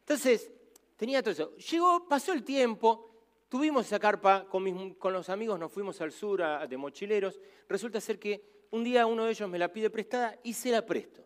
Entonces, 0.00 0.52
tenía 0.96 1.20
todo 1.20 1.32
eso. 1.32 1.56
Llegó, 1.56 2.06
pasó 2.08 2.32
el 2.32 2.44
tiempo, 2.44 3.10
tuvimos 3.48 3.86
esa 3.86 3.98
carpa, 3.98 4.46
con, 4.48 4.94
con 4.94 5.12
los 5.12 5.28
amigos 5.28 5.58
nos 5.58 5.72
fuimos 5.72 6.00
al 6.00 6.12
sur 6.12 6.68
de 6.68 6.76
mochileros. 6.76 7.40
Resulta 7.68 8.00
ser 8.00 8.20
que 8.20 8.53
un 8.74 8.82
día 8.82 9.06
uno 9.06 9.24
de 9.24 9.30
ellos 9.30 9.48
me 9.48 9.56
la 9.56 9.68
pide 9.68 9.88
prestada 9.88 10.36
y 10.42 10.52
se 10.52 10.70
la 10.70 10.84
presto. 10.84 11.22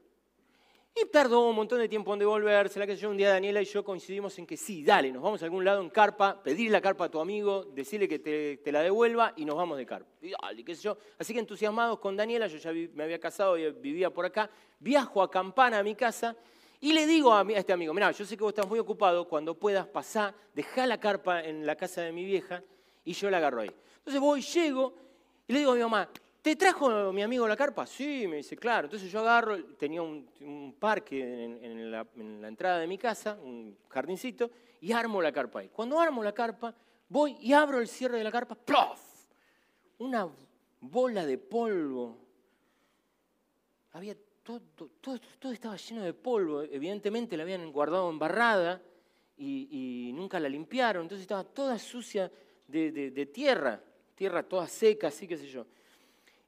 Y 0.95 1.07
tardó 1.07 1.49
un 1.49 1.57
montón 1.57 1.79
de 1.79 1.89
tiempo 1.89 2.13
en 2.13 2.19
devolverse, 2.19 2.79
la 2.79 2.87
que 2.87 2.95
yo 2.95 3.09
un 3.09 3.17
día 3.17 3.31
Daniela 3.31 3.63
y 3.63 3.65
yo 3.65 3.83
coincidimos 3.83 4.39
en 4.39 4.47
que 4.47 4.57
sí, 4.59 4.85
dale, 4.85 5.11
nos 5.11 5.23
vamos 5.23 5.41
a 5.41 5.47
algún 5.47 5.65
lado 5.65 5.81
en 5.81 5.89
carpa, 5.89 6.43
pedirle 6.43 6.73
la 6.73 6.83
carpa 6.83 7.07
a 7.07 7.09
tu 7.09 7.19
amigo, 7.19 7.65
decirle 7.73 8.07
que 8.07 8.19
te, 8.19 8.71
la 8.71 8.83
devuelva 8.83 9.33
y 9.37 9.47
nos 9.47 9.57
vamos 9.57 9.79
de 9.79 9.87
carpa. 9.87 10.11
Y 10.21 10.33
dale, 10.33 10.63
qué 10.63 10.75
sé 10.75 10.83
yo. 10.83 10.99
Así 11.19 11.33
que 11.33 11.41
entusiasmados 11.41 11.99
con 12.01 12.17
Daniela, 12.17 12.49
yo 12.49 12.59
ya 12.59 12.71
me 12.95 13.05
había 13.05 13.19
casado 13.19 13.57
y 13.57 13.71
vivía 13.73 14.11
por 14.11 14.27
acá, 14.27 14.51
viajo 14.79 15.23
a 15.23 15.31
Campana 15.31 15.79
a 15.79 15.83
mi 15.83 15.95
casa 15.95 16.37
y 16.81 16.93
le 16.93 17.07
digo 17.07 17.33
a, 17.33 17.47
este 17.55 17.73
amigo, 17.73 17.95
mira, 17.95 18.11
yo 18.11 18.27
sé 18.27 18.37
que 18.37 18.43
vos 18.43 18.51
estás 18.51 18.69
muy 18.69 18.79
ocupado, 18.79 19.27
cuando 19.27 19.55
puedas 19.55 19.87
pasar, 19.87 20.35
dejá 20.55 20.87
la 20.87 21.01
carpa 21.01 21.43
en 21.43 21.65
la 21.65 21.77
casa 21.77 22.03
de 22.03 22.13
mi 22.13 22.27
vieja 22.27 22.63
y 23.05 23.15
yo 23.15 23.31
la 23.31 23.39
agarro 23.39 23.63
ahí. 23.63 23.71
Entonces 23.97 24.21
voy, 24.21 24.43
llego 24.43 24.95
y 25.47 25.55
le 25.55 25.61
digo 25.61 25.73
a 25.73 25.75
mi 25.77 25.81
mamá, 25.81 26.11
¿Te 26.43 26.55
trajo 26.55 27.13
mi 27.13 27.23
amigo 27.23 27.49
la 27.49 27.57
carpa? 27.57 27.85
Sí, 27.85 28.27
me 28.29 28.37
dice, 28.37 28.57
claro. 28.57 28.87
Entonces 28.87 29.11
yo 29.11 29.21
agarro, 29.21 29.63
tenía 29.75 30.03
un, 30.03 30.75
parque 30.79 31.45
en, 31.45 31.91
la, 31.91 32.07
entrada 32.17 32.79
de 32.79 32.87
mi 32.87 32.97
casa, 32.97 33.37
un 33.43 33.77
jardincito, 33.89 34.51
y 34.81 34.93
armo 34.93 35.21
la 35.21 35.33
carpa 35.33 35.61
ahí. 35.61 35.69
Cuando 35.69 35.99
armo 35.99 36.23
la 36.23 36.33
carpa, 36.33 36.75
voy 37.09 37.37
y 37.41 37.53
abro 37.53 37.81
el 37.81 37.89
cierre 37.89 38.19
de 38.19 38.25
la 38.25 38.31
carpa, 38.31 38.55
¡plof! 38.55 39.01
Una 39.99 40.29
bola 40.81 41.27
de 41.27 41.39
polvo. 41.39 42.17
Había 43.93 44.17
todo, 44.45 44.61
todo, 45.01 45.53
estaba 45.53 45.77
lleno 45.77 46.05
de 46.05 46.15
polvo. 46.15 46.63
Evidentemente 46.63 47.37
la 47.37 47.43
habían 47.43 47.73
guardado 47.73 48.09
embarrada 48.09 48.81
y, 49.37 50.13
nunca 50.15 50.39
la 50.39 50.49
limpiaron. 50.49 51.03
Entonces 51.03 51.23
estaba 51.23 51.43
toda 51.43 51.81
sucia 51.81 52.31
de, 52.69 52.93
de 52.93 53.27
tierra, 53.27 53.83
tierra 54.15 54.45
toda 54.45 54.69
seca, 54.69 55.09
así 55.09 55.27
que 55.27 55.37
sé 55.37 55.49
yo. 55.49 55.67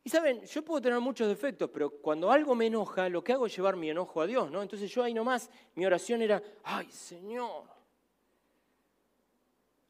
Y 0.03 0.09
saben, 0.09 0.45
yo 0.47 0.65
puedo 0.65 0.81
tener 0.81 0.99
muchos 1.01 1.29
defectos, 1.29 1.69
pero 1.71 1.91
cuando 1.91 2.31
algo 2.31 2.55
me 2.55 2.67
enoja, 2.67 3.09
lo 3.09 3.23
que 3.23 3.33
hago 3.33 3.47
es 3.47 3.55
llevar 3.55 3.77
mi 3.77 3.91
enojo 3.91 4.23
a 4.23 4.27
Dios, 4.27 4.51
¿no? 4.51 4.63
Entonces 4.63 4.91
yo 4.91 5.03
ahí 5.03 5.13
nomás, 5.13 5.51
mi 5.75 5.85
oración 5.85 6.23
era, 6.23 6.43
ay 6.63 6.91
Señor, 6.91 7.65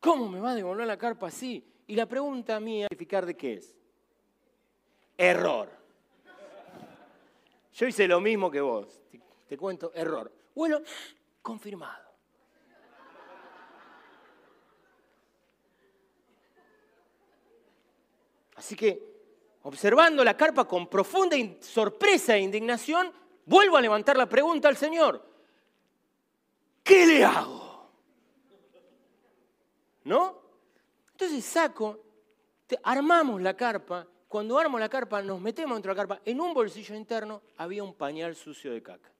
¿cómo 0.00 0.28
me 0.28 0.40
va 0.40 0.50
a 0.50 0.54
devolver 0.56 0.86
la 0.86 0.98
carpa 0.98 1.28
así? 1.28 1.64
Y 1.86 1.94
la 1.94 2.06
pregunta 2.06 2.58
mía 2.58 2.88
es, 2.90 2.98
¿de 2.98 3.36
qué 3.36 3.54
es? 3.54 3.74
Error. 5.16 5.68
Yo 7.72 7.86
hice 7.86 8.08
lo 8.08 8.20
mismo 8.20 8.50
que 8.50 8.61
vos, 8.61 9.00
te, 9.46 9.56
cuento, 9.56 9.92
error. 9.94 10.32
Bueno, 10.54 10.80
confirmado. 11.40 12.11
Así 18.56 18.76
que 18.76 19.09
observando 19.62 20.24
la 20.24 20.36
carpa 20.36 20.64
con 20.64 20.88
profunda 20.88 21.36
sorpresa 21.61 22.36
e 22.36 22.40
indignación, 22.40 23.12
vuelvo 23.44 23.76
a 23.76 23.80
levantar 23.80 24.16
la 24.16 24.28
pregunta 24.28 24.68
al 24.68 24.76
Señor. 24.76 25.24
¿Qué 26.82 27.06
le 27.06 27.24
hago? 27.24 27.90
¿No? 30.04 30.40
Entonces 31.12 31.44
saco, 31.44 32.00
armamos 32.82 33.40
la 33.40 33.54
carpa. 33.54 34.06
Cuando 34.28 34.58
armo 34.58 34.78
la 34.78 34.88
carpa, 34.88 35.20
nos 35.22 35.40
metemos 35.40 35.76
dentro 35.76 35.92
de 35.92 35.96
la 35.96 36.06
carpa. 36.06 36.22
En 36.24 36.40
un 36.40 36.54
bolsillo 36.54 36.94
interno 36.94 37.42
había 37.56 37.82
un 37.82 37.94
pañal 37.94 38.36
sucio 38.36 38.72
de 38.72 38.82
caca. 38.82 39.11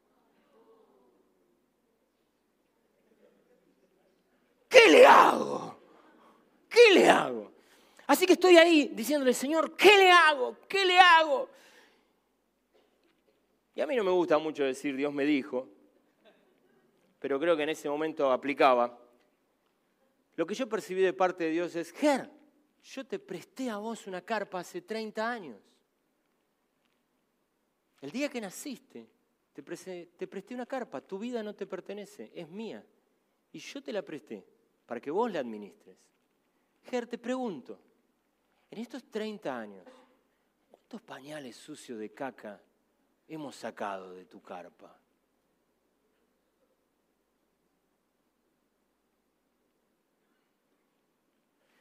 ¿Qué 4.69 4.89
le 4.89 5.05
hago? 5.05 5.77
¿Qué 6.69 6.95
le 6.95 7.11
hago? 7.11 7.50
Así 8.11 8.27
que 8.27 8.33
estoy 8.33 8.57
ahí 8.57 8.91
diciéndole, 8.93 9.33
Señor, 9.33 9.77
¿qué 9.77 9.97
le 9.97 10.11
hago? 10.11 10.57
¿Qué 10.67 10.85
le 10.85 10.99
hago? 10.99 11.49
Y 13.73 13.81
a 13.81 13.87
mí 13.87 13.95
no 13.95 14.03
me 14.03 14.11
gusta 14.11 14.37
mucho 14.37 14.65
decir 14.65 14.97
Dios 14.97 15.13
me 15.13 15.25
dijo, 15.25 15.69
pero 17.21 17.39
creo 17.39 17.57
que 17.57 17.63
en 17.63 17.69
ese 17.69 17.89
momento 17.89 18.33
aplicaba. 18.33 18.99
Lo 20.35 20.45
que 20.45 20.57
yo 20.57 20.69
percibí 20.69 21.03
de 21.03 21.13
parte 21.13 21.45
de 21.45 21.51
Dios 21.51 21.77
es, 21.77 21.93
Ger, 21.93 22.29
yo 22.83 23.07
te 23.07 23.21
presté 23.21 23.71
a 23.71 23.77
vos 23.77 24.05
una 24.09 24.23
carpa 24.23 24.59
hace 24.59 24.83
30 24.83 25.31
años. 25.31 25.61
El 28.01 28.11
día 28.11 28.29
que 28.29 28.41
naciste, 28.41 29.07
te 29.53 29.63
presté, 29.63 30.53
una 30.53 30.67
carpa, 30.67 31.01
tu 31.01 31.17
vida 31.17 31.45
no 31.45 31.55
te 31.55 31.65
pertenece, 31.65 32.33
es 32.35 32.49
mía. 32.49 32.85
Y 33.53 33.61
yo 33.61 33.81
te 33.81 33.93
la 33.93 34.03
presté 34.03 34.45
para 34.85 35.01
que 35.01 35.13
vos 35.13 35.31
la 35.31 35.39
administres. 35.39 35.97
Ger, 36.83 37.07
te 37.07 37.17
pregunto, 37.17 37.79
en 38.71 38.79
estos 38.79 39.05
30 39.05 39.59
años, 39.59 39.85
¿cuántos 40.71 41.03
pañales 41.03 41.57
sucios 41.57 41.99
de 41.99 42.11
caca 42.11 42.61
hemos 43.29 43.57
sacado 43.57 44.13
de 44.13 44.25
tu 44.25 44.41
carpa? 44.41 44.97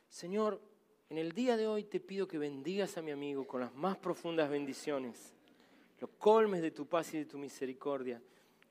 Señor, 0.10 0.60
en 1.10 1.18
el 1.18 1.32
día 1.32 1.56
de 1.56 1.68
hoy 1.68 1.86
te 1.86 2.00
pido 2.00 2.28
que 2.28 2.38
bendigas 2.38 2.98
a 2.98 3.02
mi 3.02 3.12
amigo 3.12 3.48
con 3.48 3.62
las 3.62 3.74
más 3.74 3.98
profundas 3.98 4.50
bendiciones, 4.50 5.34
los 6.00 6.10
colmes 6.18 6.62
de 6.62 6.72
tu 6.72 6.88
paz 6.88 7.14
y 7.14 7.20
de 7.20 7.26
tu 7.26 7.38
misericordia. 7.38 8.22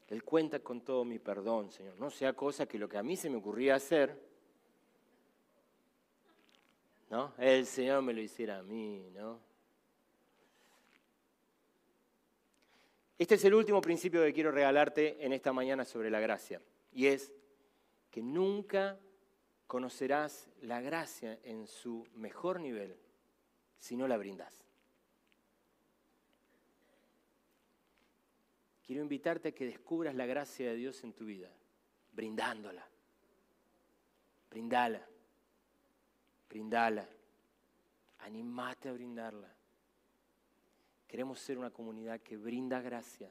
Él 0.08 0.24
cuenta 0.24 0.60
con 0.60 0.80
todo 0.80 1.04
mi 1.04 1.18
perdón, 1.18 1.70
Señor. 1.70 1.98
No 1.98 2.10
sea 2.10 2.32
cosa 2.32 2.66
que 2.66 2.78
lo 2.78 2.88
que 2.88 2.98
a 2.98 3.02
mí 3.02 3.16
se 3.16 3.30
me 3.30 3.36
ocurría 3.36 3.76
hacer, 3.76 4.27
¿no? 7.10 7.34
El 7.38 7.66
Señor 7.66 8.02
me 8.02 8.12
lo 8.12 8.20
hiciera 8.20 8.58
a 8.58 8.62
mí, 8.62 9.10
¿no? 9.14 9.40
Este 13.18 13.34
es 13.34 13.44
el 13.44 13.54
último 13.54 13.80
principio 13.80 14.22
que 14.22 14.32
quiero 14.32 14.52
regalarte 14.52 15.24
en 15.24 15.32
esta 15.32 15.52
mañana 15.52 15.84
sobre 15.84 16.08
la 16.08 16.20
gracia. 16.20 16.62
Y 16.92 17.06
es 17.06 17.32
que 18.10 18.22
nunca 18.22 18.98
conocerás 19.66 20.48
la 20.62 20.80
gracia 20.80 21.38
en 21.42 21.66
su 21.66 22.06
mejor 22.14 22.60
nivel 22.60 22.96
si 23.78 23.96
no 23.96 24.06
la 24.06 24.16
brindas. 24.16 24.64
Quiero 28.86 29.02
invitarte 29.02 29.48
a 29.48 29.52
que 29.52 29.66
descubras 29.66 30.14
la 30.14 30.24
gracia 30.24 30.70
de 30.70 30.76
Dios 30.76 31.02
en 31.04 31.12
tu 31.12 31.26
vida, 31.26 31.50
brindándola. 32.12 32.88
Brindala. 34.48 35.06
Brindala. 36.48 37.08
Animate 38.20 38.88
a 38.88 38.92
brindarla. 38.92 39.48
Queremos 41.06 41.38
ser 41.38 41.58
una 41.58 41.70
comunidad 41.70 42.20
que 42.20 42.36
brinda 42.36 42.80
gracia. 42.80 43.30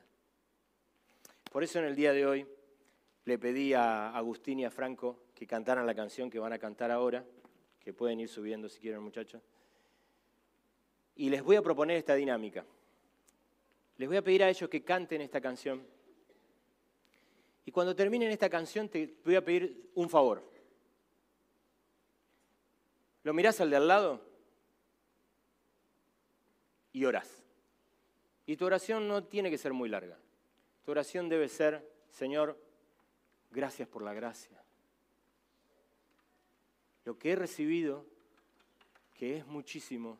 Por 1.51 1.63
eso 1.63 1.80
en 1.80 1.86
el 1.86 1.95
día 1.95 2.13
de 2.13 2.26
hoy 2.26 2.47
le 3.26 3.38
pedí 3.38 3.74
a 3.74 4.15
Agustín 4.15 4.59
y 4.59 4.65
a 4.65 4.72
Franco 4.72 5.26
que 5.36 5.45
cantaran 5.45 5.86
la 5.86 5.93
canción 5.93 6.30
que 6.30 6.39
van 6.39 6.53
a 6.53 6.59
cantar 6.59 6.91
ahora, 6.91 7.24
que 7.80 7.93
pueden 7.93 8.20
ir 8.20 8.30
subiendo 8.30 8.68
si 8.70 8.80
quieren 8.80 9.01
muchachos. 9.01 9.41
Y 11.15 11.30
les 11.30 11.43
voy 11.43 11.55
a 11.55 11.61
proponer 11.61 11.97
esta 11.97 12.15
dinámica. 12.15 12.65
Les 13.97 14.07
voy 14.07 14.18
a 14.18 14.24
pedir 14.24 14.43
a 14.43 14.49
ellos 14.49 14.70
que 14.70 14.84
canten 14.84 15.22
esta 15.22 15.41
canción. 15.41 15.86
Y 17.65 17.72
cuando 17.72 17.95
terminen 17.95 18.32
esta 18.32 18.49
canción 18.49 18.89
te 18.89 19.15
voy 19.26 19.36
a 19.36 19.43
pedir 19.43 19.91
un 19.95 20.09
favor. 20.09 20.56
Lo 23.28 23.34
mirás 23.34 23.59
al 23.59 23.69
de 23.69 23.75
al 23.75 23.89
lado 23.89 24.21
y 26.93 27.03
orás. 27.03 27.43
Y 28.45 28.55
tu 28.55 28.63
oración 28.63 29.05
no 29.09 29.25
tiene 29.25 29.49
que 29.49 29.57
ser 29.57 29.73
muy 29.73 29.89
larga. 29.89 30.17
Tu 30.86 30.91
oración 30.91 31.28
debe 31.28 31.49
ser, 31.49 31.86
Señor, 32.09 32.57
gracias 33.51 33.89
por 33.89 34.01
la 34.01 34.13
gracia. 34.13 34.63
Lo 37.03 37.19
que 37.19 37.32
he 37.32 37.36
recibido, 37.36 38.05
que 39.13 39.36
es 39.36 39.45
muchísimo, 39.45 40.17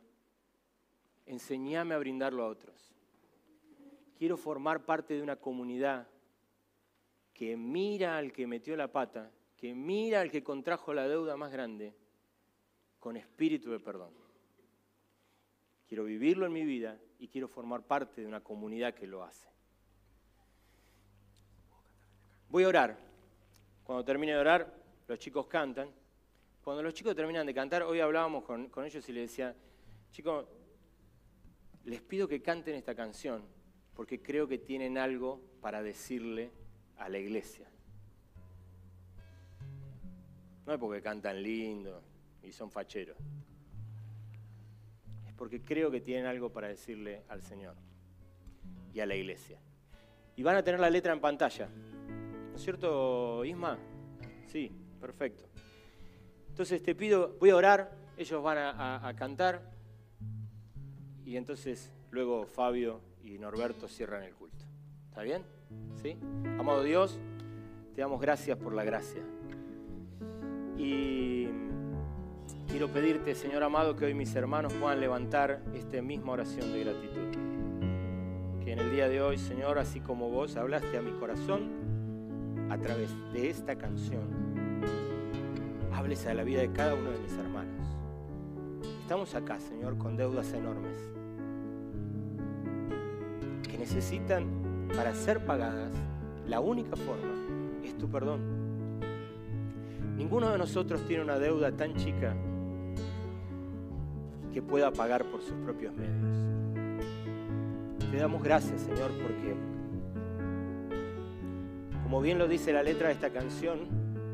enséñame 1.28 1.96
a 1.96 2.00
brindarlo 2.00 2.44
a 2.44 2.50
otros. 2.50 2.94
Quiero 4.18 4.36
formar 4.36 4.84
parte 4.84 5.14
de 5.14 5.22
una 5.22 5.38
comunidad 5.38 6.10
que 7.34 7.56
mira 7.56 8.18
al 8.18 8.34
que 8.34 8.48
metió 8.48 8.76
la 8.76 8.92
pata, 8.92 9.32
que 9.56 9.74
mira 9.74 10.20
al 10.20 10.30
que 10.30 10.44
contrajo 10.44 10.94
la 10.94 11.08
deuda 11.08 11.38
más 11.38 11.54
grande, 11.54 11.96
con 13.08 13.16
espíritu 13.16 13.72
de 13.72 13.80
perdón. 13.80 14.12
Quiero 15.88 16.04
vivirlo 16.04 16.46
en 16.46 16.52
mi 16.52 16.66
vida 16.66 17.00
y 17.20 17.30
quiero 17.30 17.48
formar 17.48 17.82
parte 17.84 18.20
de 18.20 18.28
una 18.28 18.42
comunidad 18.44 18.94
que 18.94 19.08
lo 19.08 19.24
hace. 19.24 19.48
Voy 22.50 22.66
a 22.66 22.68
orar. 22.68 23.00
Cuando 23.86 24.04
termine 24.04 24.34
de 24.34 24.40
orar, 24.40 24.74
los 25.08 25.20
chicos 25.20 25.48
cantan. 25.48 25.90
Cuando 26.66 26.84
los 26.84 26.94
chicos 26.94 27.16
terminan 27.16 27.48
de 27.48 27.54
cantar, 27.54 27.84
hoy 27.84 28.02
hablábamos 28.02 28.44
con, 28.44 28.70
ellos 28.84 29.08
y 29.08 29.14
les 29.14 29.30
decía, 29.30 29.56
chicos, 30.12 30.46
les 31.86 32.02
pido 32.02 32.28
que 32.28 32.42
canten 32.42 32.76
esta 32.76 32.94
canción 32.94 33.42
porque 33.94 34.22
creo 34.22 34.50
que 34.50 34.58
tienen 34.58 34.98
algo 34.98 35.40
para 35.62 35.82
decirle 35.82 36.52
a 36.98 37.08
la 37.08 37.20
iglesia. 37.20 37.70
No 40.66 40.74
es 40.74 40.78
porque 40.78 41.02
cantan 41.02 41.42
lindo 41.42 42.04
y 42.48 42.52
son 42.52 42.72
facheros 42.72 43.18
porque 45.38 45.62
creo 45.62 45.92
que 45.92 46.02
tienen 46.02 46.26
algo 46.26 46.52
para 46.52 46.68
decirle 46.68 47.24
al 47.30 47.42
Señor 47.42 47.76
y 48.94 49.00
a 49.00 49.06
la 49.06 49.16
iglesia. 49.16 49.60
Y 50.36 50.44
van 50.44 50.56
a 50.56 50.64
tener 50.64 50.80
la 50.80 50.90
letra 50.90 51.14
en 51.14 51.22
pantalla. 51.22 51.70
¿No 52.50 52.56
es 52.56 52.62
cierto, 52.62 53.46
Isma? 53.46 53.78
Sí, 54.48 54.72
perfecto. 55.00 55.46
Entonces 56.50 56.82
te 56.82 56.96
pido, 56.96 57.38
voy 57.40 57.52
a 57.52 57.56
orar, 57.56 57.92
ellos 58.18 58.42
van 58.42 58.58
a, 58.58 59.14
cantar 59.16 59.62
y 61.24 61.38
entonces 61.38 61.92
luego 62.10 62.48
Fabio 62.48 63.00
y 63.24 63.38
Norberto 63.38 63.88
cierran 63.88 64.24
el 64.24 64.34
culto. 64.34 64.66
¿Está 65.10 65.22
bien? 65.22 65.44
¿Sí? 66.02 66.18
Amado 66.58 66.82
Dios, 66.82 67.20
te 67.94 68.02
damos 68.02 68.20
gracias 68.20 68.58
por 68.58 68.74
la 68.74 68.84
gracia. 68.84 69.22
Y 70.78 71.48
Quiero 72.68 72.90
pedirte, 72.90 73.34
Señor 73.34 73.64
amado, 73.64 73.96
que 73.96 74.06
hoy 74.06 74.14
mis 74.14 74.36
hermanos 74.36 74.74
puedan 74.74 75.00
levantar 75.00 75.62
esta 75.74 76.02
misma 76.02 76.34
oración 76.34 76.74
de 76.74 76.84
gratitud. 76.84 78.64
Que 78.64 78.74
en 78.74 78.80
el 78.80 78.92
día 78.92 79.08
de 79.08 79.22
hoy, 79.22 79.38
Señor, 79.38 79.80
así 79.80 80.02
como 80.02 80.30
vos 80.30 80.58
hablaste 80.58 80.98
a 80.98 81.02
mi 81.02 81.12
corazón 81.12 82.68
a 82.70 82.78
través 82.78 83.10
de 83.32 83.50
esta 83.50 83.78
canción, 83.78 84.84
hables 85.94 86.28
a 86.28 86.34
la 86.34 86.44
vida 86.44 86.60
de 86.60 86.72
cada 86.74 86.94
uno 86.94 87.10
de 87.10 87.20
mis 87.20 87.32
hermanos. 87.38 87.88
Estamos 89.02 89.34
acá, 89.34 89.62
Señor, 89.62 89.98
con 89.98 90.18
deudas 90.18 90.52
enormes 90.52 90.98
que 93.64 93.78
necesitan, 93.78 94.90
para 94.94 95.14
ser 95.14 95.46
pagadas, 95.46 95.92
la 96.46 96.60
única 96.60 96.98
forma 96.98 97.34
es 97.86 97.98
tu 97.98 98.10
perdón. 98.10 98.42
Ninguno 100.18 100.50
de 100.50 100.58
nosotros 100.58 101.06
tiene 101.06 101.24
una 101.24 101.40
deuda 101.40 101.72
tan 101.72 101.96
chica 101.96 102.36
que 104.58 104.62
pueda 104.64 104.90
pagar 104.90 105.24
por 105.26 105.40
sus 105.44 105.54
propios 105.58 105.94
medios. 105.94 106.34
Te 108.10 108.18
damos 108.18 108.42
gracias, 108.42 108.82
Señor, 108.82 109.12
porque, 109.22 109.54
como 112.02 112.22
bien 112.22 112.40
lo 112.40 112.48
dice 112.48 112.74
la 112.74 112.82
letra 112.82 113.10
de 113.10 113.14
esta 113.14 113.30
canción 113.30 113.82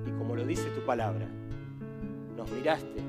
y 0.08 0.12
como 0.12 0.38
lo 0.38 0.46
dice 0.46 0.70
tu 0.70 0.86
palabra, 0.86 1.28
nos 2.38 2.50
miraste 2.52 3.02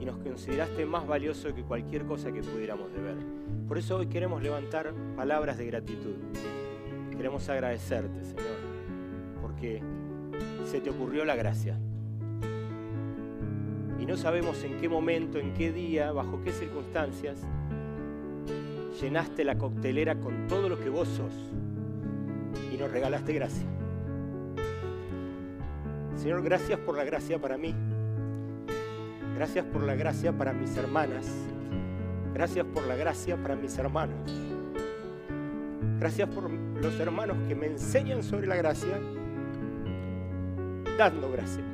y 0.00 0.04
nos 0.04 0.16
consideraste 0.16 0.84
más 0.86 1.06
valioso 1.06 1.54
que 1.54 1.62
cualquier 1.62 2.04
cosa 2.04 2.32
que 2.32 2.42
pudiéramos 2.42 2.92
deber. 2.92 3.14
Por 3.68 3.78
eso 3.78 3.98
hoy 3.98 4.08
queremos 4.08 4.42
levantar 4.42 4.92
palabras 5.14 5.56
de 5.56 5.66
gratitud. 5.66 6.16
Queremos 7.16 7.48
agradecerte, 7.48 8.24
Señor, 8.24 8.56
porque 9.40 9.80
se 10.64 10.80
te 10.80 10.90
ocurrió 10.90 11.24
la 11.24 11.36
gracia 11.36 11.78
y 14.04 14.06
no 14.06 14.18
sabemos 14.18 14.62
en 14.64 14.76
qué 14.76 14.86
momento, 14.86 15.38
en 15.38 15.54
qué 15.54 15.72
día, 15.72 16.12
bajo 16.12 16.42
qué 16.44 16.52
circunstancias, 16.52 17.38
llenaste 19.00 19.44
la 19.44 19.56
coctelera 19.56 20.16
con 20.16 20.46
todo 20.46 20.68
lo 20.68 20.78
que 20.78 20.90
vos 20.90 21.08
sos 21.08 21.32
y 22.70 22.76
nos 22.76 22.90
regalaste 22.90 23.32
gracia. 23.32 23.64
Señor, 26.16 26.42
gracias 26.42 26.78
por 26.80 26.98
la 26.98 27.04
gracia 27.04 27.38
para 27.38 27.56
mí. 27.56 27.74
Gracias 29.36 29.64
por 29.64 29.82
la 29.82 29.94
gracia 29.94 30.36
para 30.36 30.52
mis 30.52 30.76
hermanas. 30.76 31.26
Gracias 32.34 32.66
por 32.66 32.86
la 32.86 32.96
gracia 32.96 33.38
para 33.38 33.56
mis 33.56 33.78
hermanos. 33.78 34.30
Gracias 35.98 36.28
por 36.28 36.50
los 36.50 37.00
hermanos 37.00 37.38
que 37.48 37.54
me 37.54 37.68
enseñan 37.68 38.22
sobre 38.22 38.48
la 38.48 38.56
gracia, 38.56 39.00
dando 40.98 41.32
gracia. 41.32 41.73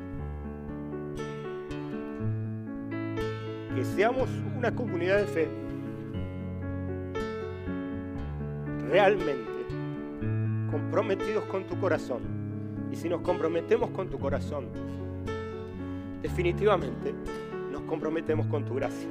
Que 3.75 3.85
seamos 3.85 4.29
una 4.57 4.73
comunidad 4.73 5.19
de 5.19 5.25
fe 5.25 5.47
realmente 8.89 9.49
comprometidos 10.69 11.45
con 11.45 11.63
tu 11.65 11.79
corazón. 11.79 12.21
Y 12.91 12.95
si 12.95 13.07
nos 13.07 13.21
comprometemos 13.21 13.89
con 13.91 14.09
tu 14.09 14.19
corazón, 14.19 14.67
definitivamente 16.21 17.13
nos 17.71 17.81
comprometemos 17.83 18.47
con 18.47 18.65
tu 18.65 18.75
gracia. 18.75 19.07